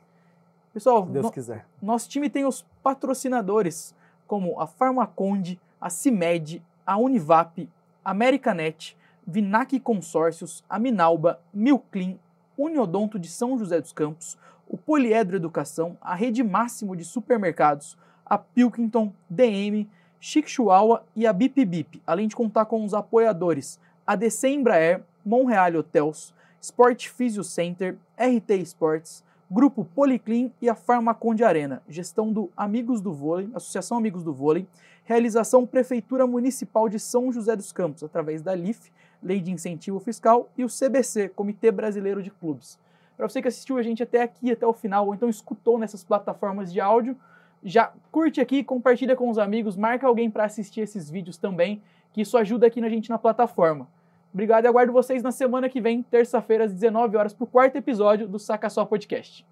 Pessoal, 0.74 1.06
Se 1.06 1.12
Deus 1.12 1.26
no- 1.26 1.32
quiser. 1.32 1.64
nosso 1.80 2.08
time 2.08 2.28
tem 2.28 2.44
os 2.44 2.62
patrocinadores 2.82 3.94
como 4.26 4.60
a 4.60 4.66
Farmaconde, 4.66 5.60
a 5.80 5.88
CIMED, 5.88 6.60
a 6.84 6.96
Univap, 6.98 7.68
a 8.04 8.10
Americanet, 8.10 8.96
Vinac 9.26 9.78
Consórcios, 9.80 10.62
a 10.68 10.78
Minalba, 10.78 11.40
Milclean, 11.52 12.14
Uniodonto 12.56 13.18
de 13.18 13.28
São 13.28 13.58
José 13.58 13.80
dos 13.80 13.92
Campos, 13.92 14.38
o 14.68 14.76
Poliedro 14.76 15.36
Educação, 15.36 15.96
a 16.00 16.14
Rede 16.14 16.42
Máximo 16.42 16.94
de 16.94 17.04
Supermercados, 17.04 17.98
a 18.24 18.38
Pilkington, 18.38 19.12
DM, 19.28 19.88
Chic 20.20 20.48
Chihuahua 20.48 21.04
e 21.14 21.26
a 21.26 21.32
Bip 21.32 21.64
Bip, 21.64 22.02
além 22.06 22.28
de 22.28 22.36
contar 22.36 22.66
com 22.66 22.84
os 22.84 22.94
apoiadores 22.94 23.80
a 24.06 24.14
DC 24.14 24.48
Embraer, 24.48 25.02
Monreal 25.24 25.74
Hotels, 25.74 26.32
Sport 26.60 27.08
Physio 27.08 27.42
Center, 27.42 27.96
RT 28.16 28.50
Sports, 28.62 29.24
Grupo 29.50 29.84
Policlin 29.84 30.52
e 30.60 30.68
a 30.68 30.74
Farmaconde 30.74 31.44
Arena, 31.44 31.82
gestão 31.88 32.32
do 32.32 32.50
Amigos 32.56 33.00
do 33.00 33.12
Vôlei, 33.12 33.48
Associação 33.54 33.98
Amigos 33.98 34.22
do 34.22 34.32
Vôlei, 34.32 34.66
realização 35.04 35.66
Prefeitura 35.66 36.26
Municipal 36.26 36.88
de 36.88 36.98
São 36.98 37.32
José 37.32 37.54
dos 37.54 37.72
Campos, 37.72 38.02
através 38.02 38.42
da 38.42 38.54
LIF, 38.54 38.90
Lei 39.22 39.40
de 39.40 39.50
Incentivo 39.50 39.98
Fiscal, 40.00 40.48
e 40.56 40.64
o 40.64 40.68
CBC, 40.68 41.30
Comitê 41.30 41.70
Brasileiro 41.70 42.22
de 42.22 42.30
Clubes. 42.30 42.78
Para 43.16 43.28
você 43.28 43.40
que 43.40 43.48
assistiu 43.48 43.78
a 43.78 43.82
gente 43.82 44.02
até 44.02 44.22
aqui, 44.22 44.52
até 44.52 44.66
o 44.66 44.72
final, 44.72 45.06
ou 45.06 45.14
então 45.14 45.28
escutou 45.28 45.78
nessas 45.78 46.04
plataformas 46.04 46.72
de 46.72 46.80
áudio, 46.80 47.16
já 47.64 47.92
curte 48.12 48.40
aqui, 48.40 48.62
compartilha 48.62 49.16
com 49.16 49.28
os 49.30 49.38
amigos, 49.38 49.76
marca 49.76 50.06
alguém 50.06 50.30
para 50.30 50.44
assistir 50.44 50.82
esses 50.82 51.10
vídeos 51.10 51.36
também, 51.36 51.82
que 52.12 52.20
isso 52.20 52.36
ajuda 52.36 52.66
aqui 52.66 52.80
na 52.80 52.88
gente 52.88 53.10
na 53.10 53.18
plataforma. 53.18 53.88
Obrigado 54.32 54.66
e 54.66 54.68
aguardo 54.68 54.92
vocês 54.92 55.22
na 55.22 55.32
semana 55.32 55.68
que 55.68 55.80
vem, 55.80 56.02
terça-feira, 56.02 56.64
às 56.64 56.72
19 56.72 57.16
horas, 57.16 57.32
para 57.32 57.44
o 57.44 57.46
quarto 57.46 57.76
episódio 57.76 58.28
do 58.28 58.38
Saca 58.38 58.68
Só 58.68 58.84
Podcast. 58.84 59.46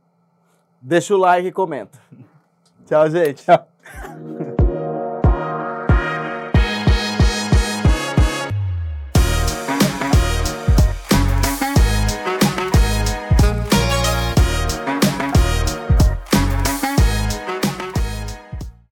Deixa 0.81 1.15
o 1.15 1.19
like 1.19 1.49
e 1.49 1.53
comenta. 1.53 1.99
Tchau, 2.85 3.09
gente. 3.09 3.45
Tchau. 3.45 3.67